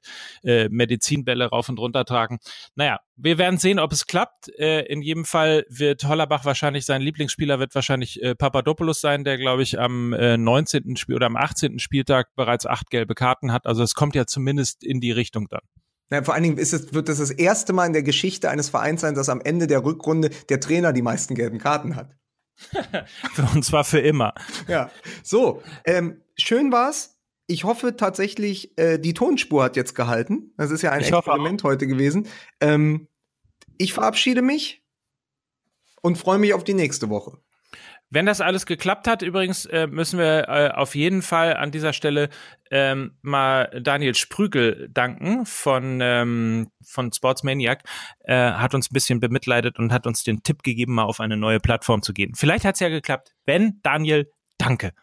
äh, 0.44 0.70
Medizinbälle 0.70 1.48
rauf 1.48 1.68
und 1.68 1.78
runter 1.78 2.06
tragen. 2.06 2.40
Naja, 2.76 3.02
wir 3.18 3.38
werden 3.38 3.58
sehen, 3.58 3.80
ob 3.80 3.92
es 3.92 4.08
klappt. 4.08 4.50
Äh, 4.58 4.82
in 4.86 5.02
jedem 5.02 5.26
Fall 5.26 5.66
wird 5.70 6.04
Hollerbach 6.04 6.46
wahrscheinlich, 6.46 6.86
sein 6.86 7.02
Lieblingsspieler 7.02 7.60
wird 7.60 7.74
wahrscheinlich 7.74 8.22
äh, 8.22 8.36
Papadopoulos 8.36 9.02
sein, 9.02 9.24
der, 9.24 9.38
glaube 9.38 9.64
ich, 9.64 9.80
am 9.80 10.14
äh, 10.14 10.38
19. 10.38 10.98
Spiel 10.98 11.16
oder 11.16 11.28
am 11.28 11.38
18. 11.38 11.80
Spieltag 11.80 12.28
bereits 12.36 12.66
acht 12.66 12.90
gelbe 12.90 13.16
Karten 13.16 13.52
hat. 13.52 13.66
Also 13.66 13.84
es 13.84 13.96
kommt 13.96 14.16
ja 14.16 14.26
zumindest 14.26 14.84
in 14.84 15.00
die 15.00 15.12
Richtung 15.12 15.48
dann. 15.50 15.62
Ja, 16.12 16.24
vor 16.24 16.34
allen 16.34 16.44
Dingen 16.44 16.58
ist 16.58 16.74
es, 16.74 16.94
wird 16.94 17.10
es 17.10 17.18
das 17.18 17.32
erste 17.32 17.74
Mal 17.74 17.88
in 17.88 17.94
der 17.94 18.04
Geschichte 18.04 18.50
eines 18.50 18.70
Vereins 18.70 19.02
sein, 19.02 19.16
dass 19.16 19.30
am 19.30 19.42
Ende 19.42 19.68
der 19.68 19.84
Rückrunde 19.84 20.30
der 20.50 20.60
Trainer 20.60 20.94
die 20.94 21.02
meisten 21.02 21.36
gelben 21.36 21.58
Karten 21.58 21.96
hat. 21.96 22.16
und 23.54 23.64
zwar 23.64 23.84
für 23.84 24.00
immer. 24.00 24.34
Ja. 24.68 24.92
So, 25.24 25.64
ähm, 25.86 26.22
schön 26.38 26.72
war's 26.72 27.15
ich 27.48 27.64
hoffe 27.64 27.96
tatsächlich, 27.96 28.78
äh, 28.78 28.98
die 28.98 29.14
Tonspur 29.14 29.64
hat 29.64 29.76
jetzt 29.76 29.96
gehalten. 29.96 30.54
Das 30.58 30.72
ist 30.72 30.82
ja 30.82 30.92
ein 30.92 31.02
ich 31.02 31.12
Experiment 31.12 31.64
heute 31.64 31.88
gewesen. 31.88 32.28
Ähm, 32.60 33.08
ich 33.78 33.94
verabschiede 33.94 34.42
mich 34.42 34.84
und 36.02 36.18
freue 36.18 36.40
mich 36.40 36.54
auf 36.54 36.64
die 36.64 36.74
nächste 36.74 37.10
Woche. 37.10 37.40
Wenn 38.12 38.28
das 38.28 38.40
alles 38.40 38.66
geklappt 38.66 39.08
hat, 39.08 39.24
übrigens 39.24 39.66
äh, 39.66 39.88
müssen 39.88 40.20
wir 40.20 40.48
äh, 40.48 40.70
auf 40.72 40.96
jeden 40.96 41.22
Fall 41.22 41.58
an 41.58 41.72
dieser 41.72 41.92
Stelle 41.92 42.30
ähm, 42.70 43.18
mal 43.22 43.82
Daniel 43.82 44.14
Sprügel 44.14 44.90
danken 44.92 45.46
von, 45.46 46.00
ähm, 46.02 46.70
von 46.86 47.12
Sportsmaniac. 47.12 47.84
Äh, 48.20 48.36
hat 48.36 48.76
uns 48.76 48.90
ein 48.90 48.94
bisschen 48.94 49.20
bemitleidet 49.20 49.80
und 49.80 49.92
hat 49.92 50.06
uns 50.06 50.24
den 50.24 50.44
Tipp 50.44 50.62
gegeben, 50.62 50.94
mal 50.94 51.04
auf 51.04 51.20
eine 51.20 51.36
neue 51.36 51.60
Plattform 51.60 52.04
zu 52.04 52.14
gehen. 52.14 52.34
Vielleicht 52.36 52.64
hat 52.64 52.76
es 52.76 52.80
ja 52.80 52.90
geklappt. 52.90 53.34
Wenn, 53.46 53.80
Daniel, 53.82 54.32
danke. 54.60 54.94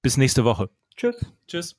Bis 0.00 0.16
nächste 0.16 0.44
Woche. 0.44 0.70
Tschüss. 0.98 1.16
Tschüss. 1.46 1.76